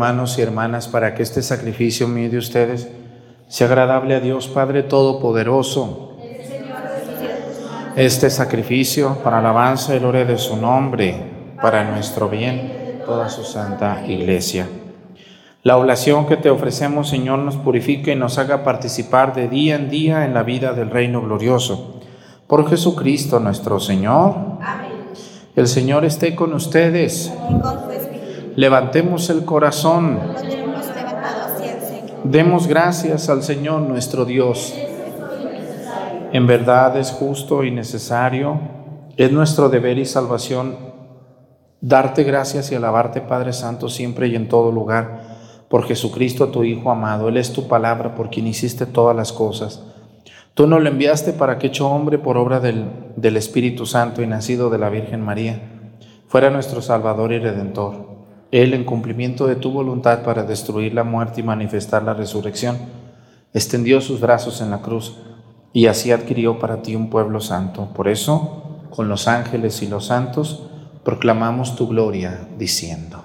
Hermanos 0.00 0.38
y 0.38 0.40
hermanas 0.40 0.88
para 0.88 1.14
que 1.14 1.22
este 1.22 1.42
sacrificio 1.42 2.08
mío 2.08 2.30
de 2.30 2.38
ustedes 2.38 2.88
sea 3.48 3.66
agradable 3.66 4.14
a 4.14 4.20
Dios 4.20 4.48
Padre 4.48 4.82
Todopoderoso. 4.82 6.16
Este 7.96 8.30
sacrificio 8.30 9.18
para 9.22 9.40
alabanza 9.40 9.94
y 9.94 9.98
gloria 9.98 10.24
de 10.24 10.38
su 10.38 10.56
nombre, 10.56 11.52
para 11.60 11.84
nuestro 11.84 12.30
bien, 12.30 13.02
toda 13.04 13.28
su 13.28 13.44
santa 13.44 14.02
iglesia. 14.06 14.66
La 15.64 15.76
oblación 15.76 16.24
que 16.24 16.38
te 16.38 16.48
ofrecemos, 16.48 17.10
Señor, 17.10 17.40
nos 17.40 17.56
purifique 17.56 18.12
y 18.12 18.16
nos 18.16 18.38
haga 18.38 18.64
participar 18.64 19.34
de 19.34 19.48
día 19.48 19.74
en 19.74 19.90
día 19.90 20.24
en 20.24 20.32
la 20.32 20.44
vida 20.44 20.72
del 20.72 20.88
reino 20.88 21.20
glorioso. 21.20 22.00
Por 22.46 22.66
Jesucristo 22.70 23.38
nuestro 23.38 23.78
Señor. 23.78 24.34
Amén. 24.62 24.90
El 25.54 25.68
Señor 25.68 26.06
esté 26.06 26.34
con 26.34 26.54
ustedes. 26.54 27.30
Levantemos 28.56 29.30
el 29.30 29.44
corazón. 29.44 30.18
Demos 32.24 32.66
gracias 32.66 33.28
al 33.28 33.42
Señor 33.44 33.82
nuestro 33.82 34.24
Dios. 34.24 34.74
En 36.32 36.46
verdad 36.46 36.96
es 36.96 37.12
justo 37.12 37.62
y 37.64 37.70
necesario, 37.70 38.60
es 39.16 39.30
nuestro 39.30 39.68
deber 39.68 39.98
y 39.98 40.04
salvación 40.04 40.76
darte 41.80 42.24
gracias 42.24 42.70
y 42.72 42.74
alabarte 42.74 43.20
Padre 43.20 43.52
Santo 43.52 43.88
siempre 43.88 44.28
y 44.28 44.36
en 44.36 44.48
todo 44.48 44.70
lugar 44.72 45.38
por 45.68 45.84
Jesucristo 45.86 46.48
tu 46.48 46.64
Hijo 46.64 46.90
amado. 46.90 47.28
Él 47.28 47.36
es 47.36 47.52
tu 47.52 47.68
palabra 47.68 48.14
por 48.14 48.30
quien 48.30 48.48
hiciste 48.48 48.84
todas 48.84 49.16
las 49.16 49.32
cosas. 49.32 49.84
Tú 50.54 50.66
nos 50.66 50.82
lo 50.82 50.88
enviaste 50.88 51.32
para 51.32 51.58
que 51.58 51.68
hecho 51.68 51.88
hombre 51.88 52.18
por 52.18 52.36
obra 52.36 52.58
del, 52.58 52.86
del 53.16 53.36
Espíritu 53.36 53.86
Santo 53.86 54.22
y 54.22 54.26
nacido 54.26 54.70
de 54.70 54.78
la 54.78 54.90
Virgen 54.90 55.22
María, 55.22 55.60
fuera 56.26 56.50
nuestro 56.50 56.82
Salvador 56.82 57.32
y 57.32 57.38
Redentor 57.38 58.09
él, 58.50 58.74
en 58.74 58.84
cumplimiento 58.84 59.46
de 59.46 59.56
tu 59.56 59.70
voluntad 59.70 60.22
para 60.22 60.42
destruir 60.42 60.94
la 60.94 61.04
muerte 61.04 61.40
y 61.40 61.44
manifestar 61.44 62.02
la 62.02 62.14
resurrección, 62.14 62.76
extendió 63.54 64.00
sus 64.00 64.20
brazos 64.20 64.60
en 64.60 64.70
la 64.70 64.80
cruz 64.80 65.16
y 65.72 65.86
así 65.86 66.10
adquirió 66.10 66.58
para 66.58 66.82
ti 66.82 66.96
un 66.96 67.10
pueblo 67.10 67.40
santo. 67.40 67.88
Por 67.94 68.08
eso, 68.08 68.80
con 68.90 69.08
los 69.08 69.28
ángeles 69.28 69.82
y 69.82 69.88
los 69.88 70.06
santos, 70.06 70.66
proclamamos 71.04 71.76
tu 71.76 71.86
gloria, 71.88 72.48
diciendo. 72.58 73.24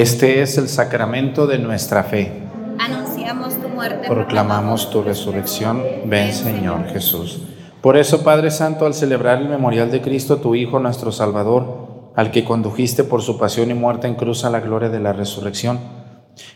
Este 0.00 0.40
es 0.40 0.56
el 0.56 0.70
sacramento 0.70 1.46
de 1.46 1.58
nuestra 1.58 2.02
fe. 2.02 2.32
Anunciamos 2.78 3.52
tu 3.60 3.68
muerte. 3.68 4.08
Proclamamos 4.08 4.88
tu 4.88 5.02
resurrección. 5.02 5.82
Ven, 6.06 6.32
Señor 6.32 6.86
Jesús. 6.86 7.42
Por 7.82 7.98
eso, 7.98 8.24
Padre 8.24 8.50
Santo, 8.50 8.86
al 8.86 8.94
celebrar 8.94 9.42
el 9.42 9.50
memorial 9.50 9.90
de 9.90 10.00
Cristo, 10.00 10.38
tu 10.38 10.54
Hijo, 10.54 10.78
nuestro 10.78 11.12
Salvador, 11.12 12.12
al 12.16 12.30
que 12.30 12.44
condujiste 12.44 13.04
por 13.04 13.20
su 13.20 13.38
pasión 13.38 13.70
y 13.70 13.74
muerte 13.74 14.06
en 14.06 14.14
cruz 14.14 14.46
a 14.46 14.48
la 14.48 14.60
gloria 14.60 14.88
de 14.88 15.00
la 15.00 15.12
resurrección, 15.12 15.78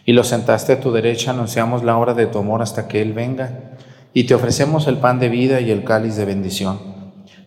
y 0.07 0.15
lo 0.15 0.25
sentaste 0.25 0.73
a 0.73 0.81
tu 0.81 0.91
derecha, 0.91 1.33
anunciamos 1.33 1.85
la 1.85 1.99
hora 1.99 2.15
de 2.15 2.25
tu 2.25 2.39
amor 2.39 2.63
hasta 2.63 2.89
que 2.89 3.03
Él 3.03 3.13
venga, 3.13 3.77
y 4.15 4.25
te 4.25 4.35
ofrecemos 4.35 4.87
el 4.87 4.97
pan 4.97 5.19
de 5.19 5.29
vida 5.29 5.61
y 5.61 5.71
el 5.71 5.85
cáliz 5.85 6.17
de 6.17 6.25
bendición 6.25 6.94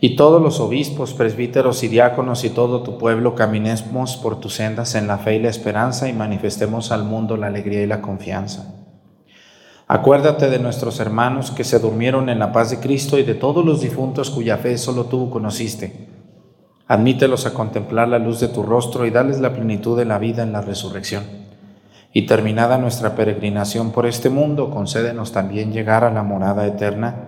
y 0.00 0.14
todos 0.14 0.40
los 0.40 0.60
obispos, 0.60 1.12
presbíteros 1.12 1.82
y 1.82 1.88
diáconos 1.88 2.44
y 2.44 2.50
todo 2.50 2.82
tu 2.82 2.98
pueblo 2.98 3.34
caminemos 3.34 4.16
por 4.16 4.38
tus 4.38 4.54
sendas 4.54 4.94
en 4.94 5.08
la 5.08 5.18
fe 5.18 5.36
y 5.36 5.40
la 5.40 5.48
esperanza 5.48 6.08
y 6.08 6.12
manifestemos 6.12 6.92
al 6.92 7.02
mundo 7.02 7.36
la 7.36 7.48
alegría 7.48 7.82
y 7.82 7.86
la 7.86 8.00
confianza. 8.00 8.74
Acuérdate 9.88 10.50
de 10.50 10.60
nuestros 10.60 11.00
hermanos 11.00 11.50
que 11.50 11.64
se 11.64 11.80
durmieron 11.80 12.28
en 12.28 12.38
la 12.38 12.52
paz 12.52 12.70
de 12.70 12.78
Cristo 12.78 13.18
y 13.18 13.24
de 13.24 13.34
todos 13.34 13.64
los 13.64 13.80
difuntos 13.80 14.30
cuya 14.30 14.58
fe 14.58 14.78
solo 14.78 15.06
tú 15.06 15.30
conociste. 15.30 16.08
Admítelos 16.86 17.46
a 17.46 17.54
contemplar 17.54 18.06
la 18.08 18.18
luz 18.18 18.38
de 18.38 18.48
tu 18.48 18.62
rostro 18.62 19.04
y 19.04 19.10
dales 19.10 19.40
la 19.40 19.52
plenitud 19.52 19.98
de 19.98 20.04
la 20.04 20.18
vida 20.18 20.42
en 20.42 20.52
la 20.52 20.60
resurrección. 20.60 21.24
Y 22.12 22.26
terminada 22.26 22.78
nuestra 22.78 23.14
peregrinación 23.14 23.90
por 23.90 24.06
este 24.06 24.30
mundo, 24.30 24.70
concédenos 24.70 25.32
también 25.32 25.72
llegar 25.72 26.04
a 26.04 26.12
la 26.12 26.22
morada 26.22 26.66
eterna 26.66 27.27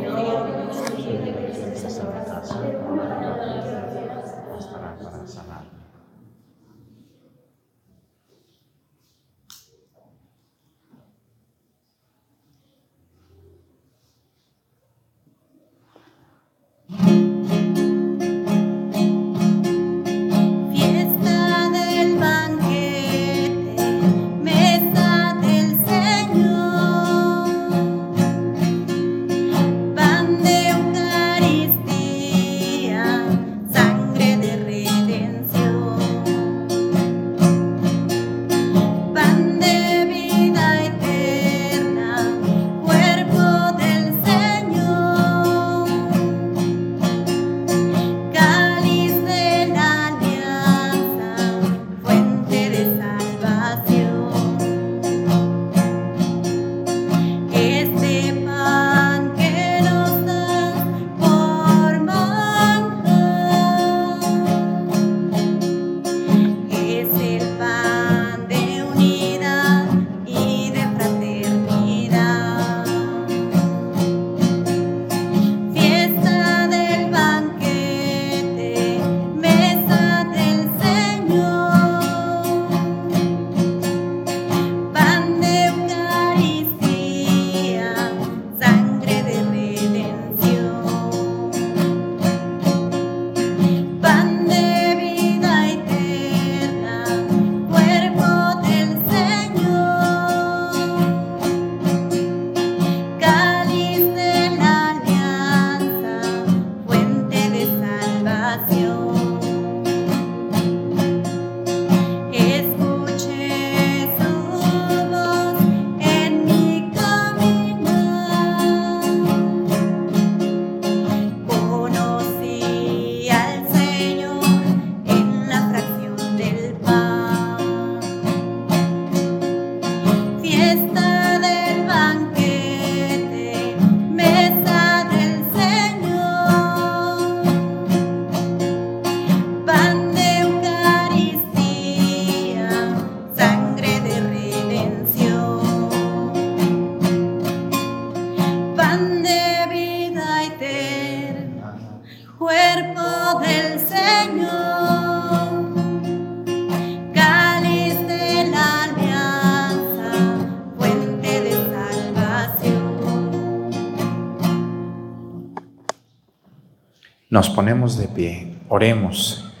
Nos 167.29 167.49
ponemos 167.49 167.97
de 167.97 168.07
pie, 168.07 168.57
oremos. 168.69 169.53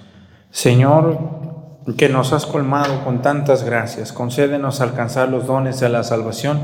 Señor, 0.49 1.19
que 1.97 2.09
nos 2.09 2.33
has 2.33 2.47
colmado 2.47 3.03
con 3.03 3.21
tantas 3.21 3.63
gracias, 3.63 4.11
concédenos 4.11 4.81
alcanzar 4.81 5.29
los 5.29 5.45
dones 5.45 5.79
de 5.79 5.89
la 5.89 6.03
salvación 6.03 6.59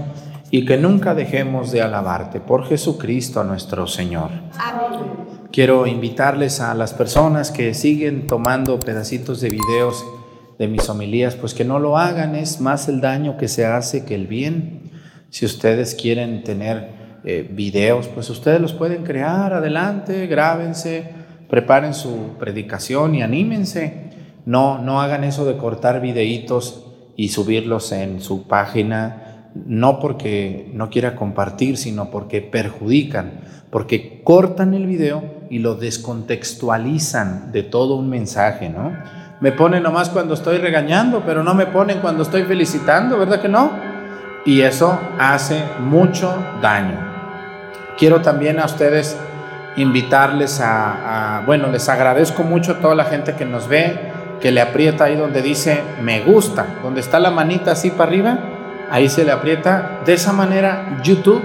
y 0.50 0.66
que 0.66 0.78
nunca 0.78 1.14
dejemos 1.14 1.72
de 1.72 1.84
alabarte 1.84 2.40
por 2.40 2.66
Jesucristo 2.66 3.44
nuestro 3.44 3.86
Señor. 3.86 4.32
Amén. 4.58 5.27
Quiero 5.58 5.88
invitarles 5.88 6.62
a 6.62 6.76
las 6.76 6.94
personas 6.94 7.50
que 7.50 7.74
siguen 7.74 8.28
tomando 8.28 8.80
pedacitos 8.80 9.42
de 9.42 9.50
videos 9.50 10.06
de 10.60 10.68
mis 10.68 10.88
homilías, 10.88 11.36
pues 11.36 11.56
que 11.56 11.66
no 11.66 11.80
lo 11.80 11.98
hagan, 11.98 12.36
es 12.36 12.62
más 12.62 12.88
el 12.90 13.02
daño 13.02 13.38
que 13.38 13.48
se 13.48 13.66
hace 13.66 14.06
que 14.06 14.14
el 14.14 14.28
bien. 14.28 14.92
Si 15.32 15.48
ustedes 15.48 15.96
quieren 15.96 16.44
tener 16.44 16.90
eh, 17.26 17.50
videos, 17.52 18.08
pues 18.08 18.30
ustedes 18.30 18.62
los 18.62 18.74
pueden 18.74 19.04
crear, 19.04 19.52
adelante, 19.52 20.28
grábense, 20.28 21.10
preparen 21.50 21.96
su 21.96 22.36
predicación 22.38 23.16
y 23.16 23.24
anímense. 23.24 24.12
No, 24.46 24.78
no 24.78 25.02
hagan 25.02 25.24
eso 25.24 25.44
de 25.44 25.58
cortar 25.58 26.02
videitos 26.02 26.86
y 27.16 27.30
subirlos 27.30 27.92
en 27.94 28.22
su 28.22 28.48
página, 28.48 29.50
no 29.56 30.00
porque 30.00 30.70
no 30.76 30.92
quiera 30.92 31.16
compartir, 31.16 31.78
sino 31.78 32.12
porque 32.12 32.44
perjudican, 32.44 33.40
porque 33.72 34.22
cortan 34.24 34.76
el 34.76 34.86
video 34.86 35.37
y 35.50 35.60
lo 35.60 35.76
descontextualizan 35.76 37.52
de 37.52 37.64
todo 37.64 37.96
un 37.96 38.10
mensaje, 38.10 38.70
¿no? 38.70 38.94
Me 39.40 39.52
ponen 39.52 39.84
nomás 39.84 40.10
cuando 40.10 40.34
estoy 40.34 40.58
regañando, 40.58 41.24
pero 41.26 41.44
no 41.44 41.54
me 41.54 41.68
ponen 41.68 42.00
cuando 42.00 42.24
estoy 42.24 42.44
felicitando, 42.44 43.20
¿verdad 43.20 43.40
que 43.40 43.48
no? 43.48 43.70
Y 44.46 44.62
eso 44.62 45.00
hace 45.20 45.64
mucho 45.80 46.34
daño. 46.62 46.98
Quiero 47.98 48.22
también 48.22 48.60
a 48.60 48.66
ustedes 48.66 49.18
invitarles 49.76 50.60
a, 50.60 51.44
bueno, 51.46 51.68
les 51.68 51.88
agradezco 51.88 52.44
mucho 52.44 52.74
a 52.74 52.80
toda 52.80 52.96
la 52.96 53.06
gente 53.06 53.36
que 53.36 53.46
nos 53.46 53.68
ve, 53.68 54.12
que 54.42 54.52
le 54.52 54.62
aprieta 54.62 55.06
ahí 55.06 55.16
donde 55.16 55.42
dice 55.42 55.82
me 56.02 56.22
gusta, 56.22 56.66
donde 56.84 57.02
está 57.02 57.20
la 57.20 57.32
manita 57.32 57.72
así 57.72 57.92
para 57.92 58.10
arriba, 58.10 58.40
ahí 58.90 59.08
se 59.08 59.24
le 59.24 59.32
aprieta. 59.32 60.00
De 60.06 60.14
esa 60.14 60.34
manera 60.34 61.00
YouTube, 61.04 61.44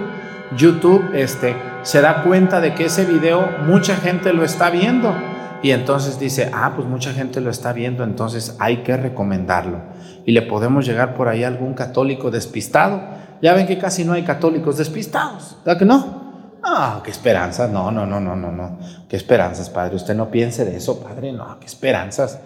YouTube 0.56 1.10
este, 1.14 1.54
se 1.82 2.00
da 2.00 2.22
cuenta 2.22 2.60
de 2.60 2.74
que 2.74 2.86
ese 2.86 3.04
video 3.04 3.46
mucha 3.66 3.96
gente 3.96 4.32
lo 4.32 4.44
está 4.44 4.70
viendo 4.70 5.14
y 5.62 5.70
entonces 5.70 6.18
dice, 6.18 6.50
ah, 6.52 6.72
pues 6.74 6.88
mucha 6.88 7.12
gente 7.12 7.40
lo 7.40 7.50
está 7.50 7.72
viendo, 7.72 8.02
entonces 8.02 8.56
hay 8.58 8.78
que 8.78 8.96
recomendarlo. 8.96 9.78
Y 10.24 10.32
le 10.32 10.42
podemos 10.42 10.84
llegar 10.84 11.14
por 11.14 11.28
ahí 11.28 11.44
a 11.44 11.48
algún 11.48 11.74
católico 11.74 12.30
despistado. 12.30 13.00
Ya 13.40 13.54
ven 13.54 13.66
que 13.66 13.78
casi 13.78 14.04
no 14.04 14.12
hay 14.12 14.22
católicos 14.22 14.76
despistados, 14.78 15.56
¿verdad 15.64 15.78
que 15.78 15.84
no? 15.84 16.22
Ah, 16.64 17.00
qué 17.04 17.10
esperanzas, 17.10 17.70
no, 17.70 17.90
no, 17.90 18.06
no, 18.06 18.20
no, 18.20 18.36
no, 18.36 18.52
no. 18.52 18.78
Qué 19.08 19.16
esperanzas, 19.16 19.68
Padre. 19.68 19.96
Usted 19.96 20.14
no 20.14 20.30
piense 20.30 20.64
de 20.64 20.76
eso, 20.76 21.00
Padre, 21.00 21.32
no, 21.32 21.58
qué 21.58 21.66
esperanzas. 21.66 22.40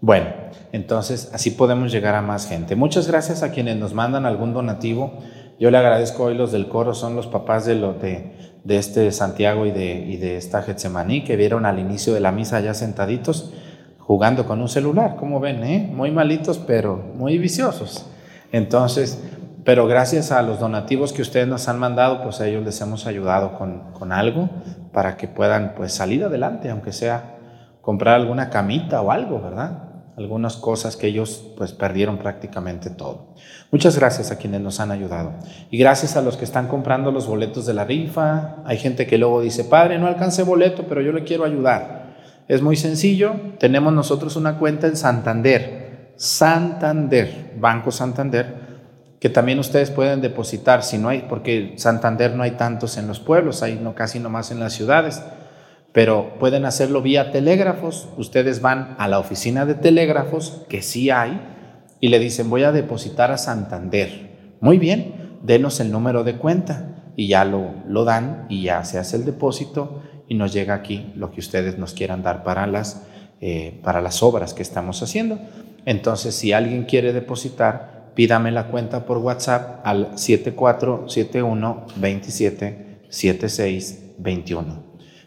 Bueno, 0.00 0.26
entonces 0.72 1.30
así 1.32 1.50
podemos 1.50 1.90
llegar 1.90 2.14
a 2.14 2.20
más 2.20 2.46
gente. 2.46 2.76
Muchas 2.76 3.08
gracias 3.08 3.42
a 3.42 3.52
quienes 3.52 3.76
nos 3.76 3.94
mandan 3.94 4.26
algún 4.26 4.52
donativo. 4.52 5.18
Yo 5.58 5.70
le 5.70 5.78
agradezco 5.78 6.24
hoy 6.24 6.34
los 6.34 6.52
del 6.52 6.68
coro, 6.68 6.94
son 6.94 7.16
los 7.16 7.26
papás 7.26 7.64
de, 7.64 7.76
lo, 7.76 7.94
de, 7.94 8.53
de 8.64 8.78
este 8.78 9.12
Santiago 9.12 9.66
y 9.66 9.70
de, 9.70 9.94
y 9.94 10.16
de 10.16 10.36
esta 10.36 10.62
Getsemaní 10.62 11.22
que 11.22 11.36
vieron 11.36 11.66
al 11.66 11.78
inicio 11.78 12.14
de 12.14 12.20
la 12.20 12.32
misa 12.32 12.60
ya 12.60 12.74
sentaditos 12.74 13.52
jugando 13.98 14.46
con 14.46 14.60
un 14.60 14.68
celular, 14.68 15.16
como 15.16 15.40
ven, 15.40 15.64
¿eh? 15.64 15.90
muy 15.92 16.10
malitos, 16.10 16.58
pero 16.58 16.96
muy 16.96 17.38
viciosos. 17.38 18.06
Entonces, 18.52 19.22
pero 19.64 19.86
gracias 19.86 20.30
a 20.30 20.42
los 20.42 20.60
donativos 20.60 21.12
que 21.14 21.22
ustedes 21.22 21.48
nos 21.48 21.68
han 21.68 21.78
mandado, 21.78 22.22
pues 22.22 22.40
a 22.40 22.46
ellos 22.46 22.64
les 22.64 22.78
hemos 22.82 23.06
ayudado 23.06 23.56
con, 23.56 24.12
algo 24.12 24.50
para 24.92 25.16
que 25.16 25.26
puedan 25.26 25.74
pues 25.74 25.94
salir 25.94 26.22
adelante, 26.22 26.70
aunque 26.70 26.92
sea 26.92 27.36
comprar 27.80 28.16
alguna 28.16 28.50
camita 28.50 29.00
o 29.00 29.10
algo, 29.10 29.40
¿verdad? 29.40 29.93
Algunas 30.16 30.56
cosas 30.56 30.96
que 30.96 31.08
ellos 31.08 31.52
pues 31.56 31.72
perdieron 31.72 32.18
prácticamente 32.18 32.90
todo. 32.90 33.34
Muchas 33.70 33.98
gracias 33.98 34.30
a 34.30 34.38
quienes 34.38 34.60
nos 34.60 34.78
han 34.80 34.92
ayudado. 34.92 35.32
Y 35.70 35.78
gracias 35.78 36.16
a 36.16 36.22
los 36.22 36.36
que 36.36 36.44
están 36.44 36.68
comprando 36.68 37.10
los 37.10 37.26
boletos 37.26 37.66
de 37.66 37.74
la 37.74 37.84
rifa. 37.84 38.56
Hay 38.64 38.78
gente 38.78 39.06
que 39.06 39.18
luego 39.18 39.40
dice, 39.40 39.64
padre, 39.64 39.98
no 39.98 40.06
alcancé 40.06 40.42
boleto, 40.42 40.84
pero 40.88 41.00
yo 41.00 41.12
le 41.12 41.24
quiero 41.24 41.44
ayudar. 41.44 42.14
Es 42.46 42.62
muy 42.62 42.76
sencillo. 42.76 43.34
Tenemos 43.58 43.92
nosotros 43.92 44.36
una 44.36 44.58
cuenta 44.58 44.86
en 44.86 44.96
Santander. 44.96 46.12
Santander, 46.16 47.54
Banco 47.58 47.90
Santander 47.90 48.64
que 49.24 49.30
también 49.30 49.58
ustedes 49.58 49.90
pueden 49.90 50.20
depositar, 50.20 50.82
si 50.82 50.98
no 50.98 51.08
hay, 51.08 51.24
porque 51.26 51.72
Santander 51.78 52.34
no 52.34 52.42
hay 52.42 52.50
tantos 52.50 52.98
en 52.98 53.06
los 53.06 53.20
pueblos, 53.20 53.62
hay 53.62 53.76
no, 53.76 53.94
casi 53.94 54.20
nomás 54.20 54.50
en 54.50 54.60
las 54.60 54.74
ciudades, 54.74 55.22
pero 55.94 56.34
pueden 56.40 56.64
hacerlo 56.64 57.02
vía 57.02 57.30
telégrafos. 57.30 58.08
Ustedes 58.18 58.60
van 58.60 58.96
a 58.98 59.06
la 59.06 59.20
oficina 59.20 59.64
de 59.64 59.76
telégrafos, 59.76 60.64
que 60.68 60.82
sí 60.82 61.10
hay, 61.10 61.40
y 62.00 62.08
le 62.08 62.18
dicen, 62.18 62.50
voy 62.50 62.64
a 62.64 62.72
depositar 62.72 63.30
a 63.30 63.38
Santander. 63.38 64.56
Muy 64.60 64.78
bien, 64.78 65.38
denos 65.44 65.78
el 65.78 65.92
número 65.92 66.24
de 66.24 66.34
cuenta 66.36 67.12
y 67.14 67.28
ya 67.28 67.44
lo, 67.44 67.74
lo 67.86 68.04
dan 68.04 68.46
y 68.48 68.64
ya 68.64 68.82
se 68.82 68.98
hace 68.98 69.16
el 69.16 69.24
depósito 69.24 70.02
y 70.26 70.34
nos 70.34 70.52
llega 70.52 70.74
aquí 70.74 71.12
lo 71.14 71.30
que 71.30 71.38
ustedes 71.38 71.78
nos 71.78 71.94
quieran 71.94 72.24
dar 72.24 72.42
para 72.42 72.66
las, 72.66 73.06
eh, 73.40 73.80
para 73.84 74.00
las 74.00 74.20
obras 74.20 74.52
que 74.52 74.62
estamos 74.62 75.00
haciendo. 75.00 75.38
Entonces, 75.84 76.34
si 76.34 76.52
alguien 76.52 76.86
quiere 76.86 77.12
depositar, 77.12 78.10
pídame 78.16 78.50
la 78.50 78.66
cuenta 78.66 79.06
por 79.06 79.18
WhatsApp 79.18 79.80
al 79.86 80.18
7471 80.18 81.86
27 81.94 82.98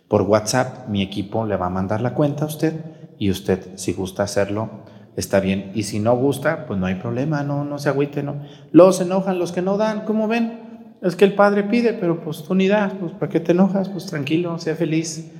Por 0.08 0.22
WhatsApp 0.24 0.88
mi 0.88 1.02
equipo 1.02 1.46
le 1.46 1.58
va 1.58 1.68
a 1.68 1.70
mandar 1.70 2.02
la 2.02 2.14
cuenta 2.14 2.46
a 2.46 2.48
usted 2.48 2.74
y 3.18 3.30
usted 3.32 3.76
si 3.76 3.94
gusta 3.94 4.24
hacerlo 4.24 4.70
está 5.16 5.40
bien 5.40 5.72
y 5.74 5.84
si 5.84 6.00
no 6.00 6.16
gusta 6.16 6.66
pues 6.68 6.80
no 6.80 6.86
hay 6.86 6.96
problema, 6.96 7.44
no 7.44 7.66
no 7.66 7.80
se 7.80 7.90
agüite, 7.90 8.24
no. 8.24 8.42
Se 8.92 9.04
enojan 9.04 9.40
los 9.40 9.52
que 9.52 9.62
no 9.62 9.78
dan, 9.78 10.02
¿cómo 10.06 10.28
ven? 10.28 10.96
Es 11.02 11.16
que 11.16 11.26
el 11.26 11.34
padre 11.34 11.64
pide, 11.64 11.94
pero 11.94 12.22
pues 12.22 12.44
tú 12.44 12.56
ni 12.56 12.68
das, 12.68 12.94
pues 13.00 13.12
¿para 13.14 13.32
qué 13.32 13.40
te 13.40 13.52
enojas? 13.52 13.90
Pues 13.90 14.06
tranquilo, 14.06 14.58
sea 14.60 14.76
feliz. 14.76 15.32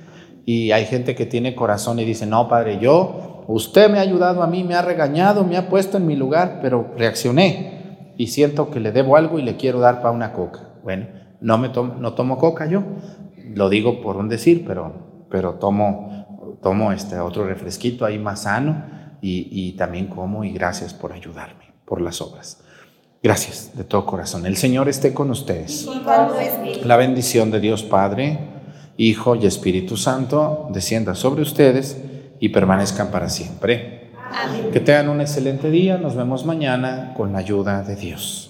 Y 0.44 0.70
hay 0.72 0.86
gente 0.86 1.14
que 1.14 1.26
tiene 1.26 1.54
corazón 1.54 1.98
y 1.98 2.04
dice, 2.04 2.26
"No, 2.26 2.48
padre, 2.48 2.78
yo 2.78 3.28
Usted 3.48 3.90
me 3.90 3.98
ha 3.98 4.02
ayudado 4.02 4.42
a 4.42 4.46
mí, 4.46 4.62
me 4.62 4.74
ha 4.74 4.82
regañado, 4.82 5.42
me 5.42 5.56
ha 5.56 5.70
puesto 5.70 5.96
en 5.96 6.06
mi 6.06 6.16
lugar, 6.16 6.58
pero 6.60 6.92
reaccioné 6.98 8.12
y 8.18 8.26
siento 8.26 8.70
que 8.70 8.78
le 8.78 8.92
debo 8.92 9.16
algo 9.16 9.38
y 9.38 9.42
le 9.42 9.56
quiero 9.56 9.80
dar 9.80 10.02
para 10.02 10.10
una 10.10 10.34
coca. 10.34 10.68
Bueno, 10.84 11.06
no, 11.40 11.56
me 11.56 11.70
tomo, 11.70 11.94
no 11.94 12.12
tomo 12.12 12.36
coca 12.36 12.66
yo, 12.66 12.82
lo 13.54 13.68
digo 13.68 14.00
por 14.00 14.16
un 14.16 14.28
decir, 14.28 14.64
pero, 14.66 15.26
pero 15.30 15.54
tomo, 15.54 16.58
tomo 16.62 16.92
este 16.92 17.18
otro 17.18 17.46
refresquito 17.46 18.04
ahí 18.04 18.18
más 18.18 18.42
sano 18.42 18.84
y, 19.20 19.48
y 19.50 19.72
también 19.72 20.06
como 20.06 20.44
y 20.44 20.52
gracias 20.52 20.94
por 20.94 21.12
ayudarme, 21.12 21.72
por 21.84 22.00
las 22.00 22.20
obras. 22.20 22.62
Gracias 23.22 23.72
de 23.76 23.82
todo 23.82 24.06
corazón. 24.06 24.46
El 24.46 24.56
Señor 24.56 24.88
esté 24.88 25.12
con 25.12 25.30
ustedes. 25.30 25.88
La 26.84 26.96
bendición 26.96 27.50
de 27.50 27.58
Dios 27.58 27.82
Padre, 27.82 28.38
Hijo 28.96 29.34
y 29.34 29.46
Espíritu 29.46 29.96
Santo 29.96 30.68
descienda 30.72 31.14
sobre 31.14 31.42
ustedes 31.42 31.96
y 32.38 32.50
permanezcan 32.50 33.10
para 33.10 33.28
siempre. 33.28 34.12
Que 34.72 34.80
tengan 34.80 35.08
un 35.08 35.20
excelente 35.20 35.70
día. 35.70 35.98
Nos 35.98 36.14
vemos 36.14 36.44
mañana 36.44 37.14
con 37.16 37.32
la 37.32 37.38
ayuda 37.38 37.82
de 37.82 37.96
Dios. 37.96 38.47